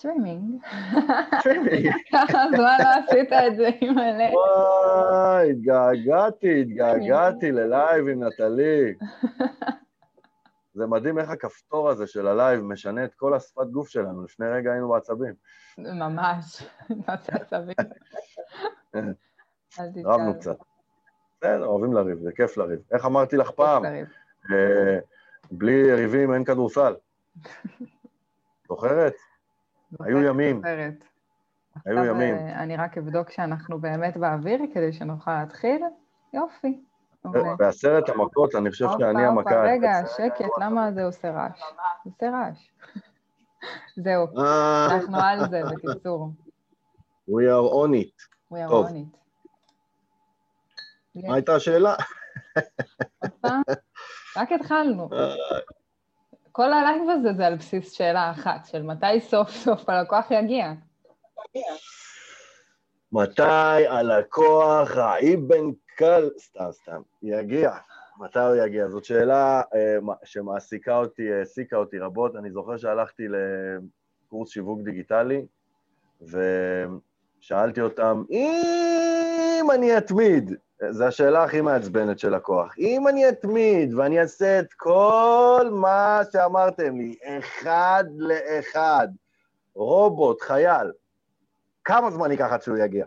סטרימינג. 0.00 0.64
סטרימינג. 1.40 1.92
ככה 2.12 2.38
זמן 2.56 2.76
לא 2.78 2.88
עשית 2.88 3.32
את 3.32 3.56
זה, 3.56 3.68
אימא'לה. 3.82 4.28
וואי, 4.32 5.50
התגעגעתי, 5.50 6.60
התגעגעתי 6.60 7.52
ללייב 7.58 8.08
עם 8.08 8.24
נטלי. 8.24 8.94
זה 10.74 10.86
מדהים 10.86 11.18
איך 11.18 11.30
הכפתור 11.30 11.90
הזה 11.90 12.06
של 12.06 12.26
הלייב 12.26 12.60
משנה 12.60 13.04
את 13.04 13.14
כל 13.14 13.34
השפת 13.34 13.66
גוף 13.66 13.88
שלנו. 13.88 14.24
לפני 14.24 14.46
רגע 14.46 14.72
היינו 14.72 14.88
בעצבים. 14.88 15.34
ממש, 15.78 16.62
מה 17.06 17.14
זה 17.16 17.32
עצבים? 17.32 17.76
רבנו 20.04 20.34
קצת. 20.34 20.56
בסדר, 21.40 21.66
אוהבים 21.66 21.92
לריב, 21.92 22.18
זה 22.18 22.32
כיף 22.32 22.56
לריב. 22.56 22.80
איך 22.92 23.04
אמרתי 23.06 23.36
לך 23.36 23.50
פעם? 23.50 23.84
אה, 23.84 24.98
בלי 25.50 25.72
יריבים 25.72 26.34
אין 26.34 26.44
כדורסל. 26.44 26.94
זוכרת? 28.68 29.14
היו 30.00 30.22
ימים. 30.22 30.62
היו 31.86 32.04
ימים. 32.04 32.34
אה, 32.34 32.62
אני 32.62 32.76
רק 32.76 32.98
אבדוק 32.98 33.30
שאנחנו 33.30 33.80
באמת 33.80 34.16
באוויר 34.16 34.60
כדי 34.74 34.92
שנוכל 34.92 35.40
להתחיל. 35.40 35.82
יופי. 36.34 36.80
מעולה. 37.24 37.54
בעשרת 37.56 38.08
המכות, 38.08 38.54
אני 38.54 38.70
חושב 38.70 38.86
שאני 38.98 39.26
המכה. 39.26 39.62
רגע, 39.62 39.92
שקט, 40.16 40.50
למה 40.60 40.92
זה 40.92 41.04
עושה 41.04 41.30
רעש? 41.30 41.60
זה 42.04 42.10
עושה 42.10 42.30
רעש. 42.30 42.70
זהו, 44.04 44.26
אה, 44.38 44.86
אנחנו 44.90 45.16
על 45.20 45.50
זה, 45.50 45.62
בקיצור. 45.72 46.32
We 47.30 47.32
are 47.32 47.72
on 47.72 47.92
it. 47.94 48.16
We 48.52 48.56
are 48.56 48.70
on 48.70 48.92
it. 48.92 49.16
מה 51.14 51.34
הייתה 51.34 51.54
השאלה? 51.54 51.94
עוד 53.22 53.30
פעם? 53.40 53.62
רק 54.36 54.52
התחלנו. 54.52 55.08
כל 56.52 56.72
הלייב 56.72 57.10
הזה 57.10 57.32
זה 57.36 57.46
על 57.46 57.54
בסיס 57.56 57.92
שאלה 57.92 58.30
אחת, 58.30 58.66
של 58.66 58.82
מתי 58.82 59.20
סוף 59.20 59.50
סוף 59.50 59.88
הלקוח 59.88 60.30
יגיע. 60.30 60.72
מתי 63.12 63.86
הלקוח 63.88 64.96
האיבן 64.96 65.64
כלב, 65.96 66.30
סתם, 66.38 66.72
סתם, 66.72 67.00
יגיע? 67.22 67.70
מתי 68.18 68.38
הוא 68.38 68.56
יגיע? 68.56 68.88
זאת 68.88 69.04
שאלה 69.04 69.62
אה, 69.74 69.96
שמעסיקה 70.24 70.96
אותי, 70.96 71.32
העסיקה 71.32 71.76
אותי 71.76 71.98
רבות. 71.98 72.36
אני 72.36 72.50
זוכר 72.50 72.76
שהלכתי 72.76 73.26
לקורס 73.28 74.50
שיווק 74.50 74.80
דיגיטלי, 74.80 75.46
ושאלתי 76.22 77.80
אותם, 77.80 78.22
אם 78.30 79.66
אני 79.74 79.98
אתמיד, 79.98 80.54
זו 80.90 81.04
השאלה 81.04 81.44
הכי 81.44 81.60
מעצבנת 81.60 82.18
של 82.18 82.34
לקוח, 82.34 82.74
אם 82.78 83.08
אני 83.08 83.28
אתמיד 83.28 83.94
ואני 83.94 84.20
אעשה 84.20 84.60
את 84.60 84.72
כל 84.72 85.68
מה 85.72 86.20
שאמרתם 86.32 86.96
לי, 86.96 87.14
אחד 87.38 88.04
לאחד, 88.16 89.08
רובוט, 89.74 90.42
חייל, 90.42 90.92
כמה 91.84 92.10
זמן 92.10 92.30
ייקח 92.30 92.48
עד 92.52 92.62
שהוא 92.62 92.76
יגיע? 92.76 93.06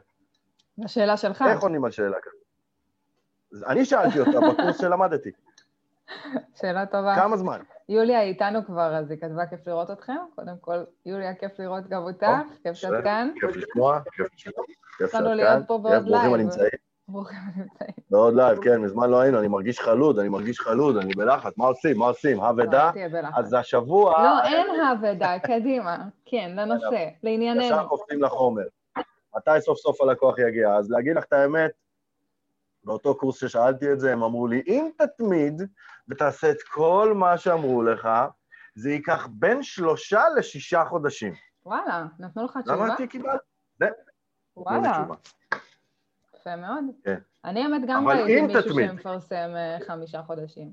זו 0.78 0.94
שאלה 0.94 1.18
שלך. 1.18 1.44
איך 1.50 1.62
עונים 1.62 1.86
על 1.86 1.92
שאלה 1.92 2.18
כזאת? 2.22 2.44
אני 3.68 3.86
שאלתי 3.86 4.20
אותה 4.20 4.32
בקורס 4.32 4.82
שלמדתי. 4.82 5.32
שאלה 6.56 6.86
טובה. 6.86 7.16
כמה 7.16 7.38
זמן? 7.38 7.60
יוליה 7.90 8.22
איתנו 8.22 8.66
כבר, 8.66 8.96
אז 8.96 9.12
היא 9.12 9.20
כתבה 9.20 9.46
כיף 9.46 9.68
לראות 9.68 9.92
אתכם. 9.92 10.16
קודם 10.36 10.58
כל, 10.62 10.84
יוליה, 11.06 11.36
כיף 11.36 11.60
לראות 11.60 11.88
גם 11.90 12.02
אותך, 12.04 12.28
כיף 12.64 12.74
שאת. 12.74 13.04
כאן. 13.04 13.32
כיף 13.40 13.56
לשמוע, 13.56 14.00
כיף 14.12 14.28
לשמוע, 14.34 14.66
כיף 14.98 15.12
שאת 15.12 15.22
כאן. 15.22 15.62
כיף, 15.88 16.04
ברוכים. 16.04 16.34
הנמצאים. 16.34 16.93
ברוכים 17.08 17.38
הנמצאים. 17.56 17.94
בעוד 18.10 18.36
לייב, 18.36 18.64
כן, 18.64 18.82
מזמן 18.82 19.10
לא 19.10 19.20
היינו, 19.20 19.40
אני 19.40 19.48
מרגיש 19.48 19.80
חלוד, 19.80 20.20
אני 20.20 20.30
מרגיש 20.30 20.60
חלוד, 20.60 20.98
אני 20.98 21.14
בלחץ, 21.14 21.58
מה 21.58 21.66
עושים, 21.66 21.98
מה 21.98 22.06
עושים? 22.06 22.38
לא, 22.38 22.52
בלחץ. 22.52 22.96
אז 23.38 23.54
השבוע... 23.54 24.24
לא, 24.24 24.44
אין 24.44 24.80
האבדה, 24.80 25.40
קדימה. 25.40 25.98
כן, 26.26 26.52
לנושא, 26.56 26.86
ישר 26.86 27.10
לענייננו. 27.24 27.90
קופצים 27.90 28.24
לחומר. 28.24 28.64
מתי 29.36 29.52
סוף 29.60 29.78
סוף 29.78 30.02
הלקוח 30.02 30.40
יגיע? 30.40 30.76
אז 30.76 30.92
להגיד 30.92 31.16
לך 31.16 31.24
את 31.24 31.34
האמת, 31.34 31.72
באותו 32.84 33.16
קורס 33.16 33.40
ששאלתי 33.40 33.92
את 33.92 34.00
זה, 34.00 34.14
הם 34.14 34.24
אמרו 34.24 34.48
לי, 34.48 34.64
אם 34.68 34.90
תתמיד 34.98 35.62
ותעשה 36.10 36.52
את 36.52 36.62
כל 36.72 37.14
מה 37.16 37.38
שאמרו 37.38 37.84
לך, 37.84 38.10
זה 38.76 38.92
ייקח 38.92 39.28
בין 39.32 39.64
שלושה 39.64 40.24
לשישה 40.38 40.86
חודשים. 40.86 41.34
וואלה, 41.66 42.06
נתנו 42.20 42.46
לך 42.46 42.56
למה 42.56 42.76
תשובה? 42.76 42.92
אותי 42.92 43.08
קיבלת? 43.08 43.40
וואלה. 44.58 45.04
יפה 46.44 46.56
מאוד. 46.56 46.84
כן. 47.04 47.18
אני 47.46 47.64
האמת 47.64 47.82
גם 47.88 48.08
ראיתי 48.08 48.42
מישהו 48.42 48.62
תתמיד. 48.62 48.90
שמפרסם 48.90 49.52
אה, 49.56 49.78
חמישה 49.88 50.22
חודשים. 50.22 50.72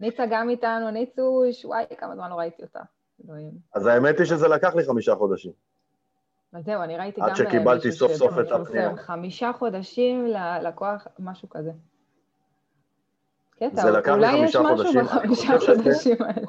ניצה 0.00 0.24
גם 0.30 0.50
איתנו, 0.50 0.90
ניצוש, 0.90 1.64
וואי, 1.64 1.84
כמה 1.98 2.16
זמן 2.16 2.30
לא 2.30 2.34
ראיתי 2.34 2.62
אותה. 2.62 2.80
אז 3.74 3.86
האמת 3.86 4.18
היא 4.18 4.26
שזה 4.26 4.48
לקח 4.48 4.74
לי 4.74 4.84
חמישה 4.84 5.14
חודשים. 5.14 5.52
אז 6.52 6.64
זהו, 6.64 6.82
אני 6.82 6.96
ראיתי 6.96 7.20
גם 7.20 7.34
שקיבלתי 7.34 7.88
מישהו 7.88 8.08
סוף 8.08 8.18
סוף 8.18 8.38
את 8.40 8.52
הפנייה. 8.52 8.96
חמישה 8.96 9.50
חודשים 9.58 10.26
ללקוח, 10.26 11.06
משהו 11.18 11.48
כזה. 11.48 11.72
קטע, 13.56 13.82
זה 13.82 13.90
לקח 13.90 14.08
לי 14.08 14.14
אולי 14.14 14.44
יש 14.44 14.56
חמישה 14.56 14.60
משהו 14.62 14.76
חודשים, 14.76 15.00
אני 15.00 15.08
בחמישה 15.08 15.58
חודשים 15.58 16.16
האלה. 16.22 16.46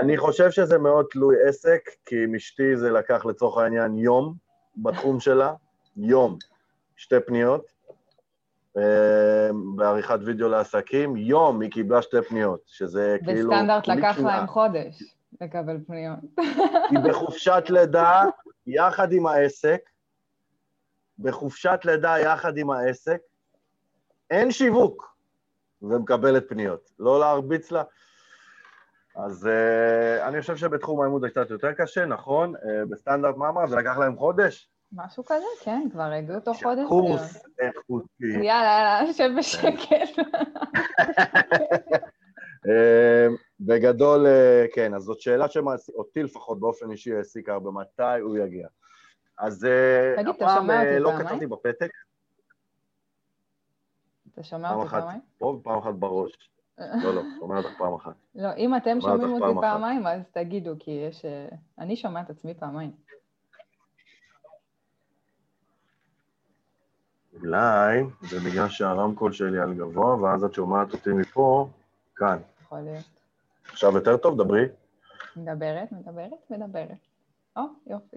אני 0.00 0.18
חושב 0.18 0.50
שזה 0.50 0.78
מאוד 0.78 1.06
תלוי 1.10 1.36
עסק, 1.48 1.80
כי 2.06 2.24
עם 2.24 2.34
אשתי 2.34 2.76
זה 2.76 2.90
לקח 2.90 3.26
לצורך 3.26 3.58
העניין 3.58 3.94
יום 3.94 4.34
בתחום 4.76 5.20
שלה, 5.20 5.54
יום, 5.96 6.38
שתי 6.96 7.16
פניות, 7.26 7.66
אה, 8.76 9.50
בעריכת 9.76 10.18
וידאו 10.24 10.48
לעסקים, 10.48 11.16
יום 11.16 11.60
היא 11.60 11.70
קיבלה 11.70 12.02
שתי 12.02 12.22
פניות, 12.28 12.60
שזה 12.66 13.16
כאילו... 13.24 13.50
בסטנדרט 13.50 13.88
לקח. 13.88 14.18
להם 14.18 14.46
חודש 14.46 15.16
לקבל 15.40 15.76
פניות. 15.86 16.18
היא 16.90 16.98
בחופשת 17.08 17.64
לידה 17.68 18.22
יחד 18.66 19.12
עם 19.12 19.26
העסק, 19.26 19.80
בחופשת 21.18 21.80
לידה 21.84 22.18
יחד 22.18 22.58
עם 22.58 22.70
העסק, 22.70 23.20
אין 24.30 24.50
שיווק, 24.50 25.16
ומקבלת 25.82 26.48
פניות. 26.48 26.90
לא 26.98 27.20
להרביץ 27.20 27.70
לה. 27.70 27.82
אז 29.16 29.48
uh, 29.48 30.28
אני 30.28 30.40
חושב 30.40 30.56
שבתחום 30.56 31.00
העימות 31.00 31.20
זה 31.20 31.30
קצת 31.30 31.50
יותר 31.50 31.72
קשה, 31.72 32.06
נכון? 32.06 32.54
Uh, 32.56 32.58
בסטנדרט, 32.90 33.36
מה 33.36 33.48
אמרת? 33.48 33.68
זה 33.68 33.76
לקח 33.76 33.98
להם 33.98 34.16
חודש? 34.16 34.70
משהו 34.92 35.24
כזה, 35.24 35.44
כן, 35.64 35.88
כבר 35.92 36.02
הגיעו 36.02 36.40
תוך 36.40 36.62
חודש. 36.62 36.88
קורס 36.88 37.44
איכותי. 37.58 38.26
יאללה, 38.42 38.98
יאללה, 39.00 39.12
שב 39.12 39.30
בשקט. 39.38 40.18
אה, 42.68 43.26
בגדול, 43.60 44.26
אה, 44.26 44.64
כן, 44.74 44.94
אז 44.94 45.02
זאת 45.02 45.20
שאלה 45.20 45.48
שאותי 45.48 46.22
לפחות 46.22 46.60
באופן 46.60 46.90
אישי 46.90 47.14
העסיקה 47.14 47.52
הרבה, 47.52 47.70
מתי 47.70 48.20
הוא 48.20 48.36
יגיע. 48.36 48.68
אז 49.38 49.64
אה, 49.64 50.14
תגיד, 50.16 50.34
אתה 50.34 50.44
הפעם 50.44 50.58
שומע 50.58 50.74
אה, 50.74 50.98
אותי 50.98 50.98
לא? 50.98 51.12
כתבתי 51.18 51.46
בפתק, 51.46 51.90
אתה 54.32 54.42
שומע 54.42 54.68
פעם 54.68 54.78
אותי 54.78 54.88
אחת 54.88 55.00
פעמיים? 55.00 55.20
פה 55.38 55.46
ופעם 55.46 55.78
אחת 55.78 55.94
בראש. 55.94 56.32
לא, 57.04 57.14
לא, 57.14 57.22
שומע 57.38 57.58
אותך 57.58 57.78
פעם 57.78 57.94
אחת. 57.94 58.14
לא, 58.34 58.48
אם 58.56 58.76
אתם 58.76 59.00
שומע 59.00 59.12
שומעים 59.12 59.42
אותי 59.42 59.54
פעם. 59.54 59.60
פעמיים, 59.60 60.06
אז 60.06 60.22
תגידו, 60.32 60.70
כי 60.78 60.90
יש... 60.90 61.24
אה, 61.24 61.48
אני 61.78 61.96
שומעת 61.96 62.30
עצמי 62.30 62.54
פעמיים. 62.54 62.92
אולי 67.42 68.02
זה 68.28 68.40
בגלל 68.40 68.68
שהרמקול 68.68 69.32
שלי 69.32 69.58
על 69.60 69.74
גבוה, 69.74 70.16
ואז 70.16 70.44
את 70.44 70.54
שומעת 70.54 70.92
אותי 70.92 71.10
מפה, 71.10 71.68
כאן. 72.16 72.38
יכול 72.62 72.78
להיות. 72.80 73.04
עכשיו 73.72 73.96
יותר 73.96 74.16
טוב, 74.16 74.42
דברי. 74.42 74.64
מדברת, 75.36 75.92
מדברת, 75.92 76.30
מדברת. 76.50 76.88
או, 77.56 77.62
יופי. 77.86 78.16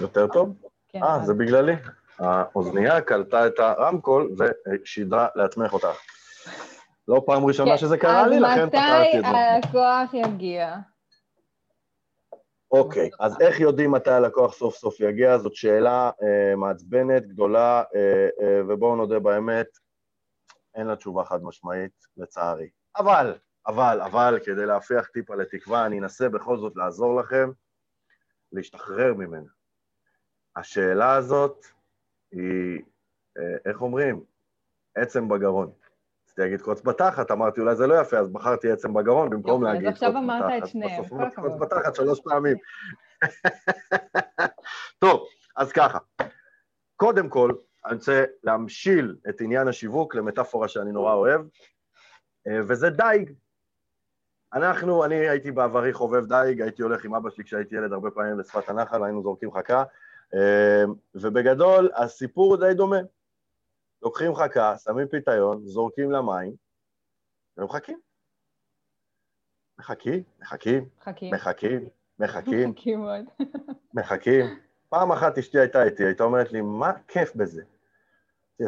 יותר 0.00 0.26
טוב? 0.26 0.54
כן, 0.88 1.02
אה, 1.02 1.16
אז- 1.16 1.26
זה 1.26 1.34
בגללי. 1.34 1.74
האוזנייה 2.18 3.00
קלטה 3.00 3.46
את 3.46 3.58
הרמקול 3.58 4.30
ושידרה 4.38 5.26
לעצמך 5.34 5.72
אותה. 5.72 5.90
לא 7.08 7.22
פעם 7.26 7.44
ראשונה 7.44 7.70
כן, 7.70 7.76
שזה 7.76 7.98
קרה 7.98 8.26
לי, 8.26 8.40
לכן 8.40 8.68
פתרתי 8.68 9.18
את 9.20 9.24
אז 9.24 9.30
זה. 9.30 9.36
מתי 9.36 9.36
הלקוח 9.68 10.14
יגיע? 10.14 10.76
אוקיי, 12.72 13.10
אז 13.20 13.40
איך 13.40 13.60
יודעים 13.60 13.90
מתי 13.90 14.10
הלקוח 14.10 14.54
סוף 14.54 14.74
סוף 14.76 15.00
יגיע? 15.00 15.38
זאת 15.38 15.54
שאלה 15.54 16.10
אה, 16.22 16.56
מעצבנת, 16.56 17.26
גדולה, 17.26 17.82
אה, 17.94 18.28
אה, 18.40 18.60
ובואו 18.68 18.96
נודה 18.96 19.18
באמת, 19.18 19.78
אין 20.74 20.86
לה 20.86 20.96
תשובה 20.96 21.24
חד 21.24 21.42
משמעית, 21.42 22.06
לצערי. 22.16 22.68
אבל, 22.96 23.34
אבל, 23.66 24.00
אבל, 24.00 24.38
כדי 24.44 24.66
להפיח 24.66 25.06
טיפה 25.06 25.34
לתקווה, 25.34 25.86
אני 25.86 25.98
אנסה 25.98 26.28
בכל 26.28 26.58
זאת 26.58 26.76
לעזור 26.76 27.20
לכם 27.20 27.50
להשתחרר 28.52 29.14
ממנה. 29.14 29.50
השאלה 30.56 31.14
הזאת 31.14 31.64
היא, 32.32 32.82
אה, 33.38 33.56
איך 33.64 33.82
אומרים? 33.82 34.24
עצם 34.94 35.28
בגרון. 35.28 35.72
רציתי 36.40 36.50
להגיד 36.50 36.60
קוץ 36.60 36.82
בתחת, 36.82 37.30
אמרתי 37.30 37.60
אולי 37.60 37.76
זה 37.76 37.86
לא 37.86 38.00
יפה, 38.00 38.18
אז 38.18 38.28
בחרתי 38.28 38.70
עצם 38.70 38.94
בגרון 38.94 39.30
במקום 39.30 39.66
אז 39.66 39.72
להגיד 39.72 39.88
קוץ 39.88 40.02
עכשיו 40.02 40.10
בתחת. 40.10 40.24
אמרת 40.24 40.62
את 40.62 40.68
שניהם, 40.68 41.04
כל 41.08 41.22
הכבוד. 41.22 41.50
קוץ 41.50 41.60
בתחת 41.60 41.94
שלוש 41.94 42.20
פעמים. 42.20 42.56
טוב, 45.02 45.26
אז 45.56 45.72
ככה. 45.72 45.98
קודם 46.96 47.28
כל, 47.28 47.52
אני 47.86 47.94
רוצה 47.94 48.24
להמשיל 48.44 49.16
את 49.28 49.40
עניין 49.40 49.68
השיווק 49.68 50.14
למטאפורה 50.14 50.68
שאני 50.68 50.92
נורא 50.92 51.14
אוהב, 51.14 51.40
אה, 52.46 52.60
וזה 52.68 52.90
דייג. 52.90 53.32
אנחנו, 54.54 55.04
אני 55.04 55.14
הייתי 55.14 55.50
בעברי 55.50 55.92
חובב 55.92 56.26
דייג, 56.26 56.60
הייתי 56.62 56.82
הולך 56.82 57.04
עם 57.04 57.14
אבא 57.14 57.30
שלי 57.30 57.44
כשהייתי 57.44 57.74
ילד 57.76 57.92
הרבה 57.92 58.10
פעמים 58.10 58.38
לשפת 58.38 58.68
הנחל, 58.68 59.04
היינו 59.04 59.22
זורקים 59.22 59.52
חכה, 59.52 59.84
אה, 60.34 60.84
ובגדול 61.14 61.90
הסיפור 61.96 62.56
די 62.56 62.74
דומה. 62.74 63.00
לוקחים 64.02 64.34
חכה, 64.34 64.78
שמים 64.78 65.08
פיתיון, 65.08 65.66
זורקים 65.66 66.10
למים, 66.10 66.52
ומחכים. 67.56 68.00
מחכים, 69.78 70.22
מחכים, 70.40 70.88
מחכים, 70.98 71.34
מחכים, 71.34 71.88
מחכים, 72.18 72.70
מחכים 72.70 73.00
מאוד. 73.00 73.24
מחכים. 73.94 74.58
פעם 74.88 75.12
אחת 75.12 75.38
אשתי 75.38 75.58
הייתה 75.58 75.82
איתי, 75.82 76.04
הייתה 76.04 76.24
אומרת 76.24 76.52
לי, 76.52 76.60
מה 76.60 76.92
כיף 77.08 77.36
בזה? 77.36 77.62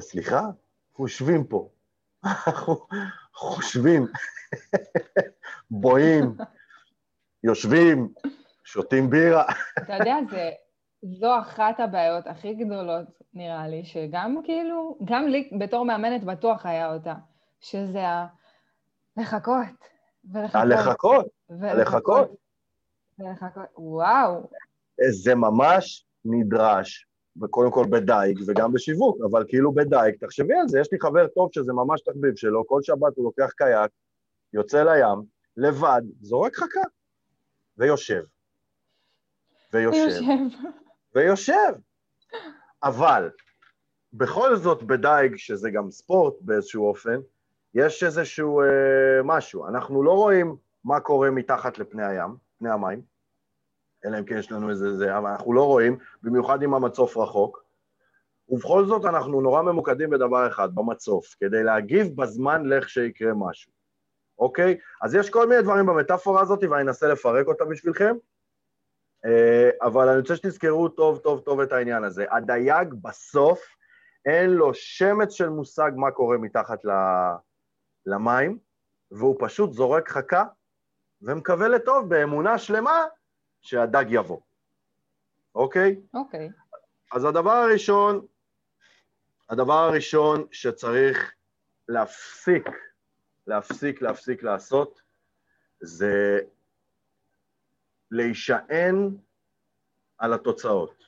סליחה? 0.00 0.40
אנחנו 0.40 1.04
יושבים 1.04 1.44
פה. 1.44 1.68
אנחנו 2.24 2.86
חושבים, 3.34 4.06
בואים, 5.70 6.36
יושבים, 7.44 8.12
שותים 8.64 9.10
בירה. 9.10 9.44
אתה 9.78 9.92
יודע, 9.92 10.16
זה, 10.30 10.50
זו 11.02 11.38
אחת 11.38 11.80
הבעיות 11.80 12.26
הכי 12.26 12.54
גדולות, 12.54 13.06
נראה 13.34 13.68
לי, 13.68 13.84
שגם 13.84 14.36
כאילו, 14.44 14.98
גם 15.04 15.28
לי 15.28 15.50
בתור 15.58 15.84
מאמנת 15.84 16.24
בטוח 16.24 16.66
היה 16.66 16.94
אותה, 16.94 17.14
שזה 17.60 18.08
ה... 18.08 18.26
לחכות. 19.16 19.66
ולחכות. 20.24 20.60
הלחכות, 20.60 21.26
הלחכות. 21.50 22.36
ולחכות, 23.18 23.62
וואו. 23.76 24.50
זה 25.10 25.34
ממש 25.34 26.06
נדרש, 26.24 27.06
וקודם 27.42 27.70
כל 27.70 27.84
בדייג 27.90 28.38
וגם 28.46 28.72
בשיווק, 28.72 29.16
אבל 29.30 29.44
כאילו 29.48 29.72
בדייג, 29.72 30.16
תחשבי 30.20 30.54
על 30.54 30.68
זה, 30.68 30.80
יש 30.80 30.92
לי 30.92 31.00
חבר 31.00 31.26
טוב 31.26 31.48
שזה 31.52 31.72
ממש 31.72 32.00
תחביב 32.00 32.36
שלו, 32.36 32.66
כל 32.66 32.82
שבת 32.82 33.16
הוא 33.16 33.24
לוקח 33.24 33.50
קייק, 33.56 33.90
יוצא 34.52 34.82
לים, 34.82 35.22
לבד, 35.56 36.02
זורק 36.20 36.56
חכה, 36.56 36.80
ויושב. 37.78 38.22
ויושב. 39.72 40.20
ויושב. 41.14 41.72
אבל 42.82 43.30
בכל 44.12 44.56
זאת 44.56 44.82
בדייג, 44.82 45.36
שזה 45.36 45.70
גם 45.70 45.90
ספורט 45.90 46.34
באיזשהו 46.40 46.88
אופן, 46.88 47.20
יש 47.74 48.04
איזשהו 48.04 48.60
אה, 48.62 49.22
משהו. 49.24 49.68
אנחנו 49.68 50.02
לא 50.02 50.12
רואים 50.12 50.56
מה 50.84 51.00
קורה 51.00 51.30
מתחת 51.30 51.78
לפני 51.78 52.06
הים, 52.06 52.36
פני 52.58 52.70
המים, 52.70 53.02
אלא 54.04 54.18
אם 54.18 54.24
כן 54.24 54.38
יש 54.38 54.52
לנו 54.52 54.70
איזה 54.70 54.96
זה, 54.96 55.18
אבל 55.18 55.30
אנחנו 55.30 55.52
לא 55.52 55.66
רואים, 55.66 55.98
במיוחד 56.22 56.62
אם 56.62 56.74
המצוף 56.74 57.16
רחוק. 57.16 57.64
ובכל 58.48 58.86
זאת 58.86 59.04
אנחנו 59.04 59.40
נורא 59.40 59.62
ממוקדים 59.62 60.10
בדבר 60.10 60.48
אחד, 60.48 60.74
במצוף, 60.74 61.34
כדי 61.40 61.62
להגיב 61.62 62.16
בזמן 62.16 62.66
לכשיקרה 62.66 63.32
משהו, 63.34 63.72
אוקיי? 64.38 64.78
אז 65.02 65.14
יש 65.14 65.30
כל 65.30 65.48
מיני 65.48 65.62
דברים 65.62 65.86
במטאפורה 65.86 66.42
הזאת, 66.42 66.64
ואני 66.70 66.82
אנסה 66.82 67.08
לפרק 67.08 67.46
אותה 67.46 67.64
בשבילכם, 67.64 68.16
אבל 69.82 70.08
אני 70.08 70.18
רוצה 70.20 70.36
שתזכרו 70.36 70.88
טוב 70.88 71.18
טוב 71.18 71.40
טוב 71.40 71.60
את 71.60 71.72
העניין 71.72 72.04
הזה. 72.04 72.24
הדייג 72.30 72.94
בסוף, 73.02 73.60
אין 74.26 74.50
לו 74.50 74.74
שמץ 74.74 75.32
של 75.32 75.48
מושג 75.48 75.90
מה 75.96 76.10
קורה 76.10 76.38
מתחת 76.38 76.78
למים, 78.06 78.58
והוא 79.10 79.36
פשוט 79.38 79.72
זורק 79.72 80.08
חכה 80.08 80.44
ומקווה 81.22 81.68
לטוב 81.68 82.08
באמונה 82.08 82.58
שלמה 82.58 83.04
שהדג 83.62 84.04
יבוא, 84.08 84.40
אוקיי? 85.54 86.00
אוקיי. 86.14 86.50
אז 87.12 87.24
הדבר 87.24 87.50
הראשון, 87.50 88.26
הדבר 89.50 89.78
הראשון 89.78 90.46
שצריך 90.50 91.32
להפסיק, 91.88 92.68
להפסיק, 93.46 94.02
להפסיק 94.02 94.42
לעשות, 94.42 95.02
זה 95.80 96.40
להישען 98.12 99.10
על 100.18 100.32
התוצאות. 100.32 101.04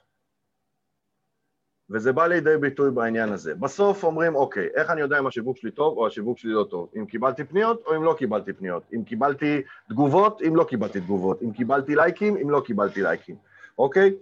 וזה 1.90 2.12
בא 2.12 2.26
לידי 2.26 2.56
ביטוי 2.56 2.90
בעניין 2.90 3.32
הזה. 3.32 3.54
בסוף 3.54 4.04
אומרים, 4.04 4.34
אוקיי, 4.34 4.68
איך 4.74 4.90
אני 4.90 5.00
יודע 5.00 5.18
אם 5.18 5.26
השיווק 5.26 5.56
שלי 5.56 5.70
טוב 5.70 5.98
או 5.98 6.06
השיווק 6.06 6.38
שלי 6.38 6.52
לא 6.52 6.66
טוב? 6.70 6.90
אם 6.96 7.06
קיבלתי 7.06 7.44
פניות 7.44 7.82
או 7.86 7.96
אם 7.96 8.02
לא 8.02 8.14
קיבלתי 8.18 8.52
פניות? 8.52 8.82
אם 8.94 9.04
קיבלתי 9.04 9.62
תגובות, 9.88 10.42
אם 10.42 10.56
לא 10.56 10.64
קיבלתי 10.64 11.00
תגובות? 11.00 11.42
אם 11.42 11.52
קיבלתי 11.52 11.96
לייקים, 11.96 12.36
אם 12.36 12.50
לא 12.50 12.62
קיבלתי 12.66 13.02
לייקים, 13.02 13.36
אוקיי? 13.78 14.14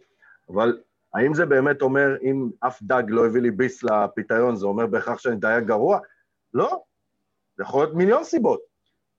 אבל 0.49 0.81
האם 1.15 1.35
זה 1.35 1.47
באמת 1.47 1.83
אומר, 1.83 2.17
אם 2.23 2.51
אף 2.61 2.83
דג 2.83 3.03
לא 3.09 3.27
הביא 3.27 3.41
לי 3.41 3.51
ביס 3.51 3.83
לפיתיון, 3.83 4.57
זה 4.57 4.67
אומר 4.67 4.87
בהכרח 4.87 5.19
שאני 5.19 5.37
דייג 5.37 5.65
גרוע? 5.65 5.99
לא, 6.55 6.83
זה 7.57 7.63
יכול 7.63 7.85
להיות 7.85 7.95
מיליון 7.95 8.25
סיבות. 8.25 8.72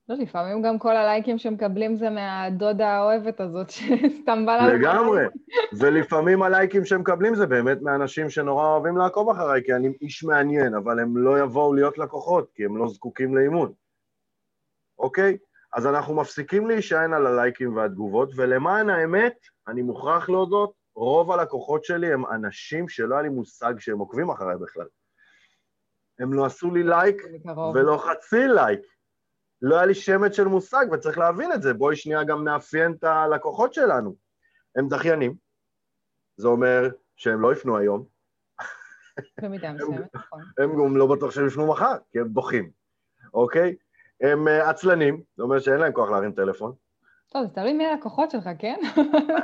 לא, 0.08 0.16
לפעמים 0.16 0.62
גם 0.62 0.78
כל 0.78 0.96
הלייקים 0.96 1.38
שמקבלים 1.38 1.96
זה 1.96 2.10
מהדודה 2.10 2.88
האוהבת 2.88 3.40
הזאת, 3.40 3.70
שסתם 3.74 4.46
בא 4.46 4.56
לה... 4.56 4.74
לגמרי, 4.74 5.24
ולפעמים 5.78 6.42
הלייקים 6.42 6.84
שמקבלים 6.84 7.34
זה 7.34 7.46
באמת 7.46 7.82
מאנשים 7.82 8.30
שנורא 8.30 8.66
אוהבים 8.66 8.96
לעקוב 8.96 9.30
אחריי, 9.30 9.62
כי 9.64 9.74
אני 9.74 9.88
איש 10.00 10.24
מעניין, 10.24 10.74
אבל 10.74 11.00
הם 11.00 11.16
לא 11.16 11.40
יבואו 11.40 11.74
להיות 11.74 11.98
לקוחות, 11.98 12.50
כי 12.54 12.64
הם 12.64 12.76
לא 12.76 12.88
זקוקים 12.88 13.36
לאימון. 13.36 13.72
אוקיי? 14.98 15.36
אז 15.72 15.86
אנחנו 15.86 16.14
מפסיקים 16.14 16.68
להישען 16.68 17.12
על 17.12 17.26
הלייקים 17.26 17.76
והתגובות, 17.76 18.30
ולמען 18.36 18.90
האמת, 18.90 19.34
אני 19.68 19.82
מוכרח 19.82 20.28
להודות, 20.28 20.72
רוב 20.96 21.32
הלקוחות 21.32 21.84
שלי 21.84 22.12
הם 22.12 22.26
אנשים 22.26 22.88
שלא 22.88 23.14
היה 23.14 23.22
לי 23.22 23.28
מושג 23.28 23.74
שהם 23.78 23.98
עוקבים 23.98 24.30
אחריי 24.30 24.56
בכלל. 24.56 24.86
הם 26.18 26.32
לא 26.32 26.44
עשו 26.44 26.70
לי 26.70 26.82
לייק 26.82 27.22
ולא 27.74 27.96
חצי 27.96 28.48
לייק. 28.48 28.80
לא 29.62 29.76
היה 29.76 29.86
לי 29.86 29.94
שמץ 29.94 30.36
של 30.36 30.44
מושג, 30.44 30.86
וצריך 30.92 31.18
להבין 31.18 31.52
את 31.52 31.62
זה. 31.62 31.74
בואי 31.74 31.96
שנייה 31.96 32.24
גם 32.24 32.44
נאפיין 32.44 32.92
את 32.92 33.04
הלקוחות 33.04 33.74
שלנו. 33.74 34.14
הם 34.76 34.88
דחיינים, 34.88 35.34
זה 36.36 36.48
אומר 36.48 36.88
שהם 37.16 37.40
לא 37.40 37.52
יפנו 37.52 37.78
היום. 37.78 38.04
במידה 39.42 39.72
מסוימת, 39.72 40.14
נכון. 40.14 40.42
הם 40.58 40.70
גם 40.70 40.96
לא 40.96 41.06
בטוח 41.06 41.30
שהם 41.30 41.46
יפנו 41.46 41.66
מחר, 41.66 41.94
כי 42.12 42.18
הם 42.18 42.28
דוחים, 42.28 42.70
אוקיי? 43.34 43.76
הם 44.20 44.48
אה, 44.48 44.70
עצלנים, 44.70 45.22
זה 45.36 45.42
אומר 45.42 45.60
שאין 45.60 45.80
להם 45.80 45.92
כוח 45.92 46.10
להרים 46.10 46.32
טלפון. 46.32 46.72
טוב, 47.32 47.46
זה 47.46 47.54
תלוי 47.54 47.72
מי 47.72 47.86
הלקוחות 47.86 48.30
שלך, 48.30 48.48
כן? 48.58 48.80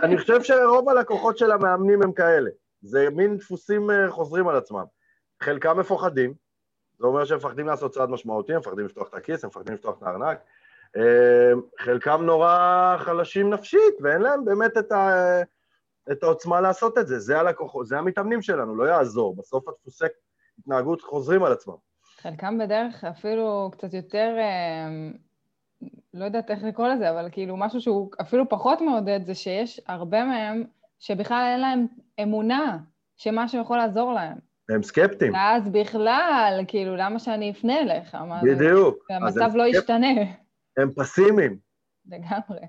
אני 0.03 0.19
חושב 0.19 0.43
שרוב 0.43 0.89
הלקוחות 0.89 1.39
של 1.39 1.51
המאמנים 1.51 2.03
הם 2.03 2.13
כאלה. 2.13 2.51
זה 2.83 3.09
מין 3.11 3.37
דפוסים 3.37 3.91
אה, 3.91 4.11
חוזרים 4.11 4.49
על 4.49 4.57
עצמם. 4.57 4.85
חלקם 5.43 5.79
מפוחדים, 5.81 6.35
זה 7.01 7.07
אומר 7.07 7.25
שהם 7.25 7.37
מפחדים 7.37 7.67
לעשות 7.67 7.93
צעד 7.93 8.11
משמעותי, 8.11 8.53
הם 8.53 8.59
מפחדים 8.59 8.85
לפתוח 8.85 9.09
את 9.09 9.15
הכיס, 9.15 9.45
הם 9.45 9.49
מפחדים 9.49 9.75
לפתוח 9.75 9.99
את 9.99 10.03
הארנק. 10.03 10.39
אה, 10.97 11.53
חלקם 11.79 12.23
נורא 12.23 12.97
חלשים 12.99 13.51
נפשית, 13.51 13.95
ואין 14.01 14.23
להם 14.23 14.45
באמת 14.45 14.79
את, 14.79 14.93
ה... 14.93 15.11
את 16.13 16.23
העוצמה 16.23 16.61
לעשות 16.61 16.99
את 16.99 17.07
זה. 17.07 17.19
זה 17.19 17.39
הלקוחות, 17.41 17.87
זה 17.87 17.99
המתאמנים 17.99 18.43
שלנו, 18.43 18.77
לא 18.77 18.85
יעזור. 18.85 19.37
בסוף 19.37 19.69
הדפוסי 19.69 20.05
התנהגות 20.59 21.03
חוזרים 21.03 21.43
על 21.43 21.53
עצמם. 21.53 21.75
חלקם 22.17 22.59
בדרך 22.59 23.05
אפילו 23.05 23.71
קצת 23.73 23.95
יותר, 23.95 24.35
אה, 24.39 24.89
לא 26.15 26.25
יודעת 26.25 26.51
איך 26.51 26.63
לקרוא 26.63 26.89
לזה, 26.89 27.11
אבל 27.11 27.29
כאילו 27.33 27.57
משהו 27.57 27.81
שהוא 27.81 28.11
אפילו 28.21 28.49
פחות 28.49 28.81
מעודד, 28.81 29.21
זה 29.27 29.35
שיש 29.35 29.81
הרבה 29.87 30.25
מהם 30.25 30.65
שבכלל 30.99 31.45
אין 31.53 31.61
להם 31.61 31.87
אמונה 32.23 32.79
שמשהו 33.17 33.61
יכול 33.61 33.77
לעזור 33.77 34.13
להם. 34.13 34.50
הם 34.75 34.83
סקפטיים. 34.83 35.35
ואז 35.35 35.69
בכלל, 35.69 36.65
כאילו, 36.69 36.97
למה 36.97 37.19
שאני 37.19 37.51
אפנה 37.51 37.81
אליך? 37.81 38.17
בדיוק. 38.43 39.07
והמצב 39.11 39.51
לא. 39.55 39.67
ישתנה. 39.67 40.07
הם 40.77 40.91
פסימיים. 40.91 41.59
לגמרי. 42.07 42.67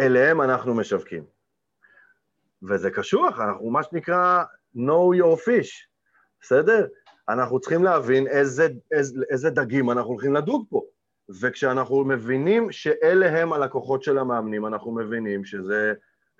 ואליהם 0.00 0.42
אנחנו 0.42 0.74
משווקים. 0.74 1.24
וזה 2.62 2.90
קשוח, 2.90 3.40
אנחנו 3.40 3.70
מה 3.70 3.82
שנקרא 3.82 4.44
know 4.76 5.16
your 5.20 5.38
fish, 5.38 5.86
בסדר? 6.40 6.86
אנחנו 7.28 7.60
צריכים 7.60 7.84
להבין 7.84 8.26
איזה, 8.26 8.68
איזה, 8.92 9.20
איזה 9.30 9.50
דגים 9.50 9.90
אנחנו 9.90 10.10
הולכים 10.10 10.34
לדוג 10.34 10.66
פה. 10.70 10.82
וכשאנחנו 11.40 12.04
מבינים 12.04 12.72
שאלה 12.72 13.40
הם 13.40 13.52
הלקוחות 13.52 14.02
של 14.02 14.18
המאמנים, 14.18 14.66
אנחנו 14.66 14.94
מבינים 14.94 15.44
שזה 15.44 15.94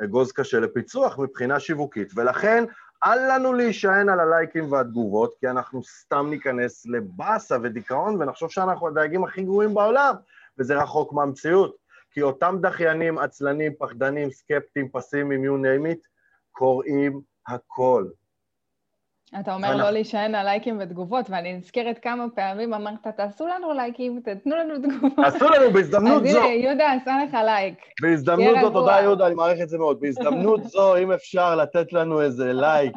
אגוז 0.05 0.33
קשה 0.33 0.61
לפיצוח 0.61 1.19
מבחינה 1.19 1.61
שיווקית, 1.61 2.13
ולכן 2.15 2.65
אל 3.05 3.35
לנו 3.35 3.53
להישען 3.53 4.09
על 4.09 4.21
הלייקים 4.21 4.73
והתגובות, 4.73 5.35
כי 5.41 5.49
אנחנו 5.49 5.83
סתם 5.83 6.27
ניכנס 6.31 6.87
לבאסה 6.87 7.57
ודיכאון 7.63 8.23
ונחשוב 8.23 8.51
שאנחנו 8.51 8.89
הדייגים 8.89 9.25
הכי 9.25 9.43
גרועים 9.43 9.75
בעולם, 9.75 10.15
וזה 10.59 10.83
רחוק 10.83 11.13
מהמציאות. 11.13 11.77
כי 12.11 12.23
אותם 12.23 12.59
דחיינים, 12.61 13.19
עצלנים, 13.19 13.73
פחדנים, 13.79 14.31
סקפטיים, 14.31 14.89
פסימיים, 14.89 15.45
you 15.45 15.65
name 15.65 15.97
it, 15.97 16.07
קוראים 16.53 17.21
הכל. 17.47 18.07
אתה 19.41 19.55
אומר 19.55 19.77
לא 19.77 19.91
להישען 19.91 20.35
על 20.35 20.47
לייקים 20.47 20.79
ותגובות, 20.81 21.31
ואני 21.31 21.53
נזכרת 21.53 21.99
כמה 22.03 22.25
פעמים 22.35 22.75
אמרת, 22.75 23.07
תעשו 23.17 23.47
לנו 23.47 23.73
לייקים, 23.73 24.21
תתנו 24.21 24.57
לנו 24.57 24.75
תגובות. 24.79 25.13
תעשו 25.17 25.49
לנו 25.49 25.73
בהזדמנות 25.73 26.27
זו. 26.27 26.29
אז 26.29 26.45
הנה, 26.45 26.55
יהודה 26.55 26.93
עשה 26.93 27.13
לך 27.25 27.37
לייק. 27.45 27.79
בהזדמנות 28.03 28.57
זו, 28.63 28.71
תודה 28.71 29.01
יהודה, 29.03 29.27
אני 29.27 29.35
מעריך 29.35 29.61
את 29.63 29.69
זה 29.69 29.79
מאוד. 29.79 30.01
בהזדמנות 30.01 30.65
זו, 30.65 30.97
אם 30.97 31.13
אפשר 31.13 31.57
לתת 31.57 31.93
לנו 31.93 32.23
איזה 32.23 32.53
לייק 32.53 32.97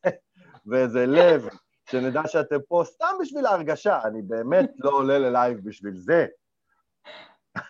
ואיזה 0.66 1.06
לב, 1.06 1.48
שנדע 1.90 2.22
שאתם 2.26 2.56
פה 2.68 2.82
סתם 2.84 3.14
בשביל 3.20 3.46
ההרגשה, 3.46 3.98
אני 4.04 4.22
באמת 4.22 4.70
לא 4.78 4.90
עולה 4.90 5.18
ללייב 5.18 5.60
בשביל 5.64 5.94
זה, 5.94 6.26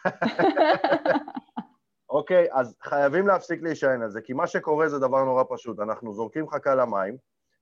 אוקיי, 2.11 2.47
אז 2.53 2.75
חייבים 2.83 3.27
להפסיק 3.27 3.63
להישען 3.63 4.03
על 4.03 4.11
זה, 4.11 4.21
כי 4.21 4.33
מה 4.33 4.47
שקורה 4.47 4.89
זה 4.89 4.99
דבר 4.99 5.25
נורא 5.25 5.45
פשוט, 5.49 5.81
אנחנו 5.81 6.15
זורקים 6.15 6.49
חכה 6.49 6.75
למים, 6.75 7.17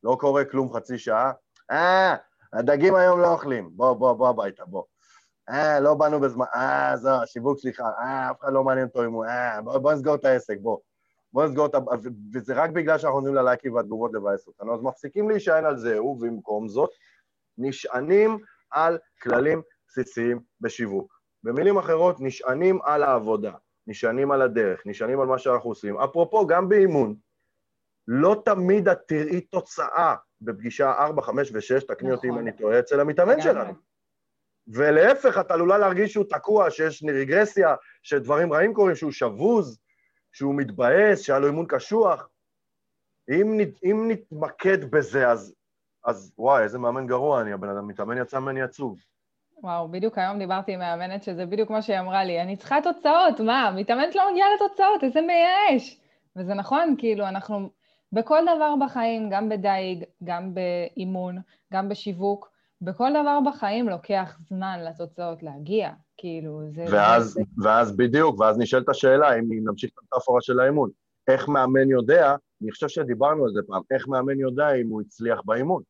לא 0.05 0.17
קורה 0.21 0.45
כלום 0.45 0.73
חצי 0.73 0.99
שעה, 0.99 1.33
אה, 1.71 2.17
הדגים 2.53 2.95
היום 2.95 3.21
לא 3.21 3.33
אוכלים, 3.33 3.71
בוא, 3.73 3.93
בוא, 3.93 4.13
בוא 4.13 4.29
הביתה, 4.29 4.65
בוא. 4.65 4.83
אה, 5.51 5.81
לא 5.81 5.95
באנו 5.95 6.21
בזמן, 6.21 6.47
אה, 6.55 6.97
זהו, 6.97 7.23
השיווק 7.23 7.59
סליחה, 7.59 7.85
אה, 7.99 8.31
אף 8.31 8.41
אחד 8.41 8.53
לא 8.53 8.65
מעניין 8.65 8.87
אותו 8.87 9.05
אם 9.05 9.13
הוא, 9.13 9.25
אה, 9.25 9.63
בוא, 9.63 9.79
בוא 9.79 9.93
נסגור 9.93 10.15
את 10.15 10.25
העסק, 10.25 10.57
בוא. 10.61 10.79
בוא 11.33 11.45
נסגור 11.45 11.67
את 11.67 11.75
ה... 11.75 11.79
וזה 12.35 12.55
רק 12.55 12.71
בגלל 12.71 12.99
שאנחנו 12.99 13.19
עונים 13.19 13.35
ללייקים 13.35 13.75
והתגובות 13.75 14.11
לבאס 14.15 14.47
אותנו, 14.47 14.75
אז 14.75 14.83
מפסיקים 14.83 15.31
להישען 15.31 15.65
על 15.65 15.79
זה, 15.79 16.03
ובמקום 16.03 16.69
זאת, 16.69 16.91
נשענים 17.59 18.39
על 18.71 18.99
כללים 19.23 19.63
בסיסיים 19.89 20.41
בשיווק. 20.61 21.21
במילים 21.43 21.79
אחרות, 21.79 22.17
נשענים 22.21 22.79
על 22.83 23.03
העבודה, 23.03 23.53
נשענים 23.87 24.31
על 24.31 24.43
הדרך, 24.43 24.83
נשענים 24.87 25.21
על 25.21 25.27
מה 25.27 25.39
שאנחנו 25.39 25.71
עושים. 25.71 25.99
אפרופו, 25.99 26.47
גם 26.47 26.69
באימון, 26.69 27.15
לא 28.09 28.43
תמיד 28.45 28.89
את 28.89 28.99
תראי 29.07 29.41
תוצאה 29.41 30.15
בפגישה 30.41 30.93
4, 30.93 31.23
5 31.23 31.51
ו-6, 31.53 31.87
תקני 31.89 32.13
אותי 32.13 32.27
אם 32.27 32.33
נכון. 32.33 32.49
אני 32.49 32.57
טועה, 32.57 32.79
אצל 32.79 33.01
המתאמן 33.01 33.41
שלנו. 33.41 33.73
ולהפך, 34.69 35.39
את 35.39 35.51
עלולה 35.51 35.79
להרגיש 35.79 36.13
שהוא 36.13 36.25
תקוע, 36.29 36.71
שיש 36.71 37.05
רגרסיה, 37.15 37.75
שדברים 38.03 38.53
רעים 38.53 38.75
קורים, 38.75 38.95
שהוא 38.95 39.13
שבוז, 39.13 39.79
שהוא 40.33 40.55
מתבאס, 40.55 41.21
שהיה 41.21 41.39
לו 41.39 41.47
אימון 41.47 41.67
קשוח. 41.69 42.29
אם, 43.31 43.61
נת, 43.61 43.85
אם 43.85 44.05
נתמקד 44.09 44.91
בזה, 44.91 45.29
אז, 45.29 45.55
אז 46.05 46.33
וואי, 46.39 46.63
איזה 46.63 46.79
מאמן 46.79 47.07
גרוע 47.07 47.41
אני, 47.41 47.53
הבן 47.53 47.69
אדם 47.69 47.89
מתאמן 47.89 48.19
יצא 48.19 48.39
ממני 48.39 48.63
עצוב. 48.63 48.99
וואו, 49.63 49.89
בדיוק 49.89 50.19
היום 50.19 50.39
דיברתי 50.39 50.73
עם 50.73 50.79
מאמנת 50.79 51.23
שזה 51.23 51.47
בדיוק 51.47 51.71
מה 51.71 51.83
שהיא 51.83 51.99
אמרה 51.99 52.25
לי, 52.25 52.41
אני 52.41 52.57
צריכה 52.57 52.77
תוצאות, 52.83 53.41
מה, 53.41 53.73
מתאמנת 53.77 54.15
לא 54.15 54.33
מגיעה 54.33 54.49
לתוצאות, 54.55 55.05
איזה 55.05 55.21
מייאש. 55.21 56.01
וזה 56.37 56.55
נכון, 56.55 56.95
כאילו, 56.99 57.29
אנחנו 57.29 57.71
בכל 58.15 58.43
דבר 58.57 58.75
בחיים, 58.85 59.31
גם 59.31 59.49
בדייג, 59.49 60.05
גם 60.25 60.55
באימון, 60.55 61.39
גם 61.73 61.89
בשיווק, 61.89 62.51
בכל 62.81 63.11
דבר 63.11 63.39
בחיים 63.47 63.89
לוקח 63.89 64.39
זמן 64.49 64.81
לתוצאות 64.85 65.43
להגיע, 65.43 65.91
כאילו, 66.17 66.61
זה... 66.69 66.85
ואז, 66.91 67.25
זה, 67.25 67.43
ואז 67.63 67.97
בדיוק, 67.97 68.41
ואז 68.41 68.59
נשאלת 68.59 68.89
השאלה, 68.89 69.39
אם 69.39 69.45
נמשיך 69.65 69.91
את 69.95 69.99
המטאפורה 69.99 70.41
של 70.43 70.61
האימון, 70.61 70.91
איך 71.29 71.49
מאמן 71.49 71.89
יודע, 71.91 72.35
אני 72.63 72.71
חושב 72.71 72.89
שדיברנו 72.89 73.45
על 73.45 73.53
זה 73.53 73.61
פעם, 73.67 73.83
איך 73.91 74.09
מאמן 74.09 74.39
יודע 74.39 74.75
אם 74.75 74.89
הוא 74.89 75.01
הצליח 75.01 75.41
באימון? 75.45 75.83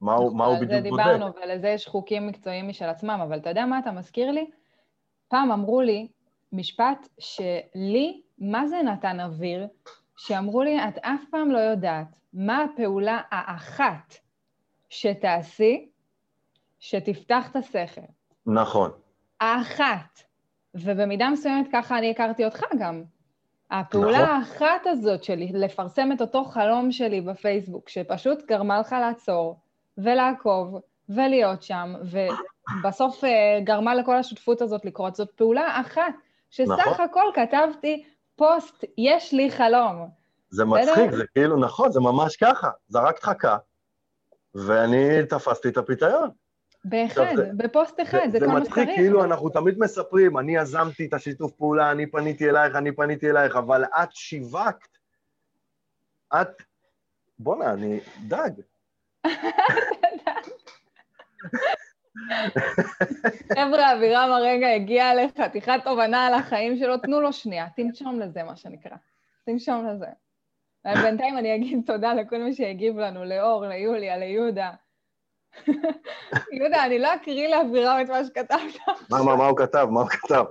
מה 0.00 0.14
הוא, 0.14 0.26
נכון, 0.26 0.38
מה 0.38 0.44
הוא 0.44 0.54
על 0.54 0.60
זה 0.60 0.66
בדיוק 0.66 0.88
בודק? 0.88 1.02
דיברנו, 1.02 1.26
ולזה 1.42 1.68
יש 1.68 1.86
חוקים 1.86 2.26
מקצועיים 2.26 2.68
משל 2.68 2.84
עצמם, 2.84 3.20
אבל 3.22 3.38
אתה 3.38 3.48
יודע 3.48 3.66
מה 3.66 3.78
אתה 3.78 3.92
מזכיר 3.92 4.30
לי? 4.30 4.50
פעם 5.28 5.52
אמרו 5.52 5.80
לי 5.80 6.08
משפט 6.52 7.08
שלי, 7.18 8.22
מה 8.38 8.66
זה 8.66 8.76
נתן 8.82 9.20
אוויר? 9.20 9.66
שאמרו 10.16 10.62
לי, 10.62 10.88
את 10.88 10.98
אף 10.98 11.20
פעם 11.30 11.50
לא 11.50 11.58
יודעת 11.58 12.06
מה 12.32 12.62
הפעולה 12.64 13.20
האחת 13.30 14.14
שתעשי, 14.88 15.88
שתפתח 16.80 17.50
את 17.50 17.56
השכל. 17.56 18.00
נכון, 18.46 18.90
האחת. 19.40 20.22
ובמידה 20.74 21.30
מסוימת 21.30 21.66
ככה 21.72 21.98
אני 21.98 22.10
הכרתי 22.10 22.44
אותך 22.44 22.62
גם. 22.78 23.02
הפעולה 23.70 24.22
נכון. 24.22 24.34
האחת 24.34 24.86
הזאת 24.86 25.24
שלי, 25.24 25.52
לפרסם 25.54 26.12
את 26.12 26.20
אותו 26.20 26.44
חלום 26.44 26.92
שלי 26.92 27.20
בפייסבוק, 27.20 27.88
שפשוט 27.88 28.46
גרמה 28.46 28.80
לך 28.80 28.96
לעצור 29.00 29.56
ולעקוב 29.98 30.80
ולהיות 31.08 31.62
שם, 31.62 31.94
ובסוף 32.02 33.24
אה, 33.24 33.60
גרמה 33.64 33.94
לכל 33.94 34.16
השותפות 34.16 34.62
הזאת 34.62 34.84
לקרות, 34.84 35.14
זאת 35.14 35.30
פעולה 35.30 35.80
אחת, 35.80 36.14
שסך 36.50 36.88
נכון. 36.90 37.04
הכל 37.04 37.24
כתבתי 37.34 38.04
פוסט, 38.36 38.84
יש 38.98 39.32
לי 39.32 39.50
חלום. 39.50 40.08
זה? 40.50 40.64
מצחיק, 40.64 41.10
זה 41.16 41.24
כאילו, 41.26 41.56
נכון, 41.60 41.92
זה 41.92 42.00
ממש 42.00 42.36
ככה, 42.36 42.70
זרקת 42.88 43.22
חכה, 43.22 43.56
ואני 44.54 45.26
תפסתי 45.28 45.68
את 45.68 45.76
הפיתיון. 45.76 46.30
באחד, 46.84 47.36
זה- 47.36 47.50
בפוסט 47.56 48.00
אחד, 48.00 48.18
זה, 48.32 48.38
זה 48.38 48.46
כל 48.46 48.52
מה 48.52 48.60
מצחיק, 48.60 48.74
שצריך. 48.84 48.96
כאילו 48.96 49.24
אנחנו 49.24 49.48
תמיד 49.48 49.78
מספרים, 49.78 50.38
אני 50.38 50.56
יזמתי 50.56 51.06
את 51.06 51.14
השיתוף 51.14 51.52
פעולה, 51.52 51.90
אני 51.90 52.06
פניתי 52.10 52.50
אלייך, 52.50 52.76
אני 52.76 52.92
פניתי 52.92 53.30
אלייך, 53.30 53.56
אבל 53.56 53.84
את 53.84 54.08
שיווקת. 54.12 54.98
את... 56.40 56.48
בואנה, 57.38 57.72
אני 57.72 58.00
דג. 58.28 58.50
חבר'ה, 63.58 63.92
אבירם 63.92 64.30
הרגע 64.32 64.68
הגיע 64.68 65.14
לחתיכת 65.14 65.80
תובנה 65.84 66.26
על 66.26 66.34
החיים 66.34 66.76
שלו, 66.76 66.96
תנו 66.96 67.20
לו 67.20 67.32
שנייה, 67.32 67.66
תנשום 67.76 68.20
לזה, 68.20 68.42
מה 68.42 68.56
שנקרא. 68.56 68.96
תנשום 69.46 69.86
לזה. 69.86 70.06
בינתיים 71.02 71.38
אני 71.38 71.54
אגיד 71.54 71.82
תודה 71.86 72.14
לכל 72.14 72.38
מי 72.38 72.54
שהגיב 72.54 72.98
לנו, 72.98 73.24
לאור, 73.24 73.66
ליוליה, 73.66 74.16
ליהודה. 74.16 74.70
יהודה, 76.52 76.84
אני 76.84 76.98
לא 76.98 77.14
אקריא 77.14 77.48
לאבירם 77.48 77.98
את 78.02 78.08
מה 78.08 78.24
שכתבת. 78.24 78.98
מה, 79.10 79.22
מה, 79.22 79.36
מה 79.36 79.46
הוא 79.46 79.56
כתב? 79.56 79.88
מה 79.90 80.00
הוא 80.00 80.08
כתב? 80.08 80.44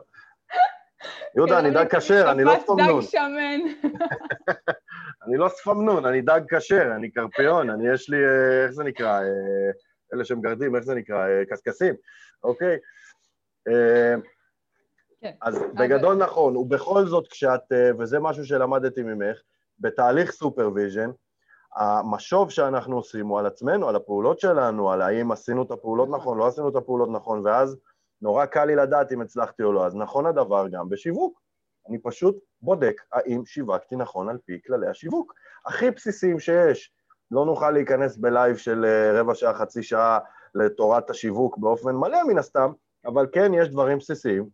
יהודה, 1.35 1.59
אני 1.59 1.71
דג 1.71 1.95
כשר, 1.95 2.31
אני 2.31 2.43
לא 2.43 2.55
שפמנון. 2.59 3.01
דג 3.01 3.07
שמן. 3.09 3.89
אני 5.27 5.37
לא 5.37 5.49
שפמנון, 5.49 6.05
אני 6.05 6.21
דג 6.21 6.41
כשר, 6.49 6.91
אני 6.95 7.11
קרפיון, 7.11 7.69
אני 7.69 7.93
יש 7.93 8.09
לי, 8.09 8.17
אה, 8.17 8.63
איך 8.63 8.71
זה 8.71 8.83
נקרא? 8.83 9.19
אלה 10.13 10.25
שמגרדים, 10.25 10.75
איך 10.75 10.83
זה 10.83 10.95
נקרא? 10.95 11.27
אה, 11.27 11.45
קשקשים, 11.49 11.93
אוקיי? 12.43 12.77
אה, 13.67 14.15
כן. 15.21 15.31
אז 15.41 15.59
בגדול 15.73 16.15
נכון, 16.15 16.57
ובכל 16.57 17.05
זאת 17.05 17.27
כשאת, 17.27 17.71
אה, 17.71 17.91
וזה 17.99 18.19
משהו 18.19 18.45
שלמדתי 18.45 19.03
ממך, 19.03 19.41
בתהליך 19.79 20.31
supervision, 20.31 21.09
המשוב 21.75 22.49
שאנחנו 22.49 22.95
עושים 22.95 23.27
הוא 23.27 23.39
על 23.39 23.45
עצמנו, 23.45 23.89
על 23.89 23.95
הפעולות 23.95 24.39
שלנו, 24.39 24.91
על 24.91 25.01
האם 25.01 25.31
עשינו 25.31 25.63
את 25.63 25.71
הפעולות 25.71 26.09
נכון, 26.09 26.37
לא 26.37 26.47
עשינו 26.47 26.69
את 26.69 26.75
הפעולות 26.75 27.09
נכון, 27.09 27.41
ואז 27.45 27.77
נורא 28.21 28.45
קל 28.45 28.65
לי 28.65 28.75
לדעת 28.75 29.11
אם 29.11 29.21
הצלחתי 29.21 29.63
או 29.63 29.73
לא. 29.73 29.85
אז 29.85 29.95
נכון 29.95 30.25
הדבר 30.25 30.67
גם 30.67 30.89
בשיווק. 30.89 31.41
אני 31.89 31.99
פשוט 31.99 32.37
בודק 32.61 33.01
האם 33.11 33.45
שיווקתי 33.45 33.95
נכון 33.95 34.29
על 34.29 34.37
פי 34.45 34.59
כללי 34.65 34.87
השיווק. 34.87 35.33
הכי 35.65 35.91
בסיסיים 35.91 36.39
שיש. 36.39 36.91
לא 37.33 37.45
נוכל 37.45 37.71
להיכנס 37.71 38.17
בלייב 38.17 38.57
של 38.57 38.85
אה, 38.85 39.19
רבע 39.19 39.35
שעה, 39.35 39.53
חצי 39.53 39.83
שעה 39.83 40.19
לתורת 40.55 41.09
השיווק 41.09 41.57
באופן 41.57 41.95
מלא 41.95 42.23
מן 42.27 42.37
הסתם, 42.37 42.71
אבל 43.05 43.27
כן 43.33 43.53
יש 43.53 43.69
דברים 43.69 43.97
בסיסיים 43.97 44.49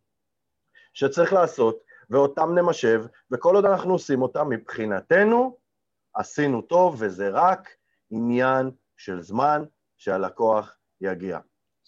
שצריך 0.94 1.34
לעשות, 1.34 1.80
ואותם 2.10 2.56
נמשב, 2.56 3.04
וכל 3.32 3.56
עוד 3.56 3.66
אנחנו 3.66 3.94
עושים 3.94 4.22
אותם, 4.22 4.50
מבחינתנו, 4.50 5.58
עשינו 6.14 6.62
טוב, 6.62 6.96
וזה 7.00 7.30
רק 7.30 7.70
עניין 8.12 8.72
של 8.98 9.22
זמן 9.22 9.64
שהלקוח 9.98 10.78
יגיע. 11.02 11.40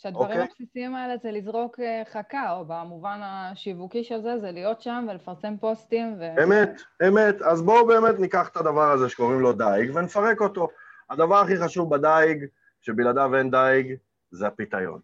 שהדברים 0.01 0.29
אוקיי. 0.29 0.43
הבסיסיים 0.43 0.95
האלה 0.95 1.17
זה 1.17 1.31
לזרוק 1.31 1.79
אה, 1.79 2.03
חכה, 2.11 2.51
או 2.51 2.65
במובן 2.65 3.19
השיווקי 3.23 4.03
של 4.03 4.21
זה, 4.21 4.39
זה 4.39 4.51
להיות 4.51 4.81
שם 4.81 5.05
ולפרסם 5.09 5.57
פוסטים. 5.57 6.15
ו... 6.19 6.43
אמת, 6.43 6.81
אמת. 7.07 7.41
אז 7.41 7.61
בואו 7.61 7.87
באמת 7.87 8.19
ניקח 8.19 8.49
את 8.49 8.57
הדבר 8.57 8.91
הזה 8.91 9.09
שקוראים 9.09 9.39
לו 9.39 9.53
דייג 9.53 9.95
ונפרק 9.95 10.41
אותו. 10.41 10.67
הדבר 11.09 11.35
הכי 11.35 11.57
חשוב 11.63 11.95
בדייג, 11.95 12.45
שבלעדיו 12.81 13.35
אין 13.35 13.51
דייג, 13.51 13.95
זה 14.31 14.47
הפיתיון. 14.47 14.99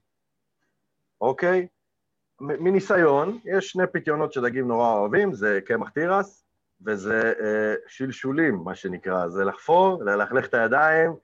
אוקיי? 1.22 1.68
מניסיון, 2.42 3.40
יש 3.46 3.70
שני 3.70 3.88
פיתיונות 3.92 4.34
שדגים 4.34 4.68
נורא 4.68 4.94
אוהבים, 4.94 5.34
זה 5.34 5.60
קמח 5.66 5.90
תירס 5.90 6.46
וזה 6.86 7.34
אה, 7.40 7.74
שלשולים, 7.88 8.56
מה 8.56 8.76
שנקרא. 8.76 9.28
זה 9.28 9.46
לחפור, 9.46 10.04
ללכלך 10.04 10.46
את 10.46 10.54
הידיים. 10.54 11.16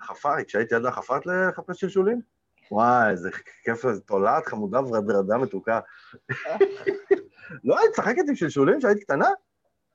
חפרתי, 0.00 0.44
כשהייתי 0.44 0.74
ילדה 0.74 0.90
חפרת 0.90 1.26
לחפש 1.26 1.80
שלשולים? 1.80 2.37
וואי, 2.70 3.10
איזה 3.10 3.30
כיף, 3.64 3.84
תולעת 4.06 4.46
חמודה 4.46 4.80
ורדה 4.80 5.38
מתוקה. 5.38 5.80
לא, 7.64 7.78
היית 7.78 7.90
משחקת 7.92 8.22
עם 8.28 8.34
שלשולים 8.34 8.78
כשהיית 8.78 8.98
קטנה? 8.98 9.28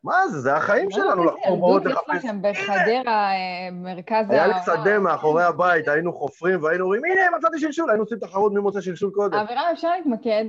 מה 0.03 0.27
זה, 0.27 0.39
זה 0.39 0.55
החיים 0.55 0.91
שלנו, 0.91 1.23
לחפור 1.23 1.57
בורות, 1.57 1.81
ילדות 1.85 1.97
לחפש. 1.97 2.15
יש 2.15 2.25
לכם 2.25 2.41
בחדרה, 2.41 3.31
אה, 3.31 3.71
מרכז 3.71 4.29
היה 4.29 4.47
לי. 4.47 4.53
שדה 4.65 4.99
מאחורי 4.99 5.43
הבית, 5.43 5.87
היינו 5.87 6.13
חופרים 6.13 6.63
והיינו 6.63 6.83
אומרים, 6.83 7.01
הנה, 7.05 7.37
מצאתי 7.37 7.59
שלשול, 7.59 7.89
היינו 7.89 8.03
עושים 8.03 8.19
תחרות 8.19 8.53
מי 8.53 8.59
מוצא 8.59 8.81
שלשול 8.81 9.11
קודם. 9.13 9.37
אבירם, 9.37 9.63
אפשר 9.73 9.91
להתמקד? 9.97 10.45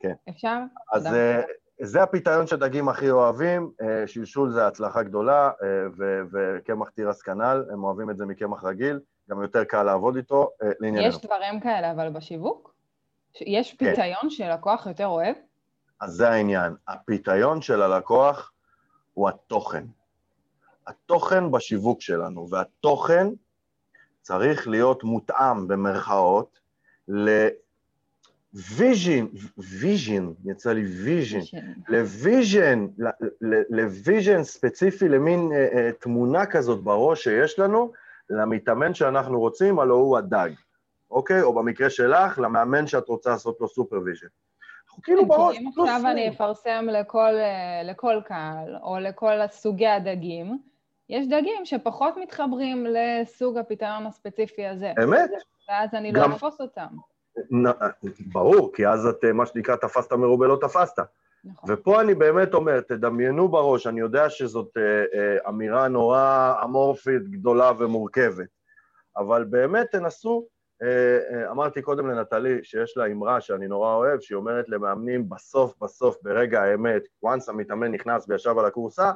כן. 0.00 0.14
אפשר? 0.28 0.58
אז. 0.92 1.06
אה, 1.06 1.42
זה 1.80 2.02
הפיתיון 2.02 2.46
שדגים 2.46 2.88
הכי 2.88 3.10
אוהבים, 3.10 3.70
אה, 3.82 4.06
שלשול 4.06 4.50
זה 4.50 4.66
הצלחה 4.66 5.02
גדולה, 5.02 5.50
אה, 5.62 5.86
וקמח 6.32 6.88
תירס 6.88 7.22
כנ"ל, 7.22 7.64
הם 7.72 7.84
אוהבים 7.84 8.10
את 8.10 8.16
זה 8.16 8.26
מקמח 8.26 8.64
רגיל, 8.64 9.00
גם 9.30 9.42
יותר 9.42 9.64
קל 9.64 9.82
לעבוד 9.82 10.16
איתו, 10.16 10.50
אה, 10.62 10.68
לענייננו. 10.80 11.08
יש 11.08 11.20
דברים 11.20 11.60
כאלה, 11.60 11.90
אבל 11.90 12.08
בשיווק? 12.08 12.74
יש 13.40 13.72
כן. 13.72 13.90
פיתיון 13.94 14.30
שלקוח 14.30 14.86
יותר 14.86 15.06
אוהב? 15.06 15.36
אז 16.00 16.12
זה 16.12 16.28
העניין. 16.28 16.74
הפיתיון 16.88 17.62
של 17.62 17.82
הלקוח 17.82 18.52
הוא 19.14 19.28
התוכן. 19.28 19.84
התוכן 20.86 21.50
בשיווק 21.50 22.00
שלנו, 22.00 22.50
והתוכן 22.50 23.26
צריך 24.22 24.68
להיות 24.68 25.04
מותאם 25.04 25.68
במרכאות 25.68 26.58
ל... 27.08 27.48
vision, 29.58 30.32
יצא 30.44 30.72
לי 30.72 30.84
vision, 30.84 31.40
ל 31.88 32.00
vision, 32.00 32.86
ל 33.70 33.81
vision 33.81 34.44
ספציפי, 34.44 35.08
למין 35.08 35.52
אה, 35.52 35.66
אה, 35.72 35.90
תמונה 36.00 36.46
כזאת 36.46 36.82
בראש 36.82 37.24
שיש 37.24 37.58
לנו, 37.58 37.92
למתאמן 38.30 38.94
שאנחנו 38.94 39.40
רוצים, 39.40 39.78
הלוא 39.78 39.96
הוא 39.96 40.18
הדג, 40.18 40.50
אוקיי? 41.10 41.42
או 41.42 41.54
במקרה 41.54 41.90
שלך, 41.90 42.38
למאמן 42.38 42.86
שאת 42.86 43.08
רוצה 43.08 43.30
לעשות 43.30 43.60
לו 43.60 43.68
supervision. 43.68 44.26
אנחנו 44.86 45.02
כאילו 45.02 45.26
בראש, 45.26 45.56
אם 45.58 45.68
עכשיו 45.68 46.00
אני 46.10 46.28
אפרסם 46.28 46.86
לכל, 46.92 47.34
אה, 47.34 47.82
לכל 47.84 48.20
קהל, 48.24 48.76
או 48.82 48.98
לכל 48.98 49.46
סוגי 49.50 49.86
הדגים, 49.86 50.58
יש 51.08 51.26
דגים 51.26 51.64
שפחות 51.64 52.14
מתחברים 52.16 52.86
לסוג 52.86 53.58
הפתרון 53.58 54.06
הספציפי 54.06 54.66
הזה. 54.66 54.92
אמת. 55.04 55.30
ואז 55.68 55.94
אני 55.94 56.12
לא 56.12 56.22
גם... 56.22 56.30
לא 56.30 56.36
אפוס 56.36 56.60
אותם. 56.60 56.86
ברור, 58.32 58.72
כי 58.74 58.86
אז 58.88 59.06
את, 59.06 59.24
מה 59.34 59.46
שנקרא, 59.46 59.76
תפסת 59.76 60.12
מרובה 60.12 60.46
לא 60.46 60.58
תפסת. 60.60 61.02
נכון. 61.46 61.72
ופה 61.72 62.00
אני 62.00 62.14
באמת 62.14 62.54
אומר, 62.54 62.80
תדמיינו 62.80 63.48
בראש, 63.48 63.86
אני 63.86 64.00
יודע 64.00 64.30
שזאת 64.30 64.76
אה, 64.76 65.04
אה, 65.14 65.48
אמירה 65.48 65.88
נורא 65.88 66.54
אמורפית, 66.64 67.28
גדולה 67.28 67.72
ומורכבת, 67.78 68.48
אבל 69.16 69.44
באמת 69.44 69.86
תנסו, 69.92 70.46
אה, 70.82 71.50
אמרתי 71.50 71.82
קודם 71.82 72.06
לנטלי 72.06 72.64
שיש 72.64 72.96
לה 72.96 73.06
אמרה 73.06 73.40
שאני 73.40 73.68
נורא 73.68 73.94
אוהב, 73.94 74.20
שהיא 74.20 74.36
אומרת 74.36 74.68
למאמנים, 74.68 75.28
בסוף 75.28 75.74
בסוף, 75.82 76.16
ברגע 76.22 76.62
האמת, 76.62 77.02
once 77.24 77.44
המתאמן 77.48 77.92
נכנס 77.92 78.28
וישב 78.28 78.58
על 78.58 78.64
הכורסה, 78.64 79.12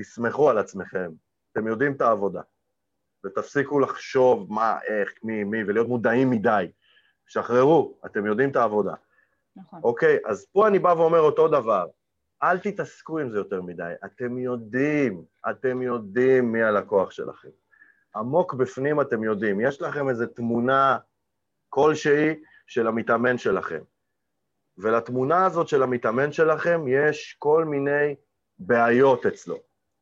תסמכו 0.00 0.50
על 0.50 0.58
עצמכם, 0.58 1.10
אתם 1.52 1.66
יודעים 1.66 1.92
את 1.92 2.00
העבודה, 2.00 2.40
ותפסיקו 3.26 3.80
לחשוב 3.80 4.52
מה, 4.52 4.78
איך, 4.86 5.12
מי, 5.22 5.44
מי, 5.44 5.64
ולהיות 5.64 5.88
מודעים 5.88 6.30
מדי. 6.30 6.70
שחררו, 7.30 7.98
אתם 8.06 8.26
יודעים 8.26 8.50
את 8.50 8.56
העבודה. 8.56 8.94
נכון. 9.56 9.80
אוקיי, 9.84 10.18
אז 10.26 10.46
פה 10.52 10.68
אני 10.68 10.78
בא 10.78 10.88
ואומר 10.88 11.20
אותו 11.20 11.48
דבר, 11.48 11.86
אל 12.42 12.58
תתעסקו 12.58 13.18
עם 13.18 13.30
זה 13.30 13.38
יותר 13.38 13.62
מדי, 13.62 13.92
אתם 14.04 14.38
יודעים, 14.38 15.24
אתם 15.50 15.82
יודעים 15.82 16.52
מי 16.52 16.62
הלקוח 16.62 17.10
שלכם. 17.10 17.48
עמוק 18.16 18.54
בפנים 18.54 19.00
אתם 19.00 19.24
יודעים, 19.24 19.60
יש 19.60 19.82
לכם 19.82 20.08
איזו 20.08 20.26
תמונה 20.26 20.98
כלשהי 21.68 22.34
של 22.66 22.86
המתאמן 22.86 23.38
שלכם. 23.38 23.80
ולתמונה 24.78 25.46
הזאת 25.46 25.68
של 25.68 25.82
המתאמן 25.82 26.32
שלכם 26.32 26.84
יש 26.88 27.36
כל 27.38 27.64
מיני 27.64 28.14
בעיות 28.58 29.26
אצלו. 29.26 29.56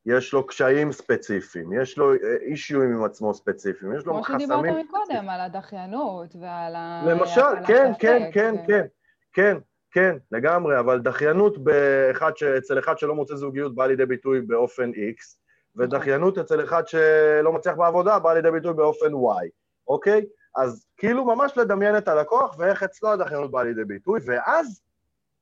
יש 0.07 0.33
לו 0.33 0.47
קשיים 0.47 0.93
ספציפיים, 0.93 1.73
יש 1.73 1.99
לו 1.99 2.13
אישיואים 2.41 2.93
עם 2.93 3.05
עצמו 3.05 3.35
ספציפיים, 3.35 3.97
יש 3.97 4.07
לו 4.07 4.23
חסמים... 4.23 4.47
כמו 4.49 4.59
שדיברת 4.61 4.87
מקודם, 4.87 5.29
על 5.29 5.41
הדחיינות 5.41 6.37
ועל 6.41 6.75
ה... 6.77 7.03
למשל, 7.07 7.67
כן, 7.67 7.93
כן, 7.99 8.31
כן, 8.33 8.55
כן, 8.67 8.87
כן, 9.33 9.57
כן, 9.91 10.17
לגמרי, 10.33 10.79
אבל 10.81 11.01
דחיינות 11.01 11.59
באחד 11.59 12.37
ש... 12.37 12.43
אצל 12.43 12.79
אחד 12.79 12.99
שלא 12.99 13.15
מוצא 13.15 13.35
זוגיות 13.35 13.75
באה 13.75 13.87
לידי 13.87 14.07
ביטוי 14.07 14.41
באופן 14.41 14.91
X, 14.91 15.39
ודחיינות 15.77 16.39
אצל 16.39 16.65
אחד 16.65 16.89
שלא 16.89 17.53
מצליח 17.53 17.75
בעבודה 17.77 18.19
באה 18.19 18.35
לידי 18.35 18.51
ביטוי 18.51 18.75
באופן 18.75 19.13
Y, 19.13 19.49
אוקיי? 19.89 20.27
אז 20.57 20.87
כאילו 20.97 21.25
ממש 21.25 21.53
לדמיין 21.57 21.99
את 21.99 22.09
הלקוח 22.09 22.59
ואיך 22.59 22.83
אצלו 22.83 23.13
הדחיינות 23.13 23.51
באה 23.51 23.65
לידי 23.65 23.85
ביטוי, 23.85 24.21
ואז, 24.27 24.83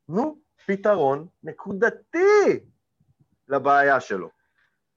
נו, 0.08 0.38
פתרון 0.66 1.26
נקודתי 1.42 2.60
לבעיה 3.48 4.00
שלו. 4.00 4.28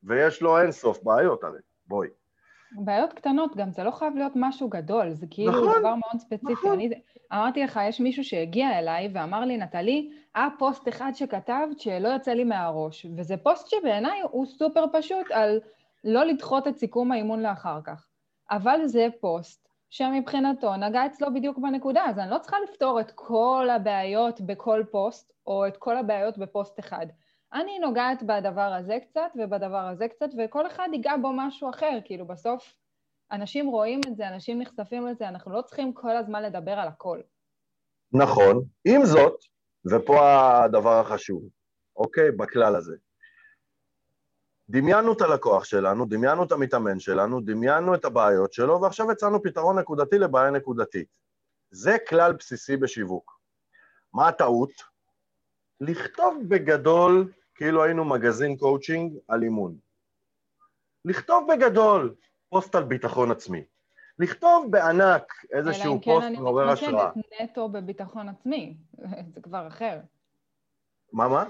ויש 0.04 0.42
לו 0.42 0.62
אינסוף 0.62 1.04
בעיות 1.04 1.44
הרי, 1.44 1.60
בואי. 1.86 2.10
בעיות 2.72 3.14
קטנות 3.14 3.56
גם, 3.56 3.72
זה 3.72 3.84
לא 3.84 3.92
חייב 3.92 4.16
להיות 4.16 4.34
משהו 4.36 4.70
גדול, 4.70 5.14
זה 5.14 5.26
כאילו 5.30 5.52
נכון, 5.52 5.80
דבר 5.80 5.96
מאוד 5.96 6.22
ספציפי. 6.22 6.52
נכון. 6.54 6.74
אני 6.74 6.90
אמרתי 7.34 7.64
לך, 7.64 7.80
יש 7.84 8.00
מישהו 8.00 8.24
שהגיע 8.24 8.80
אליי 8.80 9.10
ואמר 9.14 9.46
לי, 9.46 9.58
נטלי, 9.58 10.12
היה 10.36 10.48
פוסט 10.60 10.88
אחד 10.88 11.12
שכתבת 11.16 11.80
שלא 11.80 12.08
יוצא 12.08 12.32
לי 12.32 12.44
מהראש, 12.44 13.06
וזה 13.18 13.38
פוסט 13.38 13.68
שבעיניי 13.68 14.22
הוא 14.32 14.46
סופר 14.46 14.86
פשוט 14.94 15.32
על 15.32 15.60
לא 16.04 16.24
לדחות 16.24 16.68
את 16.68 16.78
סיכום 16.78 17.12
האימון 17.12 17.40
לאחר 17.42 17.80
כך. 17.84 18.08
אבל 18.52 18.86
זה 18.86 19.08
פוסט 19.20 19.70
שמבחינתו 19.90 20.76
נגע 20.76 21.06
אצלו 21.06 21.34
בדיוק 21.34 21.58
בנקודה, 21.58 22.06
אז 22.06 22.20
אני 22.20 22.32
לא 22.32 22.38
צריכה 22.38 22.58
לפתור 22.70 23.00
את 23.00 23.12
כל 23.16 23.68
הבעיות 23.72 24.42
בכל 24.42 24.84
פוסט, 24.92 25.34
או 25.48 25.68
את 25.68 25.78
כל 25.78 25.98
הבעיות 25.98 26.38
בפוסט 26.38 26.80
אחד. 26.80 27.06
אני 27.54 27.80
נוגעת 27.80 28.24
בדבר 28.24 28.74
הזה 28.80 28.98
קצת 29.10 29.32
ובדבר 29.36 29.88
הזה 29.88 30.08
קצת, 30.08 30.30
וכל 30.38 30.68
אחד 30.68 30.88
ייגע 30.94 31.18
בו 31.22 31.32
משהו 31.34 31.70
אחר, 31.70 32.00
כאילו 32.06 32.28
בסוף 32.28 32.76
אנשים 33.32 33.68
רואים 33.68 34.02
את 34.08 34.16
זה, 34.16 34.28
אנשים 34.28 34.62
נחשפים 34.62 35.08
לזה, 35.08 35.30
אנחנו 35.30 35.52
לא 35.52 35.62
צריכים 35.62 35.94
כל 35.94 36.18
הזמן 36.18 36.44
לדבר 36.44 36.72
על 36.72 36.88
הכל. 36.88 37.20
נכון. 38.14 38.64
עם 38.86 39.06
זאת, 39.06 39.44
ופה 39.92 40.20
הדבר 40.64 41.00
החשוב, 41.00 41.44
אוקיי? 41.96 42.32
בכלל 42.32 42.76
הזה. 42.76 42.96
דמיינו 44.70 45.14
את 45.14 45.22
הלקוח 45.22 45.64
שלנו, 45.64 46.06
דמיינו 46.06 46.44
את 46.44 46.52
המתאמן 46.52 47.00
שלנו, 47.00 47.42
דמיינו 47.42 47.96
את 47.96 48.06
הבעיות 48.06 48.54
שלו, 48.54 48.82
ועכשיו 48.82 49.12
הצענו 49.12 49.44
פתרון 49.44 49.80
נקודתי 49.80 50.20
לבעיה 50.20 50.52
נקודתית. 50.52 51.08
זה 51.72 51.98
כלל 52.10 52.34
בסיסי 52.34 52.78
בשיווק. 52.78 53.40
מה 54.14 54.28
הטעות? 54.28 54.72
לכתוב 55.82 56.44
בגדול 56.48 57.32
כאילו 57.60 57.84
היינו 57.84 58.06
מגזין 58.06 58.58
קואוצ'ינג 58.58 59.14
על 59.28 59.44
אימון. 59.44 59.76
לכתוב 61.06 61.48
בגדול 61.54 62.16
פוסט 62.50 62.76
על 62.76 62.84
ביטחון 62.84 63.32
עצמי. 63.32 63.64
לכתוב 64.20 64.68
בענק 64.70 65.34
איזשהו 65.52 66.02
פוסט 66.02 66.28
מעורר 66.28 66.70
השראה. 66.70 66.92
אלא 66.92 66.98
אם 66.98 67.04
כן 67.04 67.10
אני 67.10 67.22
מתמקדת 67.22 67.42
נטו 67.42 67.70
בביטחון 67.70 68.30
עצמי, 68.30 68.78
זה 69.34 69.42
כבר 69.42 69.68
אחר. 69.68 70.00
מה, 71.14 71.28
מה? 71.28 71.44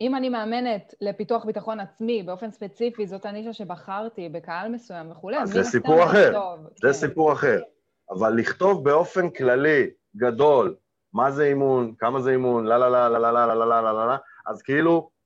אם 0.00 0.14
אני 0.14 0.28
מאמנת 0.28 0.94
לפיתוח 1.00 1.44
ביטחון 1.44 1.80
עצמי 1.80 2.22
באופן 2.22 2.50
ספציפי, 2.50 3.06
זאת 3.06 3.26
הנישה 3.26 3.52
שבחרתי 3.52 4.28
בקהל 4.28 4.68
מסוים 4.68 5.10
וכולי, 5.10 5.38
אז 5.38 5.50
זה 5.50 5.64
סיפור 5.64 6.04
אחר, 6.04 6.30
לכתוב, 6.30 6.66
זה 6.74 6.88
כן. 6.88 6.92
סיפור 6.92 7.32
אחר. 7.32 7.62
אבל 8.10 8.34
לכתוב 8.34 8.84
באופן 8.84 9.30
כללי, 9.30 9.90
גדול, 10.16 10.76
מה 11.12 11.30
זה 11.30 11.44
אימון, 11.44 11.94
כמה 11.98 12.20
זה 12.20 12.30
אימון, 12.30 12.66
לה 12.66 12.78
לה 12.78 12.88
לה 12.88 13.08
לה 13.08 13.18
לה 13.18 13.32
לה 13.32 13.46
לה 13.46 13.64
לה 13.64 13.80
לה 13.80 13.92
לה 13.92 14.06
לה, 14.06 14.16
אז 14.46 14.62
כאילו, 14.62 15.17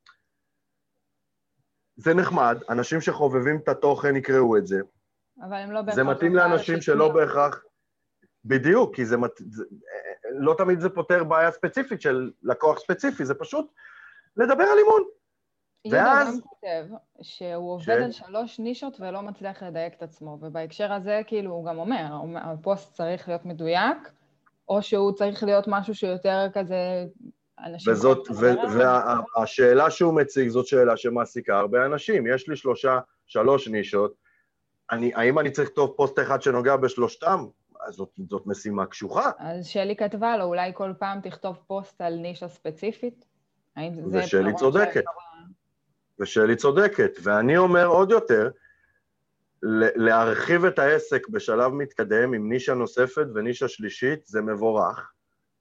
זה 1.96 2.14
נחמד, 2.14 2.58
אנשים 2.68 3.00
שחובבים 3.00 3.56
את 3.56 3.68
התוכן 3.68 4.16
יקראו 4.16 4.56
את 4.56 4.66
זה. 4.66 4.80
אבל 5.40 5.56
הם 5.56 5.70
לא 5.70 5.82
בהכרח... 5.82 5.94
זה 5.94 6.04
מתאים 6.04 6.34
לאנשים 6.34 6.80
שלא 6.80 7.08
בהכרח... 7.08 7.64
בדיוק, 8.44 8.94
כי 8.94 9.04
זה, 9.04 9.16
מת... 9.16 9.30
זה... 9.50 9.64
לא 10.30 10.54
תמיד 10.58 10.80
זה 10.80 10.88
פותר 10.88 11.24
בעיה 11.24 11.50
ספציפית 11.50 12.02
של 12.02 12.30
לקוח 12.42 12.78
ספציפי, 12.78 13.24
זה 13.24 13.34
פשוט 13.34 13.72
לדבר 14.36 14.64
על 14.64 14.78
אימון. 14.78 15.02
יהודה 15.84 16.04
ואז... 16.04 16.28
גם 16.28 16.40
כותב 16.40 16.86
שהוא 17.22 17.72
עובד 17.72 17.84
ש... 17.84 17.88
על 17.88 18.12
שלוש 18.12 18.58
נישות 18.58 19.00
ולא 19.00 19.22
מצליח 19.22 19.62
לדייק 19.62 19.94
את 19.94 20.02
עצמו, 20.02 20.38
ובהקשר 20.40 20.92
הזה 20.92 21.20
כאילו 21.26 21.50
הוא 21.52 21.66
גם 21.66 21.78
אומר, 21.78 22.06
הפוסט 22.36 22.94
צריך 22.94 23.28
להיות 23.28 23.44
מדויק, 23.44 23.98
או 24.68 24.82
שהוא 24.82 25.12
צריך 25.12 25.44
להיות 25.44 25.64
משהו 25.68 25.94
שיותר 25.94 26.46
כזה 26.54 27.06
אנשים... 27.58 27.92
וזאת, 27.92 28.28
והשאלה 29.36 29.90
שהוא 29.90 30.14
מציג 30.14 30.48
זאת 30.48 30.66
שאלה 30.66 30.96
שמעסיקה 30.96 31.58
הרבה 31.58 31.86
אנשים. 31.86 32.26
יש 32.26 32.48
לי 32.48 32.56
שלושה, 32.56 32.98
שלוש 33.26 33.68
נישות, 33.68 34.14
אני, 34.90 35.14
האם 35.14 35.38
אני 35.38 35.50
צריך 35.50 35.68
לכתוב 35.68 35.94
פוסט 35.96 36.18
אחד 36.18 36.42
שנוגע 36.42 36.76
בשלושתם? 36.76 37.46
אז 37.80 37.94
זאת, 37.94 38.10
זאת 38.30 38.46
משימה 38.46 38.86
קשוחה. 38.86 39.30
אז 39.38 39.66
שלי 39.66 39.96
כתבה 39.96 40.36
לו, 40.36 40.44
אולי 40.44 40.70
כל 40.74 40.92
פעם 40.98 41.20
תכתוב 41.20 41.56
פוסט 41.66 42.00
על 42.00 42.14
נישה 42.14 42.48
ספציפית? 42.48 43.24
האם 43.76 43.94
זה... 43.94 44.18
ושלי 44.18 44.54
צודקת. 44.54 45.04
ושלי 46.20 46.56
צודקת. 46.56 47.10
ואני 47.22 47.56
אומר 47.56 47.86
עוד 47.86 48.10
יותר, 48.10 48.50
להרחיב 49.96 50.64
את 50.64 50.78
העסק 50.78 51.28
בשלב 51.28 51.72
מתקדם 51.72 52.34
עם 52.34 52.48
נישה 52.48 52.74
נוספת 52.74 53.26
ונישה 53.34 53.68
שלישית 53.68 54.26
זה 54.26 54.42
מבורך. 54.42 55.12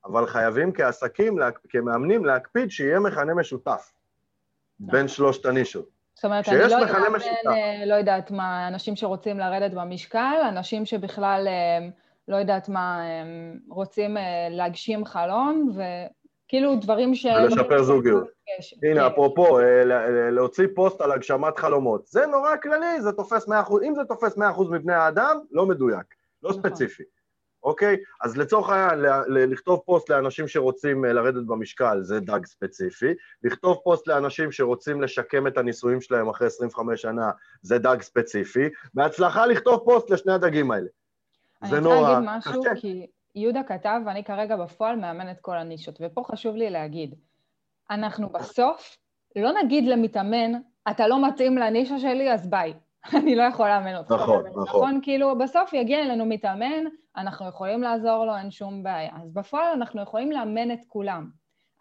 אבל 0.05 0.27
חייבים 0.27 0.73
כעסקים, 0.73 1.37
כמאמנים, 1.69 2.25
להקפיד 2.25 2.71
שיהיה 2.71 2.99
מכנה 2.99 3.33
משותף 3.33 3.93
בין 4.79 5.07
שלושת 5.07 5.45
הנישות. 5.45 6.01
זאת 6.15 6.25
אומרת, 6.25 6.49
אני 6.49 6.57
לא 6.59 6.77
אאמן, 7.07 7.19
אה, 7.47 7.85
לא 7.85 7.93
יודעת 7.93 8.31
מה, 8.31 8.67
אנשים 8.67 8.95
שרוצים 8.95 9.39
לרדת 9.39 9.73
במשקל, 9.73 10.35
אנשים 10.49 10.85
שבכלל, 10.85 11.47
אה, 11.47 11.87
לא 12.27 12.35
יודעת 12.35 12.69
מה, 12.69 13.01
רוצים 13.69 14.17
אה, 14.17 14.47
להגשים 14.49 15.05
חלום, 15.05 15.71
וכאילו 15.75 16.75
דברים 16.75 17.15
ש... 17.15 17.25
ולשפר 17.25 17.83
זוגיות. 17.83 18.27
הנה, 18.83 19.01
כן. 19.01 19.05
אפרופו, 19.05 19.59
להוציא 20.31 20.67
פוסט 20.75 21.01
על 21.01 21.11
הגשמת 21.11 21.57
חלומות. 21.57 22.07
זה 22.07 22.25
נורא 22.25 22.57
כללי, 22.57 23.01
זה 23.01 23.11
תופס 23.11 23.47
100%, 23.47 23.51
אם 23.83 23.95
זה 23.95 24.01
תופס 24.07 24.37
100% 24.37 24.41
מבני 24.71 24.93
האדם, 24.93 25.39
לא 25.51 25.65
מדויק, 25.65 26.15
לא 26.43 26.49
נכון. 26.49 26.61
ספציפי. 26.61 27.03
אוקיי? 27.63 27.97
אז 28.21 28.38
לצורך 28.38 28.69
העניין, 28.69 29.00
לכתוב 29.28 29.80
פוסט 29.86 30.10
לאנשים 30.10 30.47
שרוצים 30.47 31.06
אה, 31.06 31.13
לרדת 31.13 31.45
במשקל, 31.45 32.02
זה 32.02 32.19
דג 32.19 32.45
ספציפי. 32.45 33.13
לכתוב 33.43 33.78
פוסט 33.84 34.08
לאנשים 34.08 34.52
שרוצים 34.52 35.02
לשקם 35.02 35.47
את 35.47 35.58
הנישואים 35.58 36.02
שלהם 36.02 36.30
אחרי 36.30 36.47
25 36.47 37.02
שנה, 37.02 37.32
זה 37.62 37.78
דג 37.78 38.02
ספציפי. 38.02 38.69
בהצלחה 38.93 39.45
לכתוב 39.45 39.82
פוסט 39.86 40.10
לשני 40.10 40.34
הדגים 40.34 40.71
האלה. 40.71 40.88
זה 41.63 41.80
נורא 41.80 41.95
קשה. 41.95 42.17
אני 42.17 42.28
רוצה 42.28 42.50
להגיד 42.50 42.69
משהו, 42.69 42.82
כי 42.82 43.08
יהודה 43.36 43.63
כתב, 43.63 44.00
ואני 44.06 44.24
כרגע 44.24 44.56
בפועל 44.56 44.95
מאמן 44.95 45.32
את 45.32 45.39
כל 45.41 45.58
הנישות, 45.58 46.00
ופה 46.02 46.24
חשוב 46.24 46.56
לי 46.56 46.69
להגיד, 46.69 47.15
אנחנו 47.91 48.30
בסוף 48.30 48.97
לא 49.36 49.52
נגיד 49.63 49.88
למתאמן, 49.88 50.52
אתה 50.91 51.08
לא 51.08 51.28
מתאים 51.28 51.58
לנישה 51.58 52.00
שלי, 52.00 52.34
אז 52.34 52.50
ביי. 52.50 52.74
אני 53.17 53.35
לא 53.35 53.43
יכול 53.43 53.67
לאמן 53.67 53.95
אותך. 53.95 54.11
נכון, 54.11 54.47
נכון. 54.47 54.63
נכון, 54.63 54.99
כאילו, 55.03 55.37
בסוף 55.37 55.73
יגיע 55.73 55.99
אלינו 55.99 56.25
מתאמן, 56.25 56.83
אנחנו 57.17 57.47
יכולים 57.47 57.81
לעזור 57.81 58.25
לו, 58.25 58.37
אין 58.37 58.51
שום 58.51 58.83
בעיה. 58.83 59.11
אז 59.23 59.33
בפועל 59.33 59.71
אנחנו 59.73 60.01
יכולים 60.01 60.31
לאמן 60.31 60.71
את 60.71 60.79
כולם. 60.87 61.29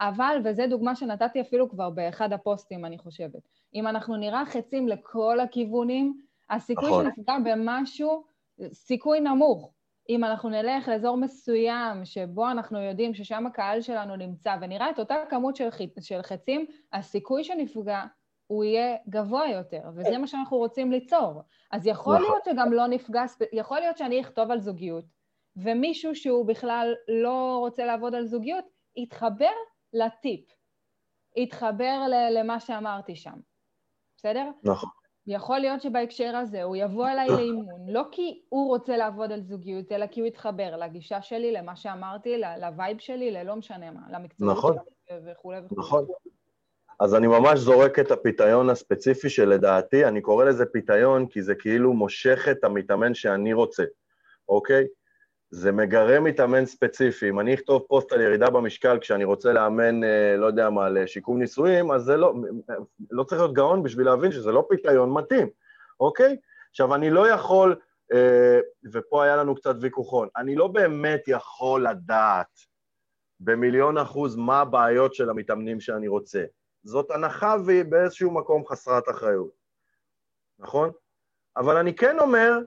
אבל, 0.00 0.40
וזו 0.44 0.62
דוגמה 0.70 0.96
שנתתי 0.96 1.40
אפילו 1.40 1.70
כבר 1.70 1.90
באחד 1.90 2.32
הפוסטים, 2.32 2.84
אני 2.84 2.98
חושבת, 2.98 3.48
אם 3.74 3.86
אנחנו 3.86 4.16
נראה 4.16 4.46
חצים 4.46 4.88
לכל 4.88 5.40
הכיוונים, 5.40 6.20
הסיכוי 6.50 6.88
נכון. 6.88 7.04
שנפגע 7.04 7.36
במשהו, 7.44 8.24
סיכוי 8.72 9.20
נמוך. 9.20 9.72
אם 10.08 10.24
אנחנו 10.24 10.48
נלך 10.48 10.88
לאזור 10.88 11.16
מסוים 11.16 12.04
שבו 12.04 12.50
אנחנו 12.50 12.80
יודעים 12.80 13.14
ששם 13.14 13.46
הקהל 13.46 13.80
שלנו 13.80 14.16
נמצא 14.16 14.56
ונראה 14.60 14.90
את 14.90 14.98
אותה 14.98 15.16
כמות 15.30 15.56
של, 15.56 15.70
ח... 15.70 15.78
של 16.00 16.22
חצים, 16.22 16.66
הסיכוי 16.92 17.44
שנפגע 17.44 18.04
הוא 18.50 18.64
יהיה 18.64 18.96
גבוה 19.08 19.48
יותר, 19.48 19.80
וזה 19.94 20.18
מה 20.18 20.26
שאנחנו 20.26 20.56
רוצים 20.56 20.92
ליצור. 20.92 21.42
אז 21.72 21.86
יכול 21.86 22.14
נכון. 22.14 22.26
להיות 22.26 22.44
שגם 22.44 22.72
לא 22.72 22.86
נפגע, 22.86 23.22
יכול 23.52 23.80
להיות 23.80 23.96
שאני 23.96 24.20
אכתוב 24.20 24.50
על 24.50 24.60
זוגיות, 24.60 25.04
ומישהו 25.56 26.14
שהוא 26.14 26.46
בכלל 26.46 26.94
לא 27.08 27.56
רוצה 27.58 27.84
לעבוד 27.84 28.14
על 28.14 28.24
זוגיות, 28.24 28.64
יתחבר 28.96 29.50
לטיפ, 29.92 30.50
יתחבר 31.36 32.00
למה 32.30 32.60
שאמרתי 32.60 33.16
שם, 33.16 33.34
בסדר? 34.16 34.50
נכון. 34.64 34.90
יכול 35.26 35.58
להיות 35.58 35.82
שבהקשר 35.82 36.36
הזה 36.36 36.62
הוא 36.62 36.76
יבוא 36.76 37.08
אליי 37.08 37.28
לאימון, 37.28 37.88
לא 37.88 38.02
כי 38.12 38.42
הוא 38.48 38.68
רוצה 38.68 38.96
לעבוד 38.96 39.32
על 39.32 39.40
זוגיות, 39.40 39.92
אלא 39.92 40.06
כי 40.06 40.20
הוא 40.20 40.26
יתחבר 40.26 40.76
לגישה 40.76 41.22
שלי, 41.22 41.52
למה 41.52 41.76
שאמרתי, 41.76 42.36
לווייב 42.60 42.98
שלי, 42.98 43.30
ללא 43.30 43.56
משנה 43.56 43.90
מה, 43.90 44.00
למקצועות 44.10 44.56
נכון. 44.56 44.76
וכולי 45.10 45.58
וכולי. 45.58 45.80
נכון. 45.80 46.06
אז 47.00 47.14
אני 47.14 47.26
ממש 47.26 47.58
זורק 47.58 47.98
את 47.98 48.10
הפיתיון 48.10 48.70
הספציפי 48.70 49.28
שלדעתי, 49.28 50.04
אני 50.04 50.20
קורא 50.20 50.44
לזה 50.44 50.66
פיתיון 50.66 51.26
כי 51.26 51.42
זה 51.42 51.54
כאילו 51.54 51.92
מושך 51.92 52.48
את 52.50 52.64
המתאמן 52.64 53.14
שאני 53.14 53.52
רוצה, 53.52 53.84
אוקיי? 54.48 54.86
זה 55.50 55.72
מגרה 55.72 56.20
מתאמן 56.20 56.66
ספציפי. 56.66 57.28
אם 57.28 57.40
אני 57.40 57.54
אכתוב 57.54 57.82
פוסט 57.88 58.12
על 58.12 58.20
ירידה 58.20 58.50
במשקל 58.50 58.98
כשאני 58.98 59.24
רוצה 59.24 59.52
לאמן, 59.52 60.04
אה, 60.04 60.36
לא 60.36 60.46
יודע 60.46 60.70
מה, 60.70 60.88
לשיקום 60.88 61.38
נישואים, 61.38 61.92
אז 61.92 62.02
זה 62.02 62.16
לא, 62.16 62.34
לא 63.10 63.24
צריך 63.24 63.40
להיות 63.40 63.54
גאון 63.54 63.82
בשביל 63.82 64.06
להבין 64.06 64.32
שזה 64.32 64.52
לא 64.52 64.66
פיתיון 64.68 65.12
מתאים, 65.12 65.48
אוקיי? 66.00 66.36
עכשיו, 66.70 66.94
אני 66.94 67.10
לא 67.10 67.28
יכול, 67.28 67.76
אה, 68.12 68.60
ופה 68.92 69.24
היה 69.24 69.36
לנו 69.36 69.54
קצת 69.54 69.74
ויכוחון, 69.80 70.28
אני 70.36 70.56
לא 70.56 70.66
באמת 70.66 71.20
יכול 71.26 71.86
לדעת 71.88 72.58
במיליון 73.40 73.98
אחוז 73.98 74.36
מה 74.36 74.60
הבעיות 74.60 75.14
של 75.14 75.30
המתאמנים 75.30 75.80
שאני 75.80 76.08
רוצה. 76.08 76.44
זאת 76.84 77.10
הנחה 77.10 77.56
והיא 77.64 77.84
באיזשהו 77.84 78.30
מקום 78.30 78.66
חסרת 78.66 79.08
אחריות, 79.08 79.50
נכון? 80.58 80.90
אבל 81.56 81.76
אני 81.76 81.94
כן 81.94 82.18
אומר, 82.18 82.58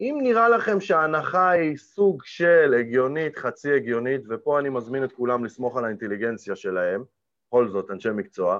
אם 0.00 0.18
נראה 0.22 0.48
לכם 0.48 0.80
שההנחה 0.80 1.50
היא 1.50 1.76
סוג 1.76 2.22
של 2.24 2.74
הגיונית, 2.80 3.36
חצי 3.36 3.72
הגיונית, 3.72 4.20
ופה 4.28 4.58
אני 4.58 4.68
מזמין 4.68 5.04
את 5.04 5.12
כולם 5.12 5.44
לסמוך 5.44 5.76
על 5.76 5.84
האינטליגנציה 5.84 6.56
שלהם, 6.56 7.04
בכל 7.48 7.68
זאת, 7.68 7.90
אנשי 7.90 8.10
מקצוע, 8.10 8.58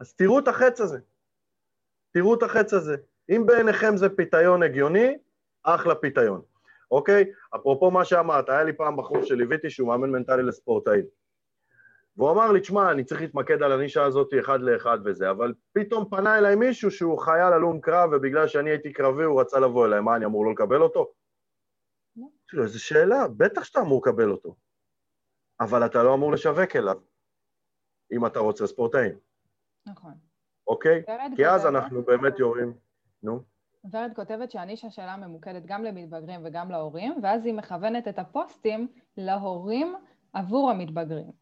אז 0.00 0.14
תראו 0.14 0.38
את 0.38 0.48
החץ 0.48 0.80
הזה. 0.80 0.98
תראו 2.10 2.34
את 2.34 2.42
החץ 2.42 2.72
הזה. 2.74 2.96
אם 3.30 3.46
בעיניכם 3.46 3.96
זה 3.96 4.08
פיתיון 4.08 4.62
הגיוני, 4.62 5.18
אחלה 5.62 5.94
פיתיון, 5.94 6.42
אוקיי? 6.90 7.24
אפרופו 7.56 7.90
מה 7.90 8.04
שאמרת, 8.04 8.48
היה 8.48 8.64
לי 8.64 8.72
פעם 8.72 8.96
בחור 8.96 9.24
שליוויתי 9.24 9.70
שהוא 9.70 9.88
מאמן 9.88 10.10
מנטלי 10.10 10.42
לספורטאים. 10.42 11.04
והוא 12.16 12.30
אמר 12.30 12.52
לי, 12.52 12.60
תשמע, 12.60 12.90
אני 12.90 13.04
צריך 13.04 13.20
להתמקד 13.20 13.62
על 13.62 13.72
הנישה 13.72 14.04
הזאת 14.04 14.30
אחד 14.40 14.60
לאחד 14.60 14.98
וזה, 15.04 15.30
אבל 15.30 15.54
פתאום 15.72 16.08
פנה 16.10 16.38
אליי 16.38 16.56
מישהו 16.56 16.90
שהוא 16.90 17.18
חייל 17.18 17.52
הלום 17.52 17.80
קרב, 17.80 18.10
ובגלל 18.12 18.48
שאני 18.48 18.70
הייתי 18.70 18.92
קרבי 18.92 19.22
הוא 19.22 19.40
רצה 19.40 19.60
לבוא 19.60 19.86
אליי, 19.86 20.00
מה, 20.00 20.16
אני 20.16 20.24
אמור 20.24 20.44
לא 20.44 20.52
לקבל 20.52 20.82
אותו? 20.82 21.12
אמרתי 22.18 22.34
לו, 22.52 22.62
איזו 22.62 22.84
שאלה, 22.84 23.28
בטח 23.36 23.64
שאתה 23.64 23.80
אמור 23.80 24.02
לקבל 24.04 24.30
אותו, 24.30 24.56
אבל 25.60 25.86
אתה 25.86 26.02
לא 26.02 26.14
אמור 26.14 26.32
לשווק 26.32 26.76
אליו, 26.76 26.96
אם 28.12 28.26
אתה 28.26 28.38
רוצה 28.38 28.66
ספורטאים. 28.66 29.18
נכון. 29.86 30.12
אוקיי? 30.66 31.02
כי 31.36 31.46
אז 31.46 31.66
אנחנו 31.66 32.02
באמת 32.02 32.38
יורים, 32.38 32.72
נו. 33.22 33.42
ורד 33.92 34.10
כותבת 34.16 34.50
שהנישה 34.50 34.90
שלה 34.90 35.16
ממוקדת 35.16 35.62
גם 35.66 35.84
למתבגרים 35.84 36.40
וגם 36.44 36.70
להורים, 36.70 37.14
ואז 37.22 37.46
היא 37.46 37.54
מכוונת 37.54 38.08
את 38.08 38.18
הפוסטים 38.18 38.88
להורים 39.16 39.94
עבור 40.32 40.70
המתבגרים. 40.70 41.41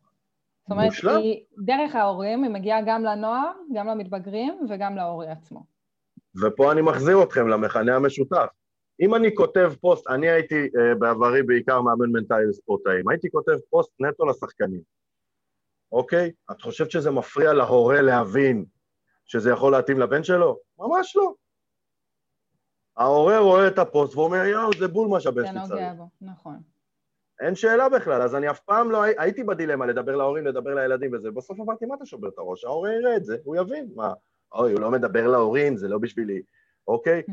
זאת 0.63 0.71
אומרת, 0.71 0.87
מושלם. 0.87 1.17
היא 1.17 1.45
דרך 1.65 1.95
ההורים, 1.95 2.43
היא 2.43 2.51
מגיעה 2.51 2.81
גם 2.87 3.05
לנוער, 3.05 3.53
גם 3.75 3.87
למתבגרים 3.87 4.67
וגם 4.71 4.97
להורי 4.97 5.29
עצמו. 5.29 5.65
ופה 6.43 6.73
אני 6.73 6.83
מחזיר 6.83 7.23
אתכם 7.23 7.49
למכנה 7.49 7.97
המשותף. 7.97 8.47
אם 9.01 9.15
אני 9.15 9.35
כותב 9.35 9.73
פוסט, 9.81 10.07
אני 10.09 10.31
הייתי 10.31 10.55
uh, 10.67 10.99
בעברי 10.99 11.43
בעיקר 11.43 11.81
מאמן 11.81 12.11
מנטלי 12.13 12.47
לספורטאים, 12.49 13.09
הייתי 13.09 13.31
כותב 13.31 13.53
פוסט 13.71 13.93
נטו 14.01 14.27
לשחקנים, 14.27 14.81
אוקיי? 15.93 16.31
את 16.51 16.63
חושבת 16.63 16.91
שזה 16.91 17.11
מפריע 17.11 17.53
להורה 17.53 18.01
להבין 18.01 18.65
שזה 19.25 19.51
יכול 19.51 19.73
להתאים 19.73 19.99
לבן 19.99 20.25
שלו? 20.25 20.59
ממש 20.79 21.17
לא. 21.17 21.35
ההורה 22.97 23.39
רואה 23.39 23.69
את 23.69 23.79
הפוסט 23.79 24.17
ואומר, 24.17 24.45
יואו, 24.45 24.71
זה 24.79 24.89
בול 24.89 25.09
מה 25.09 25.21
שהבן 25.21 25.47
שלי 25.47 25.55
צריך. 25.55 25.67
זה 25.67 25.75
נוגע 25.75 25.93
בו, 25.93 26.09
נכון. 26.21 26.61
אין 27.41 27.55
שאלה 27.55 27.89
בכלל, 27.89 28.23
אז 28.23 28.35
אני 28.35 28.51
אף 28.51 28.61
פעם 28.61 28.91
לא 28.91 29.03
הייתי 29.03 29.45
בדילמה 29.45 29.87
לדבר 29.87 30.17
להורים, 30.17 30.47
לדבר 30.47 30.75
לילדים 30.75 31.13
וזה, 31.15 31.31
בסוף 31.31 31.61
אמרתי, 31.61 31.87
מה 31.87 31.95
אתה 31.95 32.07
שובר 32.07 32.29
את 32.29 32.39
הראש? 32.39 32.65
ההורה 32.65 32.93
יראה 32.93 33.17
את 33.17 33.25
זה, 33.25 33.37
הוא 33.45 33.57
יבין, 33.57 33.89
מה, 33.95 34.13
אוי, 34.53 34.73
הוא 34.73 34.81
לא 34.81 34.91
מדבר 34.91 35.27
להורים, 35.27 35.77
זה 35.77 35.89
לא 35.89 35.99
בשבילי, 35.99 36.43
אוקיי? 36.89 37.23
כן. 37.27 37.33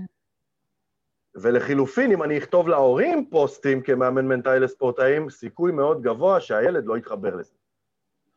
ולחילופין, 1.41 2.11
אם 2.11 2.23
אני 2.23 2.37
אכתוב 2.37 2.67
להורים 2.67 3.29
פוסטים 3.29 3.81
כמאמן 3.81 4.27
מנטלי 4.27 4.59
לספורטאים, 4.59 5.29
סיכוי 5.29 5.71
מאוד 5.71 6.01
גבוה 6.01 6.41
שהילד 6.41 6.85
לא 6.85 6.97
יתחבר 6.97 7.35
לזה. 7.35 7.53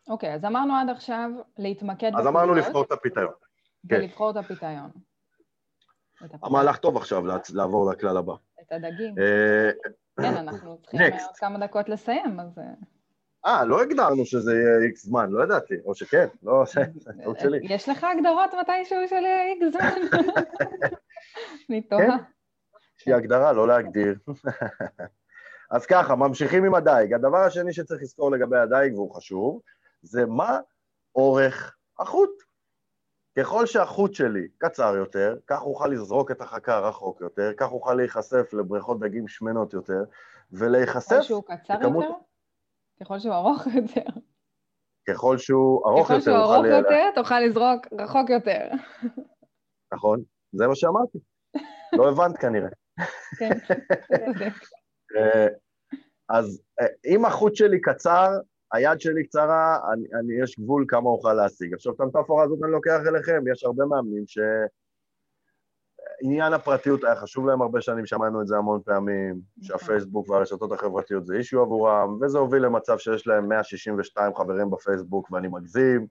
אוקיי, 0.08 0.34
אז 0.34 0.44
אמרנו 0.44 0.74
עד 0.74 0.88
עכשיו 0.88 1.30
להתמקד... 1.58 2.10
אז 2.18 2.26
אמרנו 2.26 2.54
לבחור 2.54 2.82
את 2.82 2.92
הפיתיון. 2.92 3.32
כן. 3.88 3.96
ולבחור 3.96 4.30
את 4.30 4.36
הפיתיון. 4.36 4.90
המהלך 6.42 6.76
טוב 6.76 6.96
עכשיו 6.96 7.22
לעבור 7.54 7.92
לכלל 7.92 8.16
הבא. 8.16 8.34
את 8.60 8.72
הדגים. 8.72 9.14
אה, 10.18 10.24
כן, 10.24 10.36
אנחנו 10.36 10.78
צריכים 10.82 11.00
עוד 11.00 11.36
כמה 11.36 11.66
דקות 11.66 11.88
לסיים, 11.88 12.40
אז... 12.40 12.58
אה. 12.58 12.64
אה, 13.46 13.64
לא 13.64 13.82
הגדרנו 13.82 14.26
שזה 14.26 14.54
יהיה 14.54 14.78
איקס 14.86 15.04
זמן, 15.04 15.30
לא 15.30 15.44
ידעתי, 15.44 15.74
או 15.84 15.94
שכן, 15.94 16.26
לא, 16.42 16.64
זה 16.94 17.10
טעות 17.24 17.40
שלי. 17.40 17.58
יש 17.62 17.88
לך 17.88 18.04
הגדרות 18.04 18.50
מתישהו 18.60 18.98
של 19.08 19.24
איקס 19.24 19.76
זמן? 19.76 20.18
אני 21.70 21.82
תוהה. 21.82 22.18
כן, 22.18 22.24
יש 23.00 23.06
לי 23.06 23.12
הגדרה, 23.12 23.52
לא 23.52 23.68
להגדיר. 23.68 24.18
אז 25.70 25.86
ככה, 25.86 26.16
ממשיכים 26.16 26.64
עם 26.64 26.74
הדייג. 26.74 27.12
הדבר 27.12 27.38
השני 27.38 27.72
שצריך 27.72 28.02
לזכור 28.02 28.30
לגבי 28.30 28.58
הדייג, 28.58 28.94
והוא 28.94 29.14
חשוב, 29.14 29.60
זה 30.02 30.26
מה 30.26 30.58
אורך 31.14 31.76
החוט. 31.98 32.49
ככל 33.40 33.66
שהחוט 33.66 34.14
שלי 34.14 34.48
קצר 34.58 34.94
יותר, 34.96 35.36
כך 35.46 35.62
אוכל 35.62 35.88
לזרוק 35.88 36.30
את 36.30 36.40
החכה 36.40 36.78
רחוק 36.78 37.20
יותר, 37.20 37.52
כך 37.56 37.72
אוכל 37.72 37.94
להיחשף 37.94 38.52
לבריכות 38.52 39.00
דגים 39.00 39.28
שמנות 39.28 39.72
יותר, 39.72 40.04
ולהיחשף... 40.52 41.12
ככל 41.12 41.22
שהוא 41.22 41.42
קצר 41.42 41.74
לכמות... 41.74 42.04
יותר? 42.04 42.14
ככל 43.00 43.18
שהוא 43.18 43.34
ארוך 43.34 43.66
יותר. 43.74 44.20
ככל 45.08 45.38
שהוא 45.38 45.86
ארוך 45.86 46.06
ככל 46.06 46.14
יותר, 46.14 46.24
ככל 46.24 46.30
שהוא 46.30 46.54
ארוך 46.54 46.66
יותר, 46.66 47.10
תוכל 47.14 47.40
לזרוק 47.40 47.86
רחוק 47.92 48.30
יותר. 48.30 48.68
נכון, 49.94 50.22
זה 50.52 50.66
מה 50.66 50.74
שאמרתי. 50.74 51.18
לא 51.92 52.08
הבנת 52.08 52.38
כנראה. 52.38 52.70
כן, 53.38 53.50
אה, 55.16 55.46
אז 56.28 56.62
אה, 56.80 56.86
אם 57.06 57.24
החוט 57.24 57.54
שלי 57.54 57.80
קצר, 57.80 58.28
היד 58.72 59.00
שלי 59.00 59.26
קצרה, 59.26 59.78
אני, 59.92 60.04
אני, 60.20 60.42
יש 60.42 60.58
גבול 60.60 60.84
כמה 60.88 61.10
אוכל 61.10 61.34
להשיג. 61.34 61.74
עכשיו, 61.74 61.92
את 61.92 62.00
המטאפורה 62.00 62.44
הזאת 62.44 62.58
אני 62.64 62.72
לוקח 62.72 63.00
אליכם, 63.06 63.44
יש 63.52 63.64
הרבה 63.64 63.84
מאמנים 63.84 64.24
ש... 64.26 64.38
עניין 66.22 66.52
הפרטיות 66.52 67.04
היה 67.04 67.16
חשוב 67.16 67.46
להם 67.46 67.62
הרבה 67.62 67.80
שנים, 67.80 68.06
שמענו 68.06 68.42
את 68.42 68.46
זה 68.46 68.56
המון 68.56 68.80
פעמים, 68.84 69.40
נכון. 69.58 69.78
שהפייסבוק 69.78 70.28
והרשתות 70.28 70.72
החברתיות 70.72 71.26
זה 71.26 71.34
אישיו 71.34 71.60
עבורם, 71.60 72.18
וזה 72.20 72.38
הוביל 72.38 72.62
למצב 72.62 72.98
שיש 72.98 73.26
להם 73.26 73.48
162 73.48 74.34
חברים 74.34 74.70
בפייסבוק, 74.70 75.30
ואני 75.30 75.48
מגזים, 75.48 76.06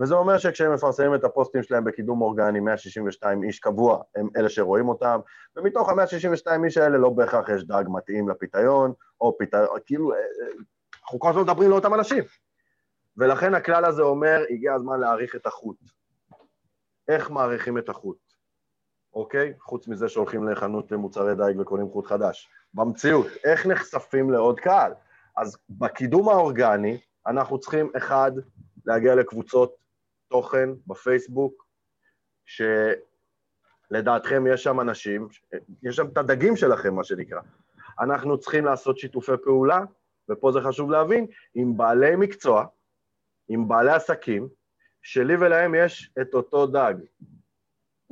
וזה 0.00 0.14
אומר 0.14 0.38
שכשהם 0.38 0.74
מפרסמים 0.74 1.14
את 1.14 1.24
הפוסטים 1.24 1.62
שלהם 1.62 1.84
בקידום 1.84 2.22
אורגני, 2.22 2.60
162 2.60 3.42
איש 3.42 3.58
קבוע 3.58 4.02
הם 4.16 4.28
אלה 4.36 4.48
שרואים 4.48 4.88
אותם, 4.88 5.20
ומתוך 5.56 5.88
ה-162 5.88 6.64
איש 6.64 6.76
האלה 6.76 6.98
לא 6.98 7.10
בהכרח 7.10 7.48
יש 7.48 7.66
דג 7.66 7.84
מתאים 7.88 8.28
לפיתיון, 8.28 8.92
או 9.20 9.38
פיתיון, 9.38 9.66
כאילו, 9.86 10.12
אה, 10.12 10.18
אה, 10.18 10.24
אנחנו 11.04 11.20
כל 11.20 11.30
הזמן 11.30 11.42
מדברים 11.42 11.70
לאותם 11.70 11.94
אנשים. 11.94 12.24
ולכן 13.16 13.54
הכלל 13.54 13.84
הזה 13.84 14.02
אומר, 14.02 14.44
הגיע 14.50 14.74
הזמן 14.74 15.00
להעריך 15.00 15.36
את 15.36 15.46
החוט. 15.46 15.76
איך 17.08 17.30
מעריכים 17.30 17.78
את 17.78 17.88
החוט, 17.88 18.18
אוקיי? 19.14 19.54
חוץ 19.60 19.88
מזה 19.88 20.08
שהולכים 20.08 20.48
לחנות 20.48 20.92
למוצרי 20.92 21.34
דייג 21.34 21.60
וקונים 21.60 21.90
חוט 21.90 22.06
חדש. 22.06 22.48
במציאות, 22.74 23.26
איך 23.44 23.66
נחשפים 23.66 24.30
לעוד 24.30 24.60
קהל? 24.60 24.92
אז 25.36 25.56
בקידום 25.70 26.28
האורגני 26.28 27.00
אנחנו 27.26 27.58
צריכים, 27.58 27.90
אחד, 27.96 28.32
להגיע 28.86 29.14
לקבוצות 29.14 29.76
תוכן 30.28 30.70
בפייסבוק, 30.86 31.66
שלדעתכם 33.90 34.44
יש 34.46 34.62
שם 34.62 34.80
אנשים, 34.80 35.28
יש 35.82 35.96
שם 35.96 36.06
את 36.06 36.18
הדגים 36.18 36.56
שלכם, 36.56 36.94
מה 36.94 37.04
שנקרא. 37.04 37.40
אנחנו 38.00 38.38
צריכים 38.38 38.64
לעשות 38.64 38.98
שיתופי 38.98 39.32
פעולה, 39.44 39.80
ופה 40.30 40.52
זה 40.52 40.60
חשוב 40.60 40.90
להבין, 40.90 41.26
עם 41.54 41.76
בעלי 41.76 42.16
מקצוע, 42.16 42.66
עם 43.48 43.68
בעלי 43.68 43.92
עסקים, 43.92 44.48
שלי 45.02 45.36
ולהם 45.36 45.74
יש 45.74 46.10
את 46.20 46.34
אותו 46.34 46.66
דג. 46.66 46.94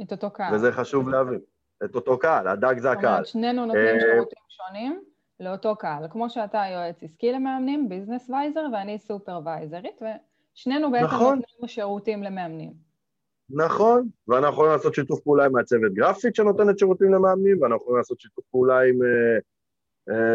את 0.03 0.13
אותו 0.13 0.31
קהל. 0.31 0.55
וזה 0.55 0.73
חשוב 0.73 1.09
להבין. 1.09 1.41
את 1.85 1.95
אותו 1.95 2.19
קהל, 2.19 2.49
הדג 2.49 2.79
זה 2.79 2.91
הקהל. 2.91 3.03
זאת 3.03 3.11
אומרת, 3.13 3.27
שנינו 3.27 3.67
נותנים 3.67 3.95
אה, 3.95 4.01
שירותים 4.01 4.43
שונים 4.49 5.03
לאותו 5.41 5.77
קהל. 5.77 6.09
כמו 6.11 6.31
שאתה 6.31 6.63
יועץ 6.73 7.03
עסקי 7.03 7.33
למאמנים, 7.33 7.89
ביזנס 7.89 8.31
וייזר, 8.31 8.67
ואני 8.73 8.99
סופרוויזרית, 8.99 10.03
ושנינו 10.03 10.91
בעצם 10.91 11.05
נכון. 11.05 11.39
נותנים 11.39 11.69
שירותים 11.69 12.23
למאמנים. 12.23 12.73
נכון, 13.51 14.09
ואנחנו 14.29 14.53
יכולים 14.53 14.73
לעשות 14.73 14.95
שיתוף 14.95 15.21
פעולה 15.21 15.45
עם 15.45 15.57
הצוות 15.57 15.93
גרפית 15.93 16.35
שנותנת 16.35 16.79
שירותים 16.79 17.13
למאמנים, 17.13 17.63
ואנחנו 17.63 17.83
יכולים 17.83 17.97
לעשות 17.97 18.21
שיתוף 18.21 18.45
פעולה 18.51 18.81
עם, 18.81 19.03
אה, 19.03 19.39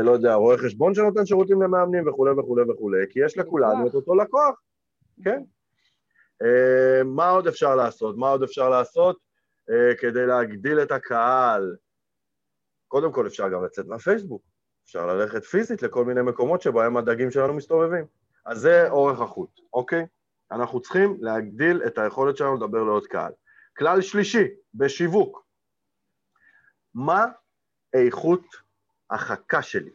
לא 0.04 0.12
יודע, 0.12 0.34
רואה 0.34 0.58
חשבון 0.58 0.94
שנותן 0.94 1.26
שירותים 1.26 1.62
למאמנים 1.62 2.08
וכולי 2.08 2.32
וכולי 2.32 2.72
וכולי, 2.72 3.06
כי 3.10 3.20
יש 3.26 3.38
לכולנו 3.38 3.88
את 3.88 3.94
אותו 3.94 4.16
לקוח, 4.16 4.62
כן. 5.24 5.44
אה, 6.42 7.04
מה 7.04 7.30
עוד 7.30 7.48
אפשר 7.48 7.76
לעשות? 7.76 8.18
מה 8.18 8.30
עוד 8.30 8.44
אפשר 8.44 8.70
לעשות 8.70 9.18
אה, 9.70 9.96
כדי 9.96 10.26
להגדיל 10.26 10.82
את 10.82 10.92
הקהל? 10.92 11.76
קודם 12.88 13.12
כל 13.12 13.28
אפשר 13.28 13.50
גם 13.50 13.66
לצאת 13.66 13.86
מהפייסבוק, 13.86 14.44
אפשר 14.86 15.06
ללכת 15.06 15.44
פיזית 15.44 15.82
לכל 15.84 16.06
מיני 16.06 16.22
מקומות 16.22 16.62
שבהם 16.62 16.98
הדגים 16.98 17.32
שלנו 17.32 17.54
מסתובבים. 17.54 18.06
אז 18.46 18.60
זה 18.60 18.90
אורך 18.90 19.20
החוט, 19.20 19.60
אוקיי? 19.74 20.06
אנחנו 20.52 20.82
צריכים 20.82 21.18
להגדיל 21.20 21.82
את 21.88 21.98
היכולת 21.98 22.38
שלנו 22.38 22.56
לדבר 22.56 22.84
לעוד 22.84 23.08
קהל. 23.08 23.32
כלל 23.78 24.02
שלישי, 24.02 24.48
בשיווק, 24.74 25.46
מה 26.94 27.26
איכות 27.94 28.46
החכה 29.10 29.62
שלי? 29.62 29.92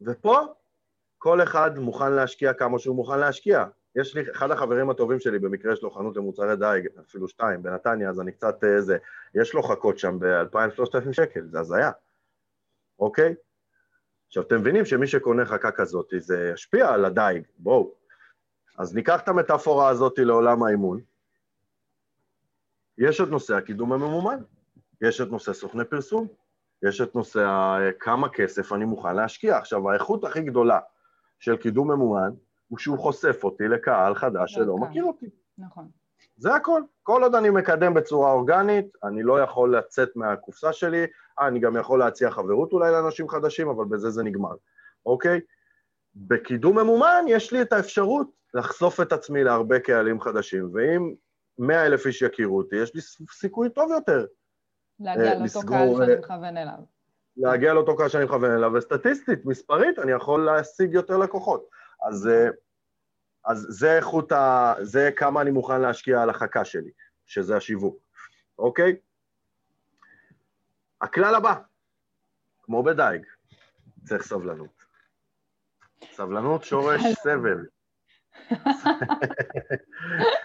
ופה 0.00 0.46
כל 1.18 1.42
אחד 1.42 1.78
מוכן 1.78 2.12
להשקיע 2.12 2.52
כמה 2.52 2.78
שהוא 2.78 2.96
מוכן 2.96 3.18
להשקיע. 3.18 3.64
יש 3.96 4.14
לי, 4.14 4.30
אחד 4.30 4.50
החברים 4.50 4.90
הטובים 4.90 5.20
שלי, 5.20 5.38
במקרה 5.38 5.72
יש 5.72 5.82
לו 5.82 5.90
חנות 5.90 6.16
למוצרי 6.16 6.56
דייג, 6.56 6.88
אפילו 7.00 7.28
שתיים, 7.28 7.62
בנתניה, 7.62 8.10
אז 8.10 8.20
אני 8.20 8.32
קצת 8.32 8.64
איזה, 8.64 8.94
אה, 8.94 9.42
יש 9.42 9.54
לו 9.54 9.62
חכות 9.62 9.98
שם 9.98 10.18
ב-2,000-3,000 10.18 11.12
שקל, 11.12 11.46
זה 11.50 11.60
הזיה, 11.60 11.90
אוקיי? 12.98 13.34
עכשיו, 14.26 14.42
אתם 14.42 14.56
מבינים 14.56 14.84
שמי 14.84 15.06
שקונה 15.06 15.46
חכה 15.46 15.70
כזאת, 15.70 16.12
זה 16.18 16.50
ישפיע 16.54 16.88
על 16.88 17.04
הדייג, 17.04 17.42
בואו. 17.58 17.94
אז 18.78 18.94
ניקח 18.94 19.20
את 19.20 19.28
המטאפורה 19.28 19.88
הזאת 19.88 20.18
לעולם 20.18 20.62
האימון. 20.62 21.00
יש 22.98 23.20
את 23.20 23.28
נושא 23.28 23.54
הקידום 23.54 23.92
הממומן, 23.92 24.38
יש 25.00 25.20
את 25.20 25.28
נושא 25.28 25.52
סוכני 25.52 25.84
פרסום, 25.84 26.28
יש 26.82 27.00
את 27.00 27.14
נושא 27.14 27.90
כמה 28.00 28.28
כסף 28.28 28.72
אני 28.72 28.84
מוכן 28.84 29.16
להשקיע. 29.16 29.56
עכשיו, 29.56 29.90
האיכות 29.90 30.24
הכי 30.24 30.40
גדולה 30.40 30.80
של 31.38 31.56
קידום 31.56 31.90
ממומן, 31.90 32.30
הוא 32.68 32.78
שהוא 32.78 32.98
חושף 32.98 33.40
אותי 33.44 33.68
לקהל 33.68 34.14
חדש 34.14 34.54
שלא 34.54 34.64
נכון. 34.64 34.88
מכיר 34.88 35.04
אותי. 35.04 35.26
נכון. 35.58 35.88
זה 36.36 36.54
הכל. 36.54 36.82
כל 37.02 37.22
עוד 37.22 37.34
אני 37.34 37.50
מקדם 37.50 37.94
בצורה 37.94 38.32
אורגנית, 38.32 38.86
אני 39.04 39.22
לא 39.22 39.40
יכול 39.40 39.76
לצאת 39.76 40.16
מהקופסה 40.16 40.72
שלי, 40.72 41.06
אה, 41.40 41.48
אני 41.48 41.60
גם 41.60 41.76
יכול 41.76 41.98
להציע 41.98 42.30
חברות 42.30 42.72
אולי 42.72 42.92
לאנשים 42.92 43.28
חדשים, 43.28 43.68
אבל 43.68 43.84
בזה 43.84 44.10
זה 44.10 44.22
נגמר, 44.22 44.54
אוקיי? 45.06 45.40
בקידום 46.14 46.78
ממומן 46.78 47.24
יש 47.28 47.52
לי 47.52 47.62
את 47.62 47.72
האפשרות 47.72 48.28
לחשוף 48.54 49.00
את 49.00 49.12
עצמי 49.12 49.44
להרבה 49.44 49.78
קהלים 49.78 50.20
חדשים, 50.20 50.70
ואם 50.74 51.14
מאה 51.58 51.86
אלף 51.86 52.06
איש 52.06 52.22
יכירו 52.22 52.58
אותי, 52.58 52.76
יש 52.76 52.94
לי 52.94 53.00
סיכוי 53.30 53.70
טוב 53.70 53.90
יותר. 53.90 54.26
להגיע 55.00 55.32
אה, 55.32 55.38
לאותו 55.38 55.60
קהל 55.68 55.88
שאני 55.96 56.18
מכוון 56.18 56.56
אליו. 56.56 56.78
להגיע 57.36 57.74
לאותו 57.74 57.96
קהל 57.96 58.08
שאני 58.08 58.24
מכוון 58.24 58.50
אליו, 58.50 58.72
וסטטיסטית, 58.74 59.44
מספרית, 59.44 59.98
אני 59.98 60.12
יכול 60.12 60.44
להשיג 60.44 60.94
יותר 60.94 61.16
לקוחות. 61.16 61.68
אז, 62.02 62.28
אה, 62.28 62.48
אז 63.44 63.66
זה 63.68 63.96
איכות 63.96 64.32
ה... 64.32 64.74
זה 64.80 65.10
כמה 65.16 65.40
אני 65.40 65.50
מוכן 65.50 65.80
להשקיע 65.80 66.22
על 66.22 66.30
החכה 66.30 66.64
שלי, 66.64 66.90
שזה 67.26 67.56
השיווק, 67.56 67.98
אוקיי? 68.58 68.96
הכלל 71.00 71.34
הבא, 71.34 71.54
כמו 72.62 72.82
בדייג, 72.82 73.26
צריך 74.04 74.22
סבלנות. 74.22 74.78
סבלנות 76.12 76.64
שורש 76.64 77.02
סבל. 77.22 77.66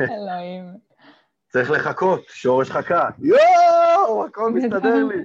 אלוהים. 0.02 0.93
צריך 1.54 1.72
לחכות, 1.72 2.22
שורש 2.28 2.72
חכה. 2.72 3.10
יואו, 3.20 4.26
הכל 4.26 4.52
מסתדר 4.52 5.06
לי. 5.06 5.24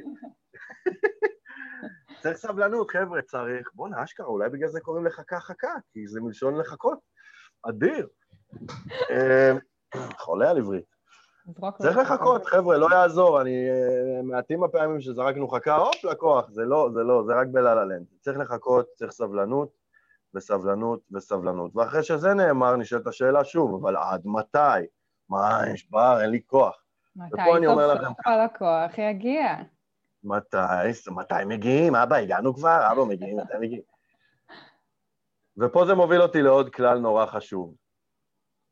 צריך 2.23 2.37
סבלנות, 2.37 2.91
חבר'ה, 2.91 3.23
צריך... 3.23 3.71
בואנה, 3.75 4.05
אשכרה, 4.05 4.27
אולי 4.27 4.49
בגלל 4.49 4.69
זה 4.69 4.81
קוראים 4.81 5.07
לחכה 5.07 5.41
חכה, 5.41 5.73
כי 5.93 6.07
זה 6.07 6.21
מלשון 6.21 6.57
לחכות. 6.57 6.99
אדיר. 7.69 8.07
אה, 9.11 9.53
חולה 10.19 10.51
על 10.51 10.59
עברית. 10.59 10.85
צריך 11.79 11.97
לחכות, 11.97 12.47
חבר'ה, 12.47 12.79
לא 12.79 12.89
יעזור, 12.93 13.41
אני... 13.41 13.71
אה, 13.71 14.23
מעטים 14.23 14.65
הפעמים 14.65 15.01
שזרקנו 15.01 15.49
חכה, 15.49 15.77
הופ, 15.77 16.05
לקוח, 16.05 16.51
זה 16.51 16.63
לא, 16.65 16.91
זה 16.95 17.03
לא, 17.03 17.25
זה 17.27 17.33
רק 17.35 17.47
בלה-לה-לנד. 17.53 18.07
צריך 18.21 18.39
לחכות, 18.39 18.87
צריך 18.95 19.13
סבלנות, 19.13 19.69
וסבלנות 20.35 21.01
וסבלנות. 21.13 21.77
ואחרי 21.77 22.03
שזה 22.03 22.35
נאמר, 22.35 22.77
נשאלת 22.77 23.07
השאלה 23.07 23.45
שוב, 23.45 23.85
אבל 23.85 23.97
עד 23.97 24.23
מתי? 24.25 24.87
מה, 25.29 25.61
נשבר, 25.73 26.21
אין 26.23 26.31
לי 26.31 26.41
כוח. 26.47 26.83
מתי 27.17 27.43
סוף 27.67 27.79
סוף 28.05 28.27
הלקוח 28.27 28.99
יגיע? 28.99 29.57
מתי, 30.25 30.57
מתי 31.11 31.45
מגיעים? 31.47 31.95
אבא, 31.95 32.17
הגענו 32.17 32.55
כבר? 32.55 32.93
אבא, 32.93 33.05
מגיעים, 33.05 33.37
מתי 33.37 33.55
מגיעים? 33.61 33.83
ופה 35.57 35.87
זה 35.87 35.95
מוביל 35.95 36.23
אותי 36.23 36.43
לעוד 36.43 36.75
כלל 36.75 36.99
נורא 36.99 37.27
חשוב. 37.27 37.75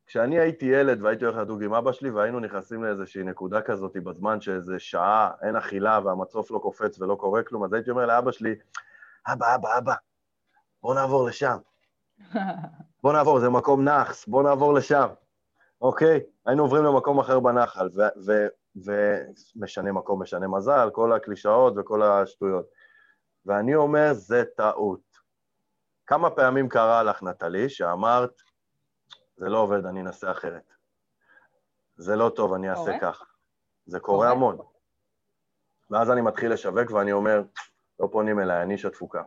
כשאני 0.07 0.39
הייתי 0.39 0.67
ילד 0.67 1.03
והייתי 1.03 1.25
הולך 1.25 1.37
לדוג 1.37 1.63
עם 1.63 1.75
אבא 1.75 1.93
שלי 1.93 2.11
והיינו 2.11 2.41
נכנסים 2.41 2.85
לאיזושהי 2.85 3.23
נקודה 3.23 3.63
כזאת 3.63 3.97
בזמן 3.97 4.41
שאיזה 4.41 4.79
שעה 4.79 5.31
אין 5.43 5.57
אכילה 5.57 6.01
והמצוף 6.05 6.51
לא 6.51 6.59
קופץ 6.59 7.01
ולא 7.01 7.15
קורה 7.15 7.43
כלום, 7.43 7.65
אז 7.65 7.73
הייתי 7.73 7.91
אומר 7.91 8.07
לאבא 8.07 8.33
שלי, 8.33 8.55
אבא, 9.27 9.55
אבא, 9.55 9.79
אבא, 9.79 9.95
בוא 10.83 10.95
נעבור 10.95 11.27
לשם. 11.27 11.57
בוא 13.03 13.13
נעבור, 13.13 13.41
זה 13.41 13.51
מקום 13.51 13.85
נאחס, 13.85 14.27
בוא 14.27 14.43
נעבור 14.43 14.75
לשם. 14.75 15.07
אוקיי? 15.81 16.21
היינו 16.47 16.63
עוברים 16.63 16.85
למקום 16.85 17.19
אחר 17.19 17.41
בנחל, 17.41 17.89
ומשנה 18.77 19.93
מקום, 19.93 20.23
משנה 20.23 20.49
מזל, 20.49 20.91
כל 20.93 21.13
הקלישאות 21.13 21.75
וכל 21.77 22.03
השטויות. 22.03 22.67
ואני 23.47 23.75
אומר, 23.75 24.13
זה 24.13 24.45
טעות. 24.57 25.01
כמה 26.07 26.31
פעמים 26.31 26.69
קרה 26.69 27.03
לך, 27.03 27.23
נטלי, 27.23 27.69
שאמרת, 27.69 28.43
זה 29.37 29.49
לא 29.49 29.59
עובד, 29.59 29.87
אני 29.87 30.01
אנסה 30.01 30.31
אחרת. 30.31 30.73
זה 31.97 32.17
לא 32.17 32.33
טוב, 32.37 32.53
אני 32.53 32.71
אעשה 32.71 32.99
כך. 33.01 33.23
זה 33.87 34.01
קורה 34.01 34.31
המון. 34.31 34.59
ואז 35.91 36.11
אני 36.11 36.21
מתחיל 36.21 36.53
לשווק 36.53 36.91
ואני 36.91 37.13
אומר, 37.13 37.43
לא 38.01 38.09
פונים 38.13 38.41
אליי, 38.41 38.63
אני 38.63 38.75
איש 38.75 38.85
התפוקה. 38.85 39.23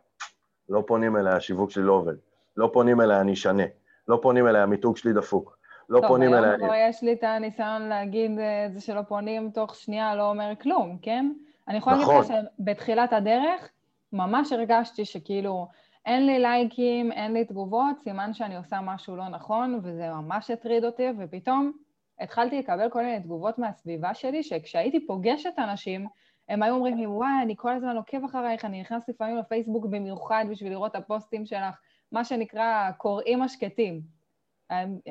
לא 0.69 0.83
פונים 0.87 1.17
אליי, 1.17 1.33
השיווק 1.33 1.71
שלי 1.71 1.83
לא 1.83 1.93
עובד. 1.93 2.15
לא 2.57 2.69
פונים 2.73 3.01
אליי, 3.01 3.21
אני 3.21 3.33
אשנה. 3.33 3.63
לא 4.07 4.19
פונים 4.21 4.47
אליי, 4.47 4.61
המיתוג 4.61 4.97
שלי 4.97 5.13
דפוק. 5.13 5.58
לא 5.89 6.01
פונים 6.07 6.33
אליי. 6.33 6.57
טוב, 6.59 6.69
היום 6.69 6.89
יש 6.89 7.03
לי 7.03 7.13
את 7.13 7.23
הניסיון 7.23 7.81
להגיד 7.81 8.39
אה, 8.39 8.65
את 8.65 8.73
זה 8.73 8.81
שלא 8.81 9.01
פונים 9.01 9.51
תוך 9.51 9.75
שנייה 9.75 10.15
לא 10.15 10.29
אומר 10.29 10.53
כלום, 10.61 10.97
כן? 11.01 11.31
אני 11.67 11.77
יכולה 11.77 11.95
להגיד 11.95 12.13
לך 12.13 12.31
נכון. 12.31 12.45
שבתחילת 12.59 13.13
הדרך 13.13 13.69
ממש 14.13 14.51
הרגשתי 14.51 15.05
שכאילו 15.05 15.67
אין 16.05 16.25
לי 16.25 16.39
לייקים, 16.39 17.11
אין 17.11 17.33
לי 17.33 17.45
תגובות, 17.45 17.99
סימן 18.03 18.33
שאני 18.33 18.57
עושה 18.57 18.79
משהו 18.81 19.15
לא 19.15 19.27
נכון, 19.27 19.79
וזה 19.83 20.09
ממש 20.09 20.51
הטריד 20.51 20.85
אותי, 20.85 21.07
ופתאום 21.17 21.71
התחלתי 22.19 22.59
לקבל 22.59 22.89
כל 22.89 23.03
מיני 23.03 23.19
תגובות 23.19 23.59
מהסביבה 23.59 24.13
שלי, 24.13 24.43
שכשהייתי 24.43 25.07
פוגשת 25.07 25.53
אנשים, 25.57 26.07
הם 26.49 26.63
היו 26.63 26.75
אומרים 26.75 26.97
לי, 26.97 27.07
וואי, 27.07 27.31
אני 27.43 27.53
כל 27.57 27.73
הזמן 27.73 27.95
עוקב 27.95 28.23
אחרייך, 28.23 28.65
אני 28.65 28.81
נכנס 28.81 29.09
לפעמים 29.09 29.37
לפייסבוק 29.37 29.85
במיוחד 29.85 30.45
בשביל 30.49 30.71
לראות 30.71 30.91
את 30.91 30.95
הפוסטים 30.95 31.45
שלך, 31.45 31.75
מה 32.11 32.23
שנקרא 32.23 32.91
קוראים 32.97 33.41
השקטים. 33.41 34.18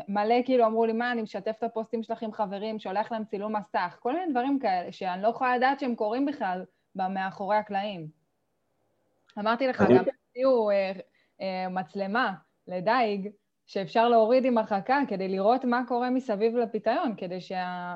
מלא 0.08 0.34
כאילו 0.44 0.66
אמרו 0.66 0.86
לי, 0.86 0.92
מה, 0.92 1.12
אני 1.12 1.22
משתף 1.22 1.56
את 1.58 1.62
הפוסטים 1.62 2.02
שלך 2.02 2.22
עם 2.22 2.32
חברים, 2.32 2.78
שולח 2.78 3.12
להם 3.12 3.24
צילום 3.24 3.56
מסך, 3.56 3.96
כל 4.00 4.12
מיני 4.12 4.30
דברים 4.32 4.58
כאלה 4.58 4.92
שאני 4.92 5.22
לא 5.22 5.28
יכולה 5.28 5.56
לדעת 5.56 5.80
שהם 5.80 5.94
קורים 5.94 6.26
בכלל 6.26 6.64
מאחורי 6.94 7.56
הקלעים. 7.56 8.08
אמרתי 9.38 9.66
לך, 9.66 9.84
גם 9.88 10.04
הציעו 10.30 10.70
אה, 10.70 10.92
אה, 11.40 11.68
מצלמה 11.68 12.34
לדייג, 12.66 13.30
שאפשר 13.66 14.08
להוריד 14.08 14.44
עם 14.44 14.58
הרחקה 14.58 15.00
כדי 15.08 15.28
לראות 15.28 15.64
מה 15.64 15.82
קורה 15.88 16.10
מסביב 16.10 16.56
לפיתיון, 16.56 17.14
כדי 17.16 17.40
שה... 17.40 17.94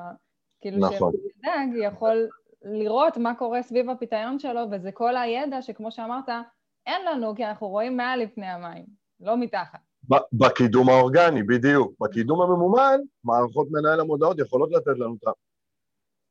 כאילו 0.61 0.77
נכון. 0.77 1.11
שהדג 1.11 1.67
יכול 1.83 2.29
לראות 2.61 3.17
מה 3.17 3.35
קורה 3.35 3.61
סביב 3.61 3.89
הפיתיון 3.89 4.39
שלו, 4.39 4.61
וזה 4.71 4.91
כל 4.91 5.17
הידע 5.17 5.61
שכמו 5.61 5.91
שאמרת, 5.91 6.29
אין 6.87 7.05
לנו, 7.05 7.35
כי 7.35 7.45
אנחנו 7.45 7.67
רואים 7.67 7.97
מעל 7.97 8.19
לפני 8.19 8.45
המים, 8.45 8.85
לא 9.19 9.37
מתחת. 9.37 9.79
בקידום 10.33 10.89
האורגני, 10.89 11.43
בדיוק. 11.43 11.93
בקידום 11.99 12.41
הממומן, 12.41 12.99
מערכות 13.23 13.67
מנהל 13.71 13.99
המודעות 13.99 14.39
יכולות 14.39 14.69
לתת 14.71 14.99
לנו 14.99 15.15
את 15.15 15.27
ה... 15.27 15.31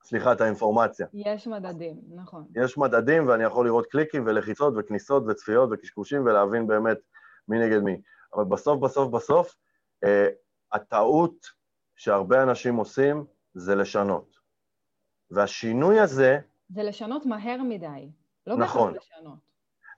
סליחה, 0.04 0.32
את 0.32 0.40
האינפורמציה. 0.40 1.06
יש 1.12 1.46
מדדים, 1.46 2.00
נכון. 2.14 2.46
יש 2.56 2.78
מדדים, 2.78 3.28
ואני 3.28 3.44
יכול 3.44 3.66
לראות 3.66 3.86
קליקים 3.86 4.26
ולחיצות 4.26 4.74
וכניסות 4.76 5.22
וצפיות 5.28 5.68
וקשקושים 5.72 6.24
ולהבין 6.24 6.66
באמת 6.66 6.98
מי 7.48 7.58
נגד 7.58 7.78
מי. 7.78 8.00
אבל 8.34 8.44
בסוף, 8.44 8.80
בסוף, 8.80 9.10
בסוף, 9.10 9.54
אה, 10.04 10.28
הטעות 10.72 11.46
שהרבה 11.96 12.42
אנשים 12.42 12.76
עושים 12.76 13.24
זה 13.54 13.74
לשנות. 13.74 14.36
והשינוי 15.30 16.00
הזה... 16.00 16.38
זה 16.68 16.82
לשנות 16.82 17.26
מהר 17.26 17.62
מדי. 17.62 18.10
לא 18.46 18.56
נכון. 18.56 18.94
לשנות. 18.94 19.51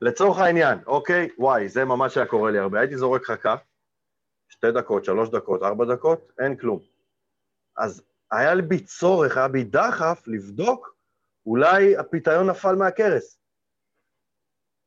לצורך 0.04 0.38
העניין, 0.38 0.78
אוקיי, 0.86 1.28
וואי, 1.38 1.68
זה 1.68 1.84
ממש 1.84 2.16
היה 2.16 2.26
קורה 2.26 2.50
לי 2.50 2.58
הרבה. 2.58 2.80
הייתי 2.80 2.96
זורק 2.96 3.24
חכה, 3.24 3.56
שתי 4.48 4.72
דקות, 4.72 5.04
שלוש 5.04 5.28
דקות, 5.30 5.62
ארבע 5.62 5.84
דקות, 5.94 6.32
אין 6.38 6.56
כלום. 6.56 6.80
אז 7.76 8.02
היה 8.30 8.54
בי 8.68 8.84
צורך, 8.84 9.36
היה 9.36 9.48
בי 9.48 9.64
דחף 9.64 10.22
לבדוק, 10.26 10.96
אולי 11.46 11.96
הפיתיון 11.96 12.50
נפל 12.50 12.74
מהכרס. 12.74 13.40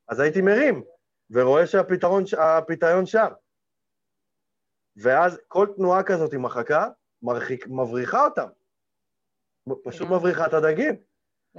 אז 0.08 0.20
הייתי 0.20 0.42
מרים, 0.42 0.84
ורואה 1.30 1.64
שהפיתיון 1.68 3.06
שם. 3.06 3.28
ואז 4.96 5.40
כל 5.48 5.68
תנועה 5.76 6.04
כזאת 6.04 6.34
עם 6.34 6.46
החכה, 6.46 6.88
מרחיק, 7.22 7.68
מבריחה 7.68 8.26
אותם. 8.26 8.48
פשוט 9.84 10.08
מבריחה 10.08 10.48
את 10.48 10.54
הדגים. 10.54 10.96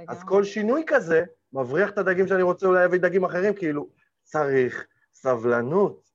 אז 0.07 0.23
כל 0.23 0.43
שינוי 0.43 0.83
כזה 0.87 1.23
מבריח 1.53 1.89
את 1.89 1.97
הדגים 1.97 2.27
שאני 2.27 2.41
רוצה 2.41 2.67
אולי 2.67 2.81
להביא 2.81 2.99
דגים 2.99 3.23
אחרים, 3.23 3.53
כאילו, 3.53 3.87
צריך 4.23 4.87
סבלנות. 5.13 6.09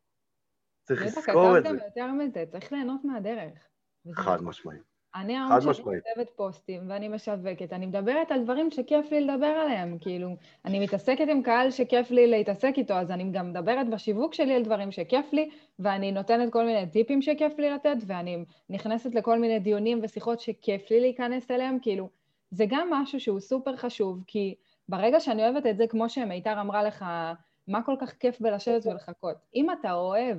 צריך 0.82 1.02
לזכור 1.06 1.58
את 1.58 1.62
זה. 1.62 1.68
כתבתם 1.68 1.84
יותר 1.84 2.12
מזה, 2.12 2.44
צריך 2.50 2.72
ליהנות 2.72 3.04
מהדרך. 3.04 3.68
חד 4.14 4.42
משמעית. 4.42 4.94
אני 5.14 5.36
היום 5.36 5.60
שאני 5.60 5.84
כותבת 5.84 6.30
פוסטים 6.36 6.82
ואני 6.88 7.08
משווקת, 7.08 7.72
אני 7.72 7.86
מדברת 7.86 8.30
על 8.30 8.44
דברים 8.44 8.70
שכיף 8.70 9.10
לי 9.10 9.20
לדבר 9.20 9.46
עליהם, 9.46 9.98
כאילו, 10.00 10.36
אני 10.64 10.80
מתעסקת 10.80 11.26
עם 11.30 11.42
קהל 11.42 11.70
שכיף 11.70 12.10
לי 12.10 12.26
להתעסק 12.26 12.72
איתו, 12.76 12.94
אז 12.94 13.10
אני 13.10 13.30
גם 13.32 13.50
מדברת 13.50 13.90
בשיווק 13.90 14.34
שלי 14.34 14.54
על 14.54 14.62
דברים 14.62 14.92
שכיף 14.92 15.32
לי, 15.32 15.50
ואני 15.78 16.12
נותנת 16.12 16.52
כל 16.52 16.64
מיני 16.64 16.86
טיפים 16.86 17.22
שכיף 17.22 17.58
לי 17.58 17.70
לתת, 17.70 17.96
ואני 18.06 18.44
נכנסת 18.70 19.14
לכל 19.14 19.38
מיני 19.38 19.58
דיונים 19.58 20.00
ושיחות 20.02 20.40
שכיף 20.40 20.90
לי 20.90 21.00
להיכנס 21.00 21.50
אליהם, 21.50 21.78
כאילו, 21.82 22.08
זה 22.50 22.64
גם 22.68 22.90
משהו 22.92 23.20
שהוא 23.20 23.40
סופר 23.40 23.76
חשוב, 23.76 24.24
כי 24.26 24.54
ברגע 24.88 25.20
שאני 25.20 25.42
אוהבת 25.48 25.66
את 25.66 25.76
זה, 25.76 25.86
כמו 25.86 26.08
שמיתר 26.08 26.60
אמרה 26.60 26.82
לך, 26.82 27.04
מה 27.68 27.82
כל 27.82 27.96
כך 28.00 28.12
כיף 28.12 28.40
בלשבת 28.40 28.86
ולחכות? 28.86 29.36
אם 29.54 29.70
אתה 29.70 29.92
אוהב 29.92 30.38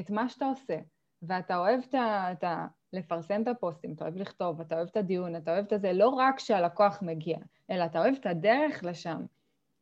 את 0.00 0.10
מה 0.10 0.28
שאתה 0.28 0.46
עושה, 0.46 0.78
ואתה 1.22 1.56
אוהב 1.56 1.80
את 1.90 2.44
ה... 2.44 2.66
לפרסם 2.92 3.42
את 3.42 3.48
הפוסטים, 3.48 3.92
אתה 3.92 4.04
אוהב 4.04 4.16
לכתוב, 4.16 4.60
אתה 4.60 4.74
אוהב 4.74 4.88
את 4.88 4.96
הדיון, 4.96 5.36
אתה 5.36 5.52
אוהב 5.52 5.72
את 5.72 5.80
זה, 5.80 5.92
לא 5.92 6.08
רק 6.08 6.36
כשהלקוח 6.36 6.98
מגיע, 7.02 7.38
אלא 7.70 7.84
אתה 7.84 7.98
אוהב 7.98 8.14
את 8.20 8.26
הדרך 8.26 8.84
לשם. 8.84 9.20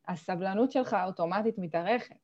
הסבלנות 0.07 0.71
שלך 0.71 0.95
אוטומטית 1.05 1.57
מתארכת. 1.57 2.15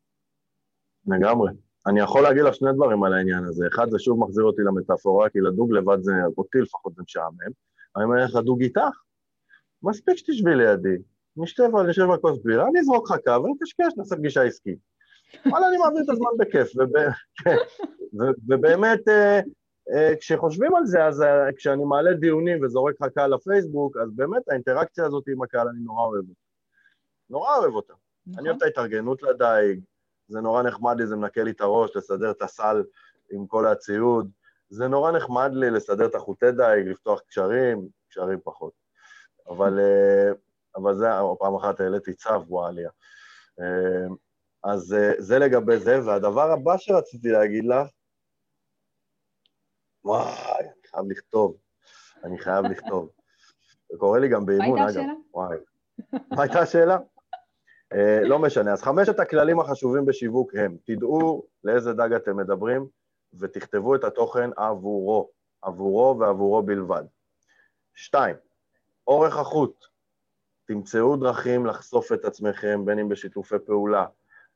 לגמרי. 1.07 1.51
אני 1.87 1.99
יכול 1.99 2.23
להגיד 2.23 2.43
לך 2.43 2.55
שני 2.55 2.73
דברים 2.73 3.03
על 3.03 3.13
העניין 3.13 3.43
הזה. 3.43 3.67
אחד, 3.67 3.89
זה 3.89 3.99
שוב 3.99 4.19
מחזיר 4.19 4.43
אותי 4.43 4.61
למטאפורה, 4.61 5.29
כי 5.29 5.39
לדוג 5.39 5.71
לבד 5.71 5.97
זה, 6.01 6.13
אותי 6.37 6.57
לפחות 6.57 6.95
זה 6.95 7.01
משעמם. 7.03 7.51
אני 7.95 8.03
אומר 8.03 8.25
לך, 8.25 8.35
לדוג 8.35 8.61
איתך. 8.61 8.97
מספיק 9.83 10.17
שתשבי 10.17 10.55
לידי, 10.55 10.97
נשתה 11.37 11.63
ונשב 11.63 12.09
על 12.11 12.17
כוס 12.17 12.39
בירה, 12.43 12.67
אני 12.67 12.79
אזרוק 12.79 13.11
לך 13.11 13.17
קו 13.25 13.43
ונקשקש, 13.43 13.97
נעשה 13.97 14.15
פגישה 14.15 14.43
עסקית. 14.43 14.77
וואלה, 15.45 15.67
אני 15.67 15.77
מעביר 15.77 16.03
את 16.03 16.09
הזמן 16.09 16.29
בכיף. 16.39 16.71
ובאמת, 18.47 19.07
אה, 19.07 19.39
אה, 19.93 20.13
כשחושבים 20.19 20.75
על 20.75 20.85
זה, 20.85 21.05
אז 21.05 21.21
אה, 21.21 21.53
כשאני 21.57 21.85
מעלה 21.85 22.13
דיונים 22.13 22.63
וזורק 22.63 22.95
לך 23.01 23.07
קהל 23.15 23.33
לפייסבוק, 23.33 23.97
אז 23.97 24.09
באמת 24.15 24.49
האינטראקציה 24.49 25.05
הזאת 25.05 25.23
עם 25.27 25.41
הקהל, 25.41 25.67
אני 25.67 25.79
נורא 25.79 26.05
אוהב 26.05 26.23
אותה. 26.29 26.41
נורא 27.29 27.57
אוהב 27.57 27.73
אותה. 27.73 27.93
נכון. 28.27 28.39
אני 28.39 28.49
אוהב 28.49 28.57
את 28.57 28.63
ההתארגנות 28.63 29.23
לדייג, 29.23 29.79
זה 30.27 30.41
נורא 30.41 30.63
נחמד 30.63 30.99
לי, 30.99 31.07
זה 31.07 31.15
מנקה 31.15 31.43
לי 31.43 31.51
את 31.51 31.61
הראש, 31.61 31.95
לסדר 31.95 32.31
את 32.31 32.41
הסל 32.41 32.83
עם 33.31 33.47
כל 33.47 33.67
הציוד. 33.67 34.31
זה 34.69 34.87
נורא 34.87 35.11
נחמד 35.11 35.51
לי 35.53 35.69
לסדר 35.69 36.05
את 36.05 36.15
החוטי 36.15 36.51
דייג, 36.51 36.87
לפתוח 36.87 37.21
קשרים, 37.27 37.87
קשרים 38.09 38.39
פחות. 38.43 38.73
אבל, 39.49 39.79
אבל 40.75 40.95
זה, 40.95 41.07
פעם 41.39 41.55
אחת 41.55 41.79
העליתי 41.79 42.13
צו, 42.13 42.29
וואליה. 42.47 42.89
אז 44.63 44.95
זה 45.17 45.39
לגבי 45.39 45.79
זה, 45.79 46.05
והדבר 46.05 46.51
הבא 46.51 46.77
שרציתי 46.77 47.27
להגיד 47.27 47.65
לך, 47.65 47.87
וואי, 50.03 50.63
אני 50.63 50.87
חייב 50.91 51.05
לכתוב. 51.09 51.57
אני 52.23 52.37
חייב 52.37 52.65
לכתוב. 52.65 53.09
זה 53.91 53.97
קורה 53.97 54.19
לי 54.19 54.29
גם 54.29 54.45
באימון, 54.45 54.79
אגב. 54.79 54.87
מה 54.87 54.87
הייתה 54.87 54.99
השאלה? 54.99 55.13
וואי. 55.33 55.57
מה 56.11 56.43
הייתה 56.43 56.59
השאלה? 56.59 56.97
לא 58.23 58.39
משנה. 58.39 58.73
אז 58.73 58.81
חמשת 58.81 59.19
הכללים 59.19 59.59
החשובים 59.59 60.05
בשיווק 60.05 60.55
הם, 60.55 60.77
תדעו 60.85 61.47
לאיזה 61.63 61.93
דג 61.93 62.13
אתם 62.13 62.37
מדברים, 62.37 62.87
ותכתבו 63.39 63.95
את 63.95 64.03
התוכן 64.03 64.49
עבורו, 64.57 65.31
עבורו 65.61 66.19
ועבורו 66.19 66.63
בלבד. 66.63 67.03
שתיים, 67.95 68.35
אורך 69.07 69.37
החוט. 69.37 69.85
תמצאו 70.73 71.15
דרכים 71.15 71.65
לחשוף 71.65 72.11
את 72.11 72.25
עצמכם, 72.25 72.85
בין 72.85 72.99
אם 72.99 73.09
בשיתופי 73.09 73.55
פעולה, 73.65 74.05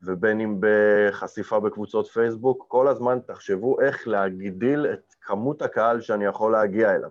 ובין 0.02 0.40
אם 0.40 0.60
בחשיפה 0.60 1.60
בקבוצות 1.60 2.06
פייסבוק, 2.06 2.64
כל 2.68 2.88
הזמן 2.88 3.18
תחשבו 3.26 3.80
איך 3.80 4.08
להגדיל 4.08 4.86
את 4.86 5.14
כמות 5.20 5.62
הקהל 5.62 6.00
שאני 6.00 6.24
יכול 6.24 6.52
להגיע 6.52 6.94
אליו. 6.94 7.10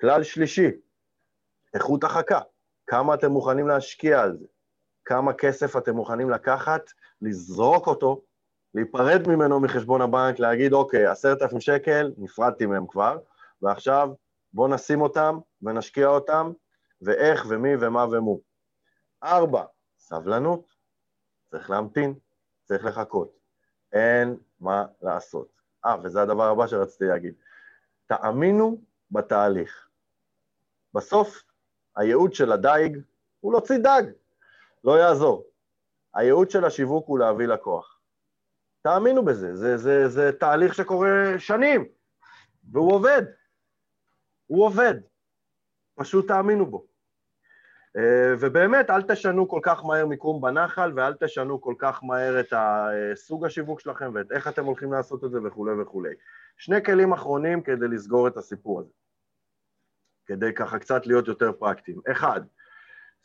כלל 0.00 0.22
שלישי, 0.22 0.70
איכות 1.74 2.04
החכה, 2.04 2.40
כמה 2.86 3.14
אתם 3.14 3.30
מוכנים 3.30 3.68
להשקיע 3.68 4.22
על 4.22 4.36
זה, 4.36 4.46
כמה 5.04 5.32
כסף 5.32 5.76
אתם 5.76 5.94
מוכנים 5.94 6.30
לקחת, 6.30 6.90
לזרוק 7.22 7.86
אותו, 7.86 8.22
להיפרד 8.74 9.28
ממנו 9.28 9.60
מחשבון 9.60 10.00
הבנק, 10.00 10.38
להגיד, 10.38 10.72
אוקיי, 10.72 11.06
עשרת 11.06 11.42
אלפים 11.42 11.60
שקל, 11.60 12.12
נפרדתי 12.18 12.66
מהם 12.66 12.86
כבר, 12.86 13.18
ועכשיו 13.62 14.08
בואו 14.52 14.68
נשים 14.68 15.00
אותם 15.00 15.38
ונשקיע 15.62 16.06
אותם, 16.06 16.52
ואיך 17.02 17.46
ומי 17.48 17.76
ומה 17.80 18.04
ומו. 18.04 18.40
ארבע, 19.22 19.64
סבלנות. 19.98 20.74
צריך 21.50 21.70
להמתין, 21.70 22.14
צריך 22.64 22.84
לחכות. 22.84 23.38
אין 23.92 24.36
מה 24.60 24.86
לעשות. 25.02 25.48
אה, 25.86 25.96
וזה 26.02 26.22
הדבר 26.22 26.44
הבא 26.50 26.66
שרציתי 26.66 27.04
להגיד. 27.04 27.34
תאמינו 28.06 28.80
בתהליך. 29.10 29.88
בסוף, 30.94 31.42
הייעוד 31.96 32.34
של 32.34 32.52
הדייג 32.52 32.98
הוא 33.40 33.52
להוציא 33.52 33.78
דג, 33.78 34.02
לא 34.84 34.98
יעזור. 34.98 35.46
הייעוד 36.14 36.50
של 36.50 36.64
השיווק 36.64 37.08
הוא 37.08 37.18
להביא 37.18 37.46
לקוח. 37.46 38.00
תאמינו 38.82 39.24
בזה, 39.24 39.56
זה, 39.56 39.76
זה, 39.76 40.08
זה 40.08 40.32
תהליך 40.40 40.74
שקורה 40.74 41.34
שנים, 41.38 41.88
והוא 42.72 42.92
עובד. 42.92 43.22
הוא 44.46 44.64
עובד. 44.66 44.94
פשוט 45.94 46.28
תאמינו 46.28 46.66
בו. 46.66 46.86
אה, 47.96 48.34
ובאמת, 48.40 48.90
אל 48.90 49.02
תשנו 49.02 49.48
כל 49.48 49.60
כך 49.62 49.84
מהר 49.84 50.06
מיקום 50.06 50.40
בנחל, 50.40 50.92
ואל 50.94 51.14
תשנו 51.14 51.60
כל 51.60 51.74
כך 51.78 52.04
מהר 52.04 52.40
את 52.40 52.52
סוג 53.14 53.44
השיווק 53.44 53.80
שלכם 53.80 54.10
ואת 54.14 54.32
איך 54.32 54.48
אתם 54.48 54.64
הולכים 54.64 54.92
לעשות 54.92 55.24
את 55.24 55.30
זה 55.30 55.38
וכולי 55.44 55.72
וכולי. 55.82 56.14
שני 56.56 56.84
כלים 56.84 57.12
אחרונים 57.12 57.62
כדי 57.62 57.88
לסגור 57.88 58.28
את 58.28 58.36
הסיפור 58.36 58.80
הזה, 58.80 58.90
כדי 60.26 60.54
ככה 60.54 60.78
קצת 60.78 61.06
להיות 61.06 61.28
יותר 61.28 61.52
פרקטיים. 61.52 62.00
אחד, 62.10 62.40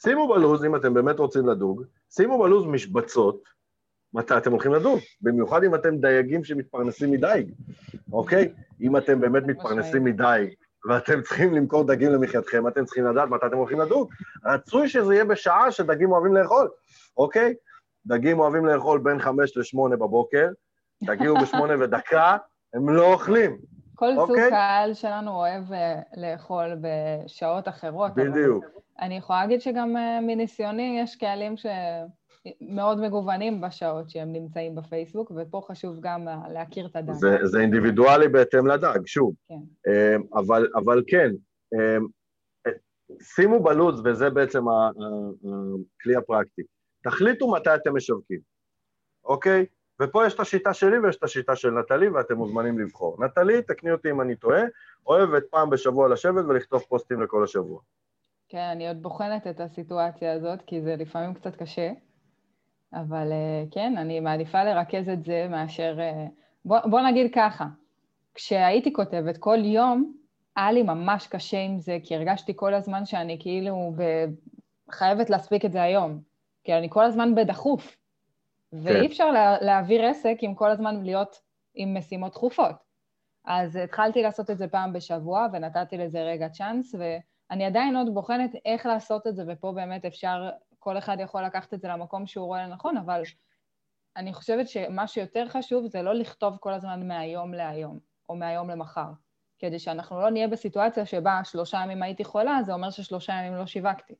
שימו 0.01 0.27
בלוז, 0.27 0.65
אם 0.65 0.75
אתם 0.75 0.93
באמת 0.93 1.19
רוצים 1.19 1.47
לדוג, 1.47 1.83
שימו 2.09 2.39
בלוז 2.39 2.65
משבצות, 2.65 3.43
מתי 4.13 4.37
אתם 4.37 4.51
הולכים 4.51 4.73
לדוג, 4.73 4.99
במיוחד 5.21 5.63
אם 5.63 5.75
אתם 5.75 5.97
דייגים 5.97 6.43
שמתפרנסים 6.43 7.11
מדייג, 7.11 7.51
אוקיי? 8.11 8.53
אם 8.81 8.97
אתם 8.97 9.19
באמת 9.19 9.43
מתפרנסים 9.43 10.03
מדייג, 10.03 10.53
ואתם 10.89 11.21
צריכים 11.21 11.53
למכור 11.53 11.83
דגים 11.83 12.11
למחייתכם, 12.11 12.67
אתם 12.67 12.85
צריכים 12.85 13.05
לדעת 13.05 13.29
מתי 13.29 13.45
אתם 13.45 13.57
הולכים 13.57 13.79
לדוג. 13.79 14.09
רצוי 14.45 14.89
שזה 14.89 15.13
יהיה 15.13 15.25
בשעה 15.25 15.71
שדגים 15.71 16.11
אוהבים 16.11 16.35
לאכול, 16.35 16.69
אוקיי? 17.17 17.53
דגים 18.05 18.39
אוהבים 18.39 18.65
לאכול 18.65 18.99
בין 18.99 19.19
חמש 19.19 19.57
לשמונה 19.57 19.95
בבוקר, 19.95 20.47
תגיעו 21.05 21.37
בשמונה 21.37 21.73
ודקה, 21.81 22.37
הם 22.73 22.89
לא 22.89 23.13
אוכלים. 23.13 23.57
כל 23.95 24.17
אוקיי? 24.17 24.43
סוג 24.43 24.49
קהל 24.49 24.93
שלנו 24.93 25.31
אוהב 25.31 25.73
אה, 25.73 25.99
לאכול 26.17 26.75
בשעות 26.81 27.67
אחרות. 27.67 28.15
בדיוק. 28.15 28.65
אני 28.99 29.17
יכולה 29.17 29.41
להגיד 29.41 29.61
שגם 29.61 29.97
אה, 29.97 30.19
מניסיוני 30.21 30.99
יש 31.03 31.15
קהלים 31.15 31.57
ש... 31.57 31.65
מאוד 32.61 32.99
מגוונים 32.99 33.61
בשעות 33.61 34.09
שהם 34.09 34.33
נמצאים 34.33 34.75
בפייסבוק, 34.75 35.31
ופה 35.35 35.61
חשוב 35.67 35.97
גם 36.01 36.27
להכיר 36.53 36.85
את 36.85 36.95
הדג. 36.95 37.13
זה, 37.13 37.37
זה 37.43 37.59
אינדיבידואלי 37.59 38.27
בהתאם 38.27 38.67
לדג, 38.67 38.99
שוב. 39.05 39.33
כן. 39.47 39.55
אמ, 39.87 40.23
אבל, 40.33 40.67
אבל 40.75 41.03
כן, 41.07 41.31
אמ, 41.73 42.07
שימו 43.21 43.63
בלו"ז, 43.63 44.01
וזה 44.05 44.29
בעצם 44.29 44.63
הכלי 44.69 46.15
הפרקטי. 46.15 46.61
תחליטו 47.03 47.51
מתי 47.51 47.75
אתם 47.75 47.95
משווקים, 47.95 48.39
אוקיי? 49.25 49.65
ופה 50.01 50.25
יש 50.25 50.33
את 50.33 50.39
השיטה 50.39 50.73
שלי 50.73 50.99
ויש 50.99 51.15
את 51.15 51.23
השיטה 51.23 51.55
של 51.55 51.71
נטלי, 51.71 52.07
ואתם 52.07 52.37
מוזמנים 52.37 52.79
לבחור. 52.79 53.25
נטלי, 53.25 53.61
תקני 53.61 53.91
אותי 53.91 54.11
אם 54.11 54.21
אני 54.21 54.35
טועה, 54.35 54.61
אוהבת 55.07 55.43
פעם 55.49 55.69
בשבוע 55.69 56.09
לשבת 56.09 56.45
ולכתוב 56.45 56.81
פוסטים 56.81 57.21
לכל 57.21 57.43
השבוע. 57.43 57.79
כן, 58.49 58.69
אני 58.71 58.87
עוד 58.87 59.01
בוחנת 59.01 59.47
את 59.47 59.59
הסיטואציה 59.59 60.33
הזאת, 60.33 60.59
כי 60.61 60.81
זה 60.81 60.95
לפעמים 60.95 61.33
קצת 61.33 61.55
קשה, 61.55 61.91
אבל 62.95 63.31
אה, 63.31 63.63
כן, 63.71 63.97
אני 63.97 64.19
מעדיפה 64.19 64.63
לרכז 64.63 65.09
את 65.09 65.23
זה 65.23 65.47
מאשר... 65.49 65.97
אה, 65.99 66.25
בוא, 66.65 66.79
בוא 66.79 67.01
נגיד 67.01 67.31
ככה, 67.35 67.65
כשהייתי 68.33 68.93
כותבת 68.93 69.37
כל 69.37 69.57
יום, 69.65 70.13
היה 70.55 70.71
לי 70.71 70.83
ממש 70.83 71.27
קשה 71.27 71.59
עם 71.59 71.79
זה, 71.79 71.97
כי 72.03 72.15
הרגשתי 72.15 72.53
כל 72.55 72.73
הזמן 72.73 73.05
שאני 73.05 73.37
כאילו 73.39 73.93
ב... 73.97 74.25
חייבת 74.91 75.29
להספיק 75.29 75.65
את 75.65 75.71
זה 75.71 75.81
היום. 75.81 76.19
כי 76.63 76.73
אני 76.73 76.87
כל 76.89 77.05
הזמן 77.05 77.35
בדחוף. 77.35 77.97
ואי 78.73 78.93
כן. 78.93 79.05
אפשר 79.05 79.31
לה, 79.31 79.57
להעביר 79.61 80.05
עסק 80.05 80.37
עם 80.41 80.55
כל 80.55 80.71
הזמן 80.71 81.03
להיות 81.03 81.41
עם 81.75 81.97
משימות 81.97 82.31
דחופות. 82.31 82.75
אז 83.45 83.75
התחלתי 83.75 84.21
לעשות 84.21 84.49
את 84.49 84.57
זה 84.57 84.67
פעם 84.67 84.93
בשבוע, 84.93 85.47
ונתתי 85.53 85.97
לזה 85.97 86.23
רגע 86.23 86.49
צ'אנס, 86.49 86.95
ואני 86.99 87.65
עדיין 87.65 87.95
עוד 87.95 88.13
בוחנת 88.13 88.51
איך 88.65 88.85
לעשות 88.85 89.27
את 89.27 89.35
זה, 89.35 89.43
ופה 89.47 89.71
באמת 89.71 90.05
אפשר, 90.05 90.49
כל 90.85 90.97
אחד 90.97 91.17
יכול 91.19 91.43
לקחת 91.43 91.73
את 91.73 91.81
זה 91.81 91.87
למקום 91.87 92.27
שהוא 92.27 92.45
רואה 92.45 92.67
לנכון, 92.67 92.97
אבל 92.97 93.21
אני 94.17 94.33
חושבת 94.33 94.67
שמה 94.67 95.07
שיותר 95.07 95.47
חשוב 95.49 95.87
זה 95.87 96.01
לא 96.01 96.13
לכתוב 96.13 96.57
כל 96.59 96.73
הזמן 96.73 97.07
מהיום 97.07 97.53
להיום, 97.53 97.99
או 98.29 98.35
מהיום 98.35 98.69
למחר. 98.69 99.11
כדי 99.59 99.79
שאנחנו 99.79 100.21
לא 100.21 100.29
נהיה 100.29 100.47
בסיטואציה 100.47 101.05
שבה 101.05 101.41
שלושה 101.43 101.77
ימים 101.83 102.03
הייתי 102.03 102.23
חולה, 102.23 102.59
זה 102.65 102.73
אומר 102.73 102.89
ששלושה 102.89 103.33
ימים 103.33 103.53
לא 103.53 103.65
שיווקתי. 103.65 104.15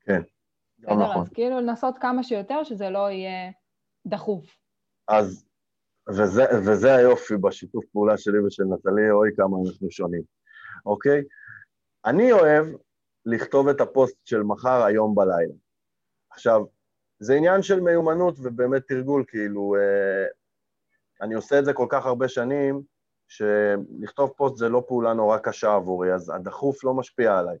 כן, 0.00 0.20
גם 0.80 1.02
נכון. 1.02 1.22
אז 1.22 1.28
כאילו 1.28 1.60
לנסות 1.60 1.98
כמה 1.98 2.22
שיותר 2.22 2.64
שזה 2.64 2.90
לא 2.90 3.10
יהיה 3.10 3.50
דחוף. 4.06 4.58
אז, 5.08 5.46
וזה, 6.08 6.44
וזה 6.66 6.94
היופי 6.94 7.36
בשיתוף 7.36 7.84
פעולה 7.92 8.18
שלי 8.18 8.40
ושל 8.40 8.64
נטלי, 8.64 9.10
אוי 9.10 9.30
כמה 9.36 9.56
אנחנו 9.66 9.90
שונים, 9.90 10.22
אוקיי? 10.86 11.22
אני 12.04 12.32
אוהב 12.32 12.66
לכתוב 13.26 13.68
את 13.68 13.80
הפוסט 13.80 14.26
של 14.26 14.42
מחר 14.42 14.84
היום 14.84 15.14
בלילה. 15.14 15.54
עכשיו, 16.36 16.62
זה 17.18 17.34
עניין 17.34 17.62
של 17.62 17.80
מיומנות 17.80 18.34
ובאמת 18.42 18.82
תרגול, 18.88 19.24
כאילו, 19.28 19.76
אה, 19.76 20.26
אני 21.22 21.34
עושה 21.34 21.58
את 21.58 21.64
זה 21.64 21.72
כל 21.72 21.86
כך 21.88 22.06
הרבה 22.06 22.28
שנים, 22.28 22.82
שלכתוב 23.28 24.30
פוסט 24.36 24.56
זה 24.56 24.68
לא 24.68 24.84
פעולה 24.88 25.12
נורא 25.12 25.38
קשה 25.38 25.74
עבורי, 25.74 26.14
אז 26.14 26.32
הדחוף 26.34 26.84
לא 26.84 26.94
משפיע 26.94 27.38
עליי. 27.38 27.56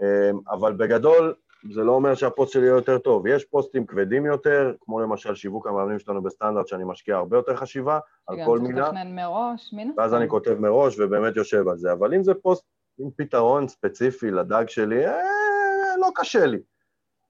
אמ, 0.00 0.38
אבל 0.50 0.72
בגדול, 0.72 1.34
זה 1.74 1.80
לא 1.80 1.92
אומר 1.92 2.14
שהפוסט 2.14 2.52
שלי 2.52 2.62
יהיה 2.62 2.74
יותר 2.74 2.98
טוב. 2.98 3.26
יש 3.26 3.44
פוסטים 3.44 3.86
כבדים 3.86 4.26
יותר, 4.26 4.74
כמו 4.80 5.00
למשל 5.00 5.34
שיווק 5.34 5.66
המאמנים 5.66 5.98
שלנו 5.98 6.22
בסטנדרט, 6.22 6.68
שאני 6.68 6.84
משקיע 6.86 7.16
הרבה 7.16 7.36
יותר 7.36 7.56
חשיבה 7.56 7.98
על 8.26 8.36
כל 8.46 8.58
מילה. 8.58 8.80
גם 8.80 8.84
צריך 8.84 8.94
לתכנן 8.94 9.14
מראש, 9.16 9.74
מן 9.74 9.90
ואז 9.96 10.14
אני 10.14 10.28
כותב 10.28 10.54
מראש 10.58 10.98
ובאמת 10.98 11.36
יושב 11.36 11.68
על 11.68 11.78
זה. 11.78 11.92
אבל 11.92 12.14
אם 12.14 12.22
זה 12.22 12.34
פוסט 12.34 12.64
עם 12.98 13.10
פתרון 13.16 13.68
ספציפי 13.68 14.30
לדג 14.30 14.64
שלי, 14.68 15.06
אה, 15.06 15.96
לא 16.00 16.08
קשה 16.14 16.46
לי. 16.46 16.58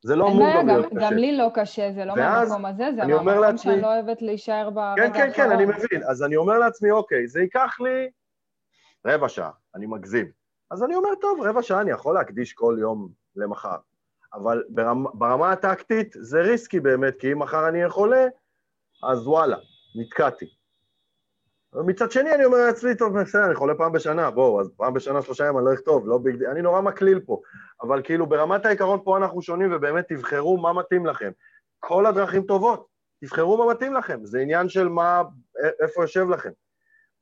זה 0.02 0.16
לא 0.16 0.28
אמור 0.28 0.46
גם 0.58 0.66
להיות 0.66 0.86
קשה. 0.86 1.00
גם 1.00 1.16
לי 1.16 1.36
לא 1.36 1.50
קשה, 1.54 1.92
זה 1.92 2.04
לא 2.04 2.16
מהמקום 2.16 2.66
הזה, 2.66 2.88
זה 2.96 3.04
מהמקום 3.06 3.56
שאני 3.56 3.80
לא 3.80 3.94
אוהבת 3.94 4.22
להישאר 4.22 4.68
האחרון. 4.78 4.96
כן, 4.96 5.12
כן, 5.12 5.32
כן, 5.34 5.50
אני 5.50 5.64
מבין. 5.64 6.02
אז 6.08 6.22
אני 6.22 6.36
אומר 6.36 6.58
לעצמי, 6.58 6.90
אוקיי, 6.90 7.28
זה 7.28 7.40
ייקח 7.40 7.76
לי 7.80 8.10
רבע 9.06 9.28
שעה, 9.28 9.50
אני 9.74 9.86
מגזים. 9.86 10.30
אז 10.70 10.84
אני 10.84 10.94
אומר, 10.94 11.08
טוב, 11.20 11.40
רבע 11.42 11.62
שעה 11.62 11.80
אני 11.80 11.90
יכול 11.90 12.14
להקדיש 12.14 12.52
כל 12.52 12.76
יום 12.80 13.08
למחר. 13.36 13.76
אבל 14.34 14.62
ברמה, 14.68 15.10
ברמה 15.14 15.52
הטקטית 15.52 16.14
זה 16.20 16.40
ריסקי 16.40 16.80
באמת, 16.80 17.16
כי 17.16 17.32
אם 17.32 17.38
מחר 17.38 17.68
אני 17.68 17.78
אהיה 17.78 17.90
חולה, 17.90 18.26
אז 19.02 19.26
וואלה, 19.26 19.56
נתקעתי. 20.00 20.46
ומצד 21.74 22.10
שני 22.10 22.34
אני 22.34 22.44
אומר 22.44 22.58
לעצמי, 22.58 22.94
טוב, 22.94 23.20
בסדר, 23.20 23.46
אני 23.46 23.54
חולה 23.54 23.74
פעם 23.74 23.92
בשנה, 23.92 24.30
בואו, 24.30 24.60
אז 24.60 24.70
פעם 24.76 24.94
בשנה, 24.94 25.22
שלושה 25.22 25.44
ימים 25.44 25.58
אני 25.58 25.66
לא 25.66 25.74
אכתוב, 25.74 26.08
לא 26.08 26.18
ביג... 26.18 26.44
אני 26.44 26.62
נורא 26.62 26.80
מקליל 26.80 27.20
פה, 27.20 27.40
אבל 27.82 28.02
כאילו 28.04 28.26
ברמת 28.26 28.66
העיקרון 28.66 29.00
פה 29.04 29.16
אנחנו 29.16 29.42
שונים, 29.42 29.72
ובאמת 29.72 30.04
תבחרו 30.08 30.56
מה 30.56 30.72
מתאים 30.72 31.06
לכם. 31.06 31.30
כל 31.80 32.06
הדרכים 32.06 32.42
טובות, 32.42 32.86
תבחרו 33.20 33.56
מה 33.56 33.74
מתאים 33.74 33.94
לכם, 33.94 34.24
זה 34.24 34.40
עניין 34.40 34.68
של 34.68 34.88
מה, 34.88 35.22
איפה 35.80 36.02
יושב 36.02 36.28
לכם. 36.28 36.50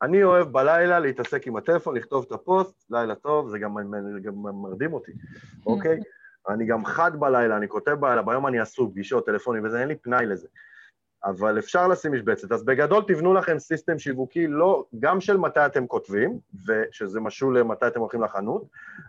אני 0.02 0.22
אוהב 0.24 0.48
בלילה 0.52 0.98
להתעסק 0.98 1.46
עם 1.46 1.56
הטלפון, 1.56 1.96
לכתוב 1.96 2.24
את 2.26 2.32
הפוסט, 2.32 2.90
לילה 2.90 3.14
טוב, 3.14 3.48
זה 3.48 3.58
גם, 3.58 3.74
גם 4.22 4.34
מרדים 4.62 4.92
אותי, 4.92 5.12
אוקיי? 5.66 5.98
אני 6.48 6.66
גם 6.66 6.84
חד 6.84 7.20
בלילה, 7.20 7.56
אני 7.56 7.68
כותב 7.68 7.92
בלילה, 7.92 8.22
ביום 8.22 8.46
אני 8.46 8.60
עסוק, 8.60 8.92
פגישות, 8.92 9.26
טלפונים 9.26 9.64
וזה, 9.64 9.80
אין 9.80 9.88
לי 9.88 9.96
פנאי 9.96 10.26
לזה. 10.26 10.48
אבל 11.24 11.58
אפשר 11.58 11.88
לשים 11.88 12.12
משבצת. 12.12 12.52
אז 12.52 12.64
בגדול 12.64 13.04
תבנו 13.08 13.34
לכם 13.34 13.58
system 13.58 13.98
שיווקי, 13.98 14.46
לא, 14.46 14.84
גם 15.00 15.20
של 15.20 15.36
מתי 15.36 15.66
אתם 15.66 15.86
כותבים, 15.86 16.38
ושזה 16.66 17.20
משול 17.20 17.58
למתי 17.58 17.86
אתם 17.86 18.00
הולכים 18.00 18.22
לחנות, 18.22 18.64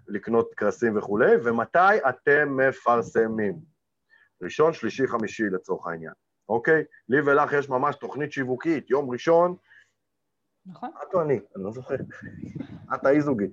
לקנות 0.08 0.54
קרסים 0.56 0.98
וכולי, 0.98 1.32
ומתי 1.44 1.98
אתם 2.10 2.58
מפרסמים. 2.58 3.60
ראשון, 4.42 4.74
שלישי, 4.74 5.08
חמישי 5.08 5.44
לצורך 5.44 5.88
העניין, 5.88 6.14
אוקיי? 6.50 6.84
לי 7.10 7.22
ולך 7.22 7.54
יש 7.54 7.70
ממש 7.70 7.96
תוכנית 7.96 8.32
שיווקית, 8.32 8.90
יום 8.90 9.10
ראשון, 9.10 9.56
נכון. 10.66 10.90
את 11.04 11.14
או 11.14 11.22
אני, 11.22 11.40
אני 11.56 11.64
לא 11.64 11.72
זוכר. 11.72 11.96
את 12.94 13.06
האי-זוגי. 13.06 13.46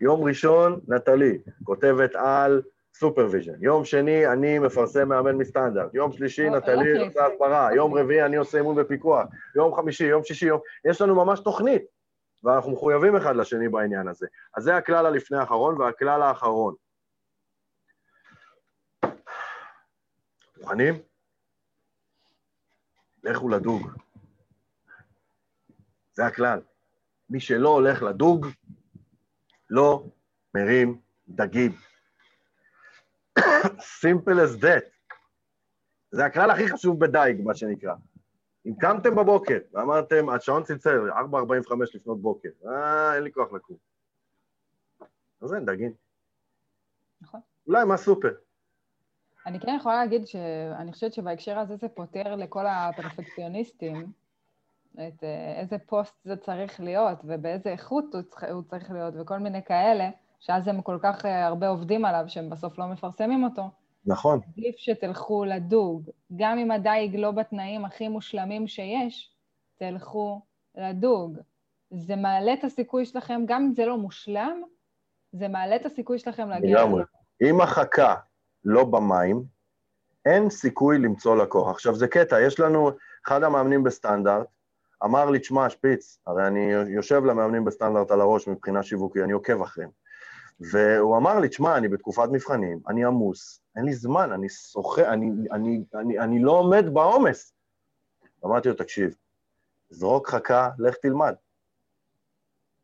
יום 0.00 0.24
ראשון, 0.24 0.80
נטלי, 0.88 1.38
כותבת 1.64 2.14
על 2.14 2.62
supervision. 2.94 3.52
יום 3.60 3.84
שני, 3.84 4.26
אני 4.26 4.58
מפרסם 4.58 5.08
מאמן 5.08 5.36
מסטנדרט. 5.36 5.94
יום 5.94 6.12
שלישי, 6.12 6.50
נטלי 6.50 6.92
אוקיי. 6.92 7.06
עושה 7.06 7.26
הסברה. 7.26 7.74
יום 7.74 7.94
רביעי, 7.94 8.24
אני 8.24 8.36
עושה 8.36 8.58
אימון 8.58 8.76
בפיקוח. 8.76 9.26
יום 9.56 9.74
חמישי, 9.74 10.04
יום 10.04 10.24
שישי, 10.24 10.46
יום... 10.46 10.60
יש 10.84 11.00
לנו 11.00 11.24
ממש 11.24 11.40
תוכנית, 11.40 11.82
ואנחנו 12.44 12.72
מחויבים 12.72 13.16
אחד 13.16 13.36
לשני 13.36 13.68
בעניין 13.68 14.08
הזה. 14.08 14.26
אז 14.56 14.62
זה 14.62 14.76
הכלל 14.76 15.06
הלפני 15.06 15.38
האחרון, 15.38 15.80
והכלל 15.80 16.22
האחרון. 16.22 16.74
מוכנים? 20.60 20.94
לכו 23.24 23.48
לדוג. 23.48 23.90
זה 26.12 26.26
הכלל. 26.26 26.60
מי 27.30 27.40
שלא 27.40 27.68
הולך 27.68 28.02
לדוג, 28.02 28.46
לא 29.70 30.04
מרים 30.54 31.00
דגים. 31.28 31.87
Simple 34.02 34.38
as 34.38 34.62
that. 34.62 34.84
זה 36.10 36.24
הכלל 36.24 36.50
הכי 36.50 36.68
חשוב 36.68 37.00
בדייג, 37.00 37.40
מה 37.44 37.54
שנקרא. 37.54 37.94
אם 38.66 38.72
קמתם 38.80 39.14
בבוקר 39.14 39.58
ואמרתם, 39.72 40.28
השעון 40.28 40.62
צלצל, 40.62 41.10
4.45 41.10 41.16
לפנות 41.94 42.22
בוקר, 42.22 42.48
אה, 42.66 43.14
אין 43.14 43.22
לי 43.22 43.32
כוח 43.32 43.52
לקום. 43.52 43.76
אז 45.42 45.54
אין 45.54 45.64
דגים. 45.64 45.92
נכון. 47.20 47.40
אולי 47.66 47.84
מה 47.84 47.96
סופר. 47.96 48.32
אני 49.46 49.60
כן 49.60 49.76
יכולה 49.80 49.96
להגיד 49.96 50.26
שאני 50.26 50.92
חושבת 50.92 51.12
שבהקשר 51.12 51.58
הזה 51.58 51.76
זה 51.76 51.88
פותר 51.88 52.36
לכל 52.36 52.66
הפרפקציוניסטים 52.66 54.12
את 54.94 55.24
אה, 55.24 55.60
איזה 55.60 55.78
פוסט 55.78 56.14
זה 56.24 56.36
צריך 56.36 56.80
להיות 56.80 57.18
ובאיזה 57.24 57.70
איכות 57.70 58.04
הוא 58.50 58.62
צריך 58.62 58.90
להיות 58.90 59.14
וכל 59.20 59.38
מיני 59.38 59.62
כאלה. 59.64 60.10
שאז 60.40 60.68
הם 60.68 60.82
כל 60.82 60.98
כך 61.02 61.26
אה, 61.26 61.46
הרבה 61.46 61.68
עובדים 61.68 62.04
עליו, 62.04 62.24
שהם 62.26 62.50
בסוף 62.50 62.78
לא 62.78 62.86
מפרסמים 62.86 63.44
אותו. 63.44 63.62
נכון. 64.06 64.40
עדיף 64.48 64.74
שתלכו 64.78 65.44
לדוג. 65.44 66.10
גם 66.36 66.58
אם 66.58 66.70
הדייג 66.70 67.16
לא 67.16 67.30
בתנאים 67.30 67.84
הכי 67.84 68.08
מושלמים 68.08 68.66
שיש, 68.66 69.30
תלכו 69.76 70.40
לדוג. 70.76 71.38
זה 71.90 72.16
מעלה 72.16 72.52
את 72.52 72.64
הסיכוי 72.64 73.04
שלכם, 73.04 73.40
גם 73.46 73.62
אם 73.62 73.74
זה 73.74 73.86
לא 73.86 73.98
מושלם, 73.98 74.62
זה 75.32 75.48
מעלה 75.48 75.76
את 75.76 75.86
הסיכוי 75.86 76.18
שלכם 76.18 76.48
להגיע... 76.48 76.78
לגמרי. 76.78 77.02
אם 77.42 77.60
החכה 77.60 78.14
לא 78.64 78.84
במים, 78.84 79.44
אין 80.26 80.50
סיכוי 80.50 80.98
למצוא 80.98 81.36
לקוח. 81.36 81.68
עכשיו, 81.68 81.94
זה 81.94 82.08
קטע, 82.08 82.40
יש 82.40 82.60
לנו, 82.60 82.90
אחד 83.26 83.42
המאמנים 83.42 83.82
בסטנדרט, 83.82 84.46
אמר 85.04 85.30
לי, 85.30 85.38
תשמע, 85.38 85.70
שפיץ, 85.70 86.18
הרי 86.26 86.46
אני 86.46 86.72
יושב 86.72 87.24
למאמנים 87.24 87.64
בסטנדרט 87.64 88.10
על 88.10 88.20
הראש 88.20 88.48
מבחינה 88.48 88.82
שיווקית, 88.82 89.22
אני 89.22 89.32
עוקב 89.32 89.62
אחריהם. 89.62 89.90
והוא 90.60 91.16
אמר 91.16 91.38
לי, 91.38 91.48
תשמע, 91.48 91.76
אני 91.76 91.88
בתקופת 91.88 92.28
מבחנים, 92.32 92.80
אני 92.88 93.04
עמוס, 93.04 93.60
אין 93.76 93.84
לי 93.84 93.94
זמן, 93.94 94.32
אני 94.32 94.48
שוחה, 94.48 95.12
אני, 95.12 95.30
אני, 95.52 95.84
אני, 95.94 96.18
אני 96.18 96.42
לא 96.42 96.52
עומד 96.52 96.84
בעומס. 96.92 97.52
אמרתי 98.44 98.68
לו, 98.68 98.74
תקשיב, 98.74 99.14
זרוק 99.90 100.28
חכה, 100.28 100.70
לך 100.78 100.94
תלמד. 101.02 101.34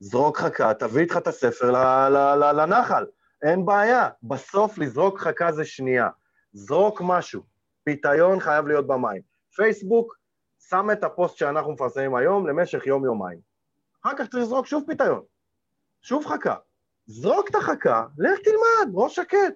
זרוק 0.01 0.39
חכה, 0.39 0.75
תביא 0.75 1.03
איתך 1.03 1.17
את 1.17 1.27
הספר 1.27 1.71
ל, 1.71 1.77
ל, 2.09 2.17
ל, 2.17 2.63
לנחל, 2.63 3.07
אין 3.43 3.67
בעיה. 3.67 4.09
בסוף 4.23 4.79
לזרוק 4.79 5.19
חכה 5.19 5.53
זה 5.53 5.65
שנייה. 5.65 6.09
זרוק 6.53 7.03
משהו, 7.05 7.43
פיתיון 7.85 8.41
חייב 8.41 8.67
להיות 8.67 8.87
במים. 8.87 9.23
פייסבוק 9.57 10.17
שם 10.59 10.89
את 10.93 11.05
הפוסט 11.05 11.37
שאנחנו 11.37 11.73
מפרסמים 11.73 12.15
היום 12.15 12.47
למשך 12.47 12.87
יום-יומיים. 12.87 13.39
אחר 14.03 14.17
כך 14.19 14.29
צריך 14.29 14.43
לזרוק 14.43 14.67
שוב 14.67 14.85
פיתיון, 14.87 15.23
שוב 16.03 16.27
חכה. 16.27 16.55
זרוק 17.07 17.51
את 17.51 17.55
החכה, 17.55 18.07
לך 18.19 18.39
תלמד, 18.39 18.95
ראש 18.95 19.17
שקט. 19.17 19.55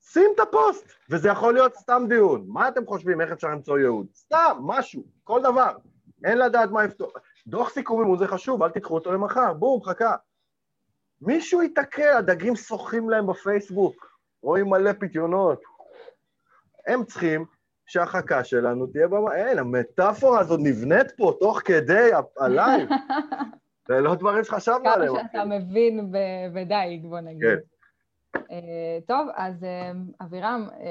שים 0.00 0.30
את 0.34 0.40
הפוסט, 0.40 0.92
וזה 1.10 1.28
יכול 1.28 1.54
להיות 1.54 1.74
סתם 1.74 2.04
דיון. 2.08 2.44
מה 2.48 2.68
אתם 2.68 2.86
חושבים, 2.86 3.20
איך 3.20 3.32
אפשר 3.32 3.48
למצוא 3.48 3.78
ייעוד? 3.78 4.06
סתם, 4.14 4.56
משהו, 4.60 5.02
כל 5.24 5.42
דבר. 5.42 5.76
אין 6.24 6.38
לדעת 6.38 6.70
מה 6.70 6.84
יפתור. 6.84 7.12
דוח 7.46 7.70
סיכומים 7.70 8.06
הוא 8.06 8.18
זה 8.18 8.26
חשוב, 8.26 8.62
אל 8.62 8.70
תיקחו 8.70 8.94
אותו 8.94 9.12
למחר, 9.12 9.52
בום, 9.52 9.82
חכה. 9.82 10.16
מישהו 11.20 11.62
ייתקע, 11.62 12.18
הדגים 12.18 12.56
שוחים 12.56 13.10
להם 13.10 13.26
בפייסבוק, 13.26 14.18
רואים 14.42 14.66
מלא 14.66 14.92
פיתיונות. 14.92 15.62
הם 16.86 17.04
צריכים 17.04 17.44
שהחכה 17.86 18.44
שלנו 18.44 18.86
תהיה 18.86 19.08
במה... 19.08 19.34
אין, 19.34 19.58
המטאפורה 19.58 20.40
הזאת 20.40 20.60
נבנית 20.62 21.06
פה 21.16 21.36
תוך 21.40 21.60
כדי 21.64 22.10
הלייב. 22.38 22.88
זה 23.88 24.00
לא 24.00 24.14
דברים 24.14 24.44
שחשבנו 24.44 24.88
עליהם. 24.88 25.14
כמה 25.14 25.22
שאתה 25.32 25.44
מבין 25.44 26.12
בדייג, 26.54 27.06
בוא 27.06 27.20
נגיד. 27.20 27.42
כן. 27.42 27.56
Uh, 28.38 28.50
טוב, 29.06 29.28
אז 29.36 29.62
uh, 29.62 30.24
אבירם, 30.24 30.68
uh, 30.72 30.82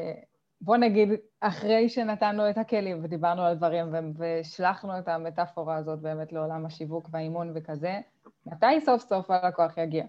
בוא 0.61 0.77
נגיד, 0.77 1.09
אחרי 1.39 1.89
שנתנו 1.89 2.49
את 2.49 2.57
הכלים 2.57 3.03
ודיברנו 3.03 3.45
על 3.45 3.55
דברים 3.55 3.85
והשלכנו 4.17 4.99
את 4.99 5.07
המטאפורה 5.07 5.75
הזאת 5.75 5.99
באמת 5.99 6.33
לעולם 6.33 6.65
השיווק 6.65 7.09
והאימון 7.11 7.51
וכזה, 7.55 7.99
מתי 8.45 8.81
סוף 8.85 9.01
סוף 9.01 9.31
הלקוח 9.31 9.77
יגיע? 9.77 10.05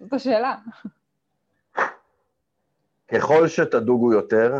זאת 0.00 0.12
השאלה. 0.12 0.56
ככל 3.08 3.48
שתדוגו 3.48 4.12
יותר, 4.12 4.54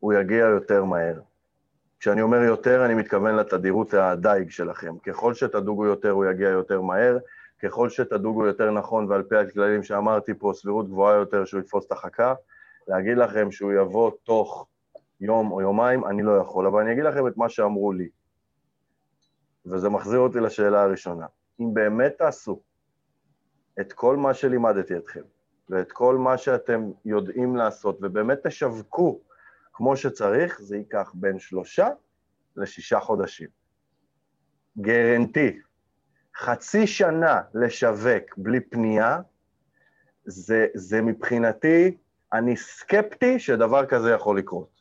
הוא 0.00 0.12
יגיע 0.12 0.44
יותר 0.44 0.84
מהר. 0.84 1.20
כשאני 2.06 2.22
אומר 2.22 2.42
יותר, 2.42 2.84
אני 2.84 2.94
מתכוון 2.94 3.36
לתדירות 3.36 3.94
הדייג 3.94 4.50
שלכם. 4.50 4.98
ככל 4.98 5.34
שתדוגו 5.34 5.86
יותר, 5.86 6.10
הוא 6.10 6.24
יגיע 6.24 6.48
יותר 6.48 6.80
מהר. 6.80 7.18
ככל 7.62 7.90
שתדוגו 7.90 8.46
יותר 8.46 8.70
נכון, 8.70 9.06
ועל 9.10 9.22
פי 9.22 9.36
הכללים 9.36 9.82
שאמרתי 9.82 10.34
פה, 10.34 10.52
סבירות 10.54 10.88
גבוהה 10.88 11.16
יותר 11.16 11.44
שהוא 11.44 11.60
יתפוס 11.60 11.86
את 11.86 11.92
החכה. 11.92 12.34
להגיד 12.88 13.18
לכם 13.18 13.50
שהוא 13.50 13.72
יבוא 13.72 14.10
תוך 14.24 14.66
יום 15.20 15.50
או 15.50 15.60
יומיים, 15.60 16.04
אני 16.04 16.22
לא 16.22 16.32
יכול, 16.38 16.66
אבל 16.66 16.80
אני 16.80 16.92
אגיד 16.92 17.04
לכם 17.04 17.26
את 17.26 17.36
מה 17.36 17.48
שאמרו 17.48 17.92
לי. 17.92 18.08
וזה 19.66 19.88
מחזיר 19.88 20.18
אותי 20.18 20.40
לשאלה 20.40 20.82
הראשונה. 20.82 21.26
אם 21.60 21.74
באמת 21.74 22.14
תעשו 22.18 22.60
את 23.80 23.92
כל 23.92 24.16
מה 24.16 24.34
שלימדתי 24.34 24.96
אתכם, 24.96 25.22
ואת 25.70 25.92
כל 25.92 26.16
מה 26.16 26.38
שאתם 26.38 26.90
יודעים 27.04 27.56
לעשות, 27.56 27.98
ובאמת 28.02 28.46
תשווקו 28.46 29.20
כמו 29.76 29.96
שצריך, 29.96 30.60
זה 30.60 30.76
ייקח 30.76 31.10
בין 31.14 31.38
שלושה 31.38 31.88
לשישה 32.56 33.00
חודשים. 33.00 33.48
גרנטי. 34.78 35.60
חצי 36.36 36.86
שנה 36.86 37.42
לשווק 37.54 38.36
בלי 38.36 38.60
פנייה, 38.60 39.20
זה, 40.24 40.66
זה 40.74 41.02
מבחינתי, 41.02 41.96
אני 42.32 42.56
סקפטי 42.56 43.38
שדבר 43.38 43.86
כזה 43.86 44.10
יכול 44.10 44.38
לקרות. 44.38 44.80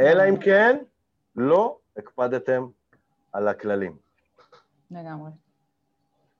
אלא 0.00 0.28
אם 0.28 0.40
כן, 0.40 0.78
לא 1.36 1.78
הקפדתם 1.96 2.66
על 3.32 3.48
הכללים. 3.48 3.96
לגמרי. 4.90 5.30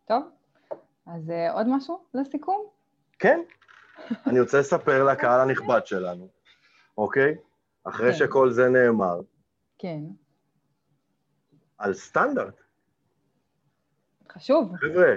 טוב, 0.04 0.22
אז 1.06 1.28
uh, 1.28 1.52
עוד 1.52 1.66
משהו 1.68 2.04
לסיכום? 2.14 2.66
כן. 3.18 3.40
אני 4.26 4.40
רוצה 4.40 4.60
לספר 4.60 5.04
לקהל 5.04 5.40
הנכבד 5.40 5.86
שלנו, 5.86 6.28
אוקיי? 6.98 7.36
אחרי 7.84 8.12
כן. 8.12 8.18
שכל 8.18 8.50
זה 8.50 8.68
נאמר. 8.68 9.20
כן. 9.78 10.00
על 11.78 11.94
סטנדרט. 11.94 12.60
חשוב. 14.32 14.76
חבר'ה, 14.76 15.14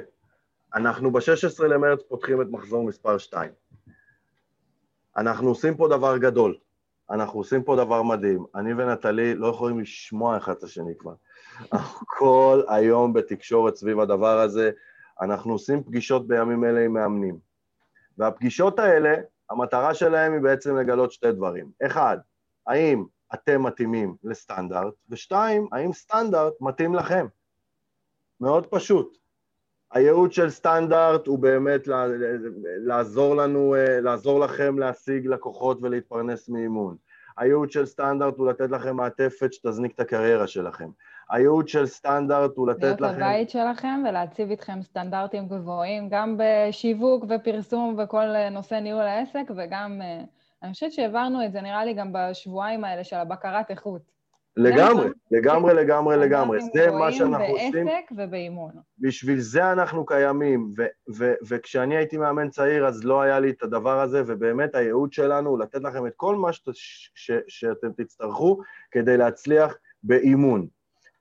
אנחנו 0.76 1.12
ב-16 1.12 1.64
למרץ 1.64 2.00
פותחים 2.08 2.42
את 2.42 2.48
מחזור 2.50 2.84
מספר 2.84 3.18
2. 3.18 3.52
אנחנו 5.18 5.50
עושים 5.50 5.78
פה 5.78 5.88
דבר 5.88 6.18
גדול. 6.18 6.58
אנחנו 7.10 7.40
עושים 7.40 7.64
פה 7.64 7.76
דבר 7.76 8.04
מדהים. 8.04 8.46
אני 8.56 8.74
ונטלי 8.74 9.36
לא 9.36 9.48
יכולים 9.48 9.80
לשמוע 9.80 10.38
אחד 10.38 10.52
את 10.52 10.64
השני 10.64 10.94
כבר. 10.98 11.14
כל 12.20 12.62
היום 12.68 13.14
בתקשורת 13.14 13.76
סביב 13.76 14.00
הדבר 14.00 14.40
הזה. 14.40 14.72
אנחנו 15.22 15.52
עושים 15.52 15.84
פגישות 15.84 16.28
בימים 16.28 16.66
אלה 16.66 16.86
עם 16.86 16.94
מאמנים. 16.94 17.38
והפגישות 18.18 18.80
האלה, 18.80 19.16
המטרה 19.50 19.94
שלהם 19.94 20.34
היא 20.34 20.42
בעצם 20.42 20.78
לגלות 20.78 21.12
שתי 21.12 21.32
דברים. 21.32 21.72
אחד, 21.86 22.18
האם 22.68 23.06
אתם 23.34 23.64
מתאימים 23.64 24.16
לסטנדרט, 24.24 24.94
ושתיים, 25.10 25.68
האם 25.72 25.94
סטנדרט 25.94 26.54
מתאים 26.62 26.96
לכם. 26.96 27.28
מאוד 28.42 28.68
פשוט. 28.68 29.18
הייעוד 29.92 30.34
של 30.34 30.50
סטנדרט 30.50 31.28
הוא 31.28 31.40
באמת 31.40 31.82
לעזור 32.86 33.36
לנו, 33.36 33.76
לעזור 34.02 34.40
לכם 34.40 34.80
להשיג 34.80 35.28
לקוחות 35.28 35.78
ולהתפרנס 35.82 36.50
מאימון. 36.50 36.96
הייעוד 37.38 37.72
של 37.72 37.86
סטנדרט 37.86 38.38
הוא 38.38 38.48
לתת 38.48 38.70
לכם 38.70 38.96
מעטפת 38.96 39.54
שתזניק 39.54 39.96
את 39.96 40.00
הקריירה 40.00 40.48
שלכם. 40.48 40.90
הייעוד 41.30 41.68
של 41.68 41.86
סטנדרט 41.86 42.52
הוא 42.56 42.68
לתת 42.68 42.84
להיות 42.84 43.02
לכם... 43.02 43.20
להיות 43.20 43.20
בבית 43.20 43.50
שלכם 43.50 44.04
ולהציב 44.10 44.50
איתכם 44.50 44.82
סטנדרטים 44.82 45.48
גבוהים, 45.48 46.10
גם 46.10 46.38
בשיווק 46.38 47.26
ופרסום 47.30 47.96
וכל 47.98 48.50
נושא 48.52 48.76
ניהול 48.76 49.02
העסק, 49.02 49.52
וגם 49.56 50.02
אה, 50.02 50.24
אני 50.66 50.74
חושבת 50.74 50.92
שהעברנו 50.92 51.46
את 51.46 51.52
זה, 51.52 51.62
נראה 51.62 51.86
לי, 51.86 51.94
גם 51.94 52.10
בשבועיים 52.14 52.84
האלה 52.84 53.04
של 53.04 53.16
הבקרת 53.16 53.72
איכות. 53.72 54.02
לגמרי, 54.58 55.10
לגמרי, 55.32 55.74
לגמרי, 55.74 56.18
לגמרי. 56.18 56.60
זה 56.74 56.92
מה 56.92 57.12
שאנחנו 57.12 57.46
עושים. 57.46 57.72
בעסק 57.72 58.12
ובאימון. 58.18 58.72
בשביל 59.00 59.40
זה 59.40 59.72
אנחנו 59.72 60.06
קיימים, 60.06 60.72
וכשאני 61.48 61.98
הייתי 61.98 62.18
מאמן 62.18 62.50
צעיר 62.50 62.88
אז 62.88 63.04
לא 63.04 63.22
היה 63.22 63.40
לי 63.40 63.50
את 63.50 63.64
הדבר 63.64 64.00
הזה, 64.00 64.24
ובאמת 64.28 64.76
הייעוד 64.76 65.14
שלנו 65.14 65.50
הוא 65.50 65.60
לתת 65.60 65.84
לכם 65.84 66.08
את 66.08 66.14
כל 66.16 66.36
מה 66.36 66.50
שאתם 67.48 67.92
תצטרכו 67.98 68.62
כדי 68.92 69.18
להצליח 69.18 69.78
באימון. 70.04 70.68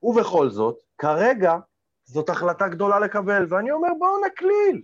ובכל 0.02 0.48
זאת, 0.48 0.78
כרגע 0.98 1.56
זאת 2.04 2.28
החלטה 2.28 2.68
גדולה 2.68 2.98
לקבל, 2.98 3.46
ואני 3.48 3.70
אומר 3.70 3.88
בואו 3.98 4.26
נקליל, 4.26 4.82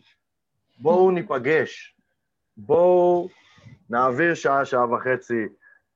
בואו 0.78 1.11
ניפגש, 1.11 1.96
בואו 2.56 3.28
נעביר 3.91 4.34
שעה, 4.34 4.64
שעה 4.64 4.93
וחצי 4.93 5.49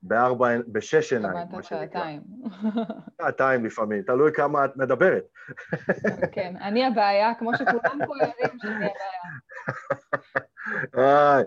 בארבע, 0.03 0.49
בשש 0.69 1.13
עיניים, 1.13 1.35
מה 1.35 1.63
שנקרא. 1.63 1.63
שעתיים. 1.63 2.21
שעתיים 3.23 3.65
לפעמים, 3.65 4.03
תלוי 4.03 4.33
כמה 4.33 4.65
את 4.65 4.77
מדברת. 4.77 5.25
כן, 6.33 6.55
אני 6.61 6.87
הבעיה, 6.87 7.35
כמו 7.39 7.57
שכולם 7.57 7.99
פה 8.07 8.15
יודעים 8.21 8.59
שאני 8.63 8.87
הבעיה. 10.95 11.43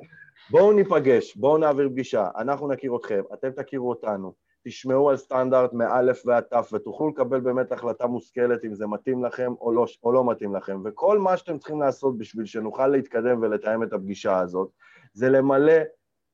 בואו 0.51 0.71
ניפגש, 0.71 1.35
בואו 1.35 1.57
נעביר 1.57 1.89
פגישה, 1.89 2.29
אנחנו 2.37 2.67
נכיר 2.67 2.95
אתכם, 2.95 3.21
אתם 3.33 3.49
תכירו 3.51 3.89
אותנו, 3.89 4.33
תשמעו 4.65 5.09
על 5.09 5.17
סטנדרט 5.17 5.73
מאלף 5.73 6.21
ועד 6.25 6.43
תף 6.43 6.69
ותוכלו 6.73 7.09
לקבל 7.09 7.39
באמת 7.39 7.71
החלטה 7.71 8.07
מושכלת 8.07 8.65
אם 8.65 8.73
זה 8.73 8.87
מתאים 8.87 9.25
לכם 9.25 9.53
או 9.61 9.71
לא, 9.71 9.85
או 10.03 10.11
לא 10.11 10.31
מתאים 10.31 10.55
לכם. 10.55 10.81
וכל 10.85 11.19
מה 11.19 11.37
שאתם 11.37 11.57
צריכים 11.57 11.81
לעשות 11.81 12.17
בשביל 12.17 12.45
שנוכל 12.45 12.87
להתקדם 12.87 13.41
ולתאם 13.41 13.83
את 13.83 13.93
הפגישה 13.93 14.39
הזאת, 14.39 14.69
זה 15.13 15.29
למלא 15.29 15.73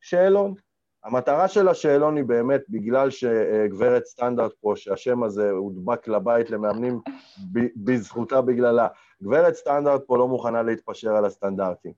שאלון. 0.04 0.54
המטרה 1.04 1.48
של 1.48 1.68
השאלון 1.68 2.18
היא 2.18 2.26
באמת, 2.26 2.62
בגלל 2.70 3.10
שגברת 3.10 4.06
סטנדרט 4.06 4.52
פה, 4.62 4.74
שהשם 4.76 5.24
הזה 5.24 5.52
הודבק 5.52 6.08
לבית 6.08 6.50
למאמנים 6.50 7.00
בזכותה 7.76 8.42
בגללה, 8.42 8.88
גברת 9.24 9.54
סטנדרט 9.54 10.02
פה 10.08 10.18
לא 10.18 10.28
מוכנה 10.28 10.64
להתפשר 10.64 11.16
על 11.16 11.26
הסטנדרטים. 11.26 11.92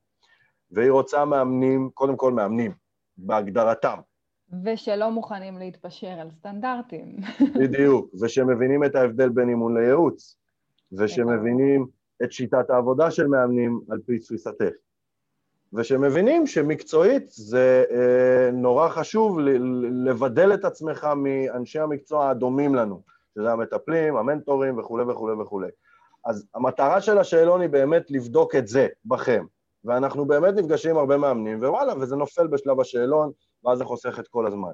והיא 0.72 0.92
רוצה 0.92 1.26
מאמנים, 1.26 1.90
קודם 1.94 2.16
כל 2.18 2.32
מאמנים, 2.32 2.72
בהגדרתם. 3.18 3.98
ושלא 4.64 5.12
מוכנים 5.12 5.58
להתפשר 5.58 6.08
על 6.08 6.32
סטנדרטים. 6.32 7.18
בדיוק, 7.62 8.14
ושמבינים 8.22 8.84
את 8.84 8.96
ההבדל 8.96 9.30
בין 9.30 9.50
אימון 9.50 9.78
לייעוץ, 9.78 10.38
ושמבינים 10.98 11.88
את 12.24 12.32
שיטת 12.32 12.70
העבודה 12.70 13.12
של 13.12 13.28
מאמנים 13.28 13.82
על 13.90 14.00
פי 14.06 14.20
תפיסתך. 14.20 14.85
ושמבינים 15.76 16.48
שמקצועית 16.48 17.30
זה 17.30 17.84
אה, 17.92 18.52
נורא 18.52 18.90
חשוב 18.90 19.40
לבדל 20.06 20.54
את 20.54 20.66
עצמך 20.66 21.08
מאנשי 21.16 21.80
המקצוע 21.80 22.30
הדומים 22.30 22.76
לנו, 22.76 23.02
שזה 23.36 23.52
המטפלים, 23.52 24.18
המנטורים 24.18 24.78
וכולי 24.78 25.04
וכולי 25.04 25.42
וכולי. 25.42 25.68
אז 26.26 26.48
המטרה 26.56 27.02
של 27.02 27.18
השאלון 27.18 27.62
היא 27.62 27.70
באמת 27.70 28.12
לבדוק 28.12 28.56
את 28.56 28.68
זה 28.68 28.88
בכם, 29.06 29.46
ואנחנו 29.86 30.26
באמת 30.26 30.54
נפגשים 30.54 30.92
עם 30.92 30.98
הרבה 30.98 31.18
מאמנים, 31.18 31.60
ווואלה, 31.60 31.94
וזה 32.00 32.16
נופל 32.16 32.48
בשלב 32.48 32.80
השאלון, 32.80 33.32
ואז 33.66 33.78
זה 33.78 33.86
חוסך 33.86 34.20
את 34.20 34.28
כל 34.28 34.48
הזמן. 34.48 34.72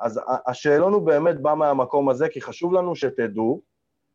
אז 0.00 0.20
השאלון 0.46 0.92
הוא 0.92 1.02
באמת 1.02 1.40
בא 1.40 1.54
מהמקום 1.54 2.08
הזה, 2.08 2.28
כי 2.28 2.40
חשוב 2.40 2.72
לנו 2.72 2.96
שתדעו 2.96 3.62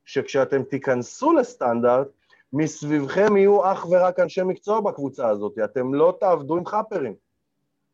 שכשאתם 0.05 0.63
תיכנסו 0.63 1.33
לסטנדרט, 1.33 2.07
מסביבכם 2.53 3.37
יהיו 3.37 3.71
אך 3.71 3.85
ורק 3.91 4.19
אנשי 4.19 4.43
מקצוע 4.43 4.81
בקבוצה 4.81 5.27
הזאת, 5.27 5.53
אתם 5.63 5.93
לא 5.93 6.17
תעבדו 6.19 6.57
עם 6.57 6.65
חאפרים. 6.65 7.13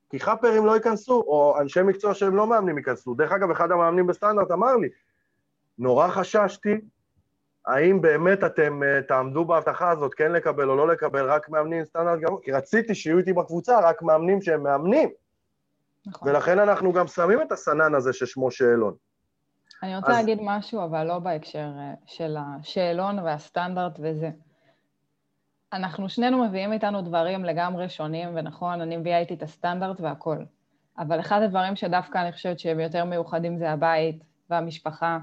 כי 0.10 0.20
חאפרים 0.20 0.66
לא 0.66 0.76
ייכנסו, 0.76 1.14
או 1.14 1.56
אנשי 1.62 1.82
מקצוע 1.82 2.14
שהם 2.14 2.36
לא 2.36 2.48
מאמנים 2.48 2.78
ייכנסו. 2.78 3.14
דרך 3.14 3.32
אגב, 3.32 3.52
אחד 3.52 3.72
המאמנים 3.72 4.08
בסטנדרט 4.08 4.52
אמר 4.52 4.76
לי, 4.76 4.88
נורא 5.80 6.08
חששתי, 6.08 6.82
האם 7.66 8.02
באמת 8.02 8.44
אתם 8.44 8.82
uh, 8.84 9.08
תעמדו 9.08 9.46
בהבטחה 9.46 9.92
הזאת, 9.92 10.14
כן 10.14 10.32
לקבל 10.32 10.70
או 10.70 10.76
לא 10.76 10.88
לקבל, 10.88 11.30
רק 11.30 11.50
מאמנים 11.50 11.86
סטנדרט 11.86 12.20
גמור, 12.20 12.42
כי 12.42 12.52
רציתי 12.52 12.96
שיהיו 12.96 13.18
איתי 13.18 13.34
בקבוצה 13.34 13.90
רק 13.90 14.02
מאמנים 14.02 14.42
שהם 14.42 14.64
מאמנים. 14.64 15.10
נכון. 16.06 16.30
ולכן 16.30 16.60
אנחנו 16.60 16.94
גם 16.94 17.08
שמים 17.08 17.42
את 17.42 17.52
הסנן 17.52 17.96
הזה 17.96 18.14
ששמו 18.14 18.52
שאלון. 18.52 18.94
אני 19.84 19.96
רוצה 19.96 20.12
אז- 20.12 20.18
להגיד 20.18 20.40
משהו, 20.42 20.84
אבל 20.84 21.04
לא 21.04 21.20
בהקשר 21.20 21.70
אה, 21.78 21.94
של 22.06 22.36
השאלון 22.40 23.20
והסטנדרט 23.20 24.00
וזה. 24.00 24.30
אנחנו 25.76 26.10
שנינו 26.10 26.46
מביאים 26.46 26.74
איתנו 26.74 27.02
דברים 27.02 27.46
לגמרי 27.46 27.90
שונים, 27.90 28.30
ונכון, 28.34 28.82
אני 28.82 28.98
מביאה 28.98 29.20
איתי 29.20 29.34
את 29.34 29.44
הסטנדרט 29.44 30.02
והכל. 30.02 30.38
אבל 30.98 31.20
אחד 31.20 31.42
הדברים 31.42 31.76
שדווקא 31.76 32.18
אני 32.18 32.32
חושבת 32.32 32.60
שהם 32.60 32.80
יותר 32.80 33.06
מיוחדים 33.06 33.58
זה 33.58 33.72
הבית 33.72 34.24
והמשפחה. 34.50 35.20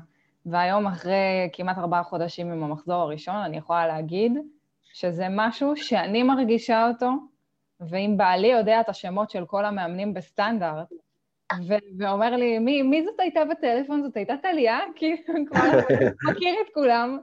והיום, 0.47 0.87
אחרי 0.87 1.51
כמעט 1.53 1.79
ארבעה 1.79 2.03
חודשים 2.03 2.53
עם 2.53 2.63
המחזור 2.63 3.03
הראשון, 3.03 3.37
אני 3.37 3.57
יכולה 3.57 3.87
להגיד 3.87 4.33
שזה 4.83 5.27
משהו 5.31 5.77
שאני 5.77 6.23
מרגישה 6.23 6.89
אותו, 6.89 7.11
ואם 7.81 8.15
בעלי 8.17 8.49
יודע 8.49 8.81
את 8.81 8.89
השמות 8.89 9.31
של 9.31 9.47
כל 9.47 9.65
המאמנים 9.65 10.15
בסטנדרט, 10.15 10.93
ו- 11.69 11.99
ואומר 11.99 12.37
לי, 12.37 12.59
מי, 12.59 12.83
מי 12.83 13.05
זאת 13.05 13.21
הייתה 13.21 13.41
בטלפון? 13.51 14.03
זאת 14.03 14.17
הייתה 14.17 14.35
טליה? 14.43 14.79
כאילו, 14.97 15.17
כבר 15.47 15.61
מכיר 16.31 16.55
את 16.67 16.75
כולם. 16.75 17.19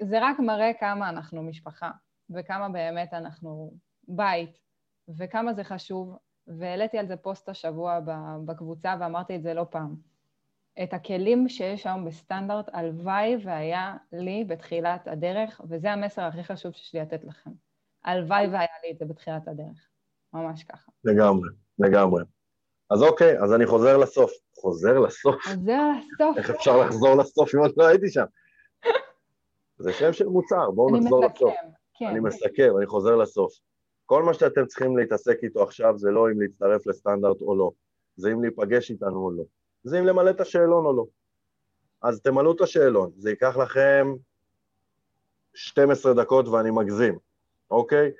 זה 0.00 0.18
רק 0.20 0.38
מראה 0.38 0.72
כמה 0.80 1.08
אנחנו 1.08 1.42
משפחה, 1.42 1.90
וכמה 2.30 2.68
באמת 2.68 3.14
אנחנו 3.14 3.72
בית, 4.08 4.58
וכמה 5.18 5.54
זה 5.54 5.64
חשוב. 5.64 6.16
והעליתי 6.46 6.98
על 6.98 7.06
זה 7.06 7.16
פוסט 7.16 7.48
השבוע 7.48 7.98
בקבוצה, 8.44 8.94
ואמרתי 9.00 9.36
את 9.36 9.42
זה 9.42 9.54
לא 9.54 9.66
פעם. 9.70 9.94
את 10.82 10.94
הכלים 10.94 11.48
שיש 11.48 11.86
היום 11.86 12.04
בסטנדרט, 12.04 12.68
הלוואי 12.72 13.36
והיה 13.44 13.96
לי 14.12 14.44
בתחילת 14.44 15.08
הדרך, 15.08 15.60
וזה 15.68 15.92
המסר 15.92 16.22
הכי 16.22 16.44
חשוב 16.44 16.72
שיש 16.72 16.94
לי 16.94 17.00
לתת 17.00 17.24
לכם. 17.24 17.50
הלוואי 18.04 18.46
והיה 18.46 18.66
לי 18.84 18.92
את 18.92 18.98
זה 18.98 19.04
בתחילת 19.04 19.48
הדרך. 19.48 19.88
ממש 20.32 20.64
ככה. 20.64 20.90
לגמרי, 21.04 21.48
לגמרי. 21.78 22.24
אז 22.90 23.02
אוקיי, 23.02 23.38
אז 23.38 23.54
אני 23.54 23.66
חוזר 23.66 23.96
לסוף. 23.96 24.32
חוזר 24.60 24.98
לסוף? 24.98 25.34
חוזר 25.44 25.82
לסוף. 25.98 26.36
איך 26.38 26.50
אפשר 26.50 26.76
לחזור 26.76 27.14
לסוף 27.14 27.54
אם 27.54 27.60
עוד 27.60 27.72
לא 27.76 27.86
הייתי 27.86 28.08
שם? 28.10 28.24
זה 29.78 29.92
שם 29.92 30.12
של 30.12 30.26
מוצר, 30.26 30.70
בואו 30.70 30.88
אני 30.88 31.00
נחזור 31.00 31.24
לסוף. 31.24 31.52
מסכם, 31.52 31.68
כן. 31.98 32.06
אני 32.06 32.20
מסכם, 32.20 32.76
אני 32.78 32.86
חוזר 32.86 33.16
לסוף. 33.16 33.52
כל 34.06 34.22
מה 34.22 34.34
שאתם 34.34 34.66
צריכים 34.66 34.98
להתעסק 34.98 35.38
איתו 35.42 35.62
עכשיו 35.62 35.98
זה 35.98 36.10
לא 36.10 36.30
אם 36.30 36.40
להצטרף 36.40 36.86
לסטנדרט 36.86 37.40
או 37.40 37.56
לא, 37.56 37.70
זה 38.16 38.32
אם 38.32 38.42
להיפגש 38.42 38.90
איתנו 38.90 39.24
או 39.24 39.30
לא, 39.30 39.42
זה 39.84 39.98
אם 39.98 40.04
למלא 40.06 40.30
את 40.30 40.40
השאלון 40.40 40.86
או 40.86 40.96
לא. 40.96 41.04
אז 42.02 42.20
תמלאו 42.20 42.52
את 42.52 42.60
השאלון, 42.60 43.10
זה 43.16 43.30
ייקח 43.30 43.56
לכם 43.56 44.14
12 45.54 46.14
דקות 46.14 46.48
ואני 46.48 46.70
מגזים, 46.70 47.18
אוקיי? 47.70 48.10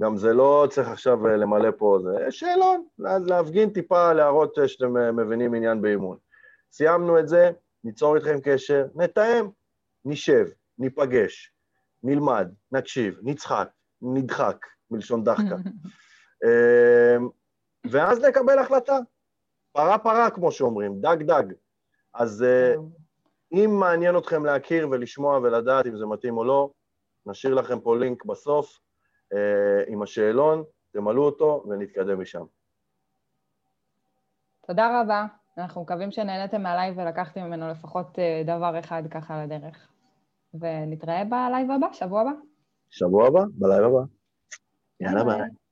גם 0.00 0.16
זה 0.16 0.32
לא 0.32 0.66
צריך 0.70 0.88
עכשיו 0.88 1.26
אה, 1.26 1.36
למלא 1.36 1.70
פה, 1.78 1.98
זה 2.02 2.30
שאלון, 2.30 2.86
אז 3.06 3.26
להפגין 3.26 3.70
טיפה, 3.70 4.12
להראות 4.12 4.58
אה, 4.58 4.68
שאתם 4.68 4.96
אה, 4.96 5.12
מבינים 5.12 5.54
עניין 5.54 5.82
באימון. 5.82 6.16
סיימנו 6.72 7.18
את 7.18 7.28
זה, 7.28 7.50
ניצור 7.84 8.16
איתכם 8.16 8.38
קשר, 8.42 8.86
נתאם, 8.94 9.46
נשב, 10.04 10.46
ניפגש, 10.78 11.53
נלמד, 12.04 12.48
נקשיב, 12.72 13.18
נצחק, 13.22 13.68
נדחק, 14.02 14.66
מלשון 14.90 15.24
דחקה. 15.24 15.56
אמ, 16.44 17.28
ואז 17.90 18.24
נקבל 18.24 18.58
החלטה. 18.58 18.98
פרה 19.72 19.98
פרה, 19.98 20.30
כמו 20.30 20.52
שאומרים, 20.52 21.00
דג 21.00 21.16
דג. 21.22 21.44
אז 22.14 22.42
אה, 22.42 22.74
אם 23.52 23.70
מעניין 23.80 24.16
אתכם 24.18 24.44
להכיר 24.44 24.88
ולשמוע 24.90 25.38
ולדעת 25.38 25.86
אם 25.86 25.96
זה 25.96 26.06
מתאים 26.06 26.36
או 26.36 26.44
לא, 26.44 26.70
נשאיר 27.26 27.54
לכם 27.54 27.80
פה 27.80 27.96
לינק 27.96 28.24
בסוף 28.24 28.78
אה, 29.32 29.82
עם 29.86 30.02
השאלון, 30.02 30.64
תמלאו 30.92 31.22
אותו 31.22 31.64
ונתקדם 31.68 32.20
משם. 32.20 32.44
תודה 34.66 35.00
רבה. 35.00 35.26
אנחנו 35.58 35.82
מקווים 35.82 36.10
שנהניתם 36.10 36.62
מהלייב 36.62 36.98
ולקחתם 36.98 37.40
ממנו 37.40 37.68
לפחות 37.68 38.18
אה, 38.18 38.42
דבר 38.44 38.78
אחד 38.78 39.02
ככה 39.10 39.44
לדרך. 39.44 39.93
ונתראה 40.60 41.24
בלייב 41.24 41.70
הבא, 41.70 41.86
שבוע 41.92 42.20
הבא. 42.20 42.30
שבוע 42.90 43.26
הבא, 43.26 43.44
בלילה 43.58 43.86
הבא. 43.86 44.04
יאללה. 45.00 45.24
ביי. 45.24 45.63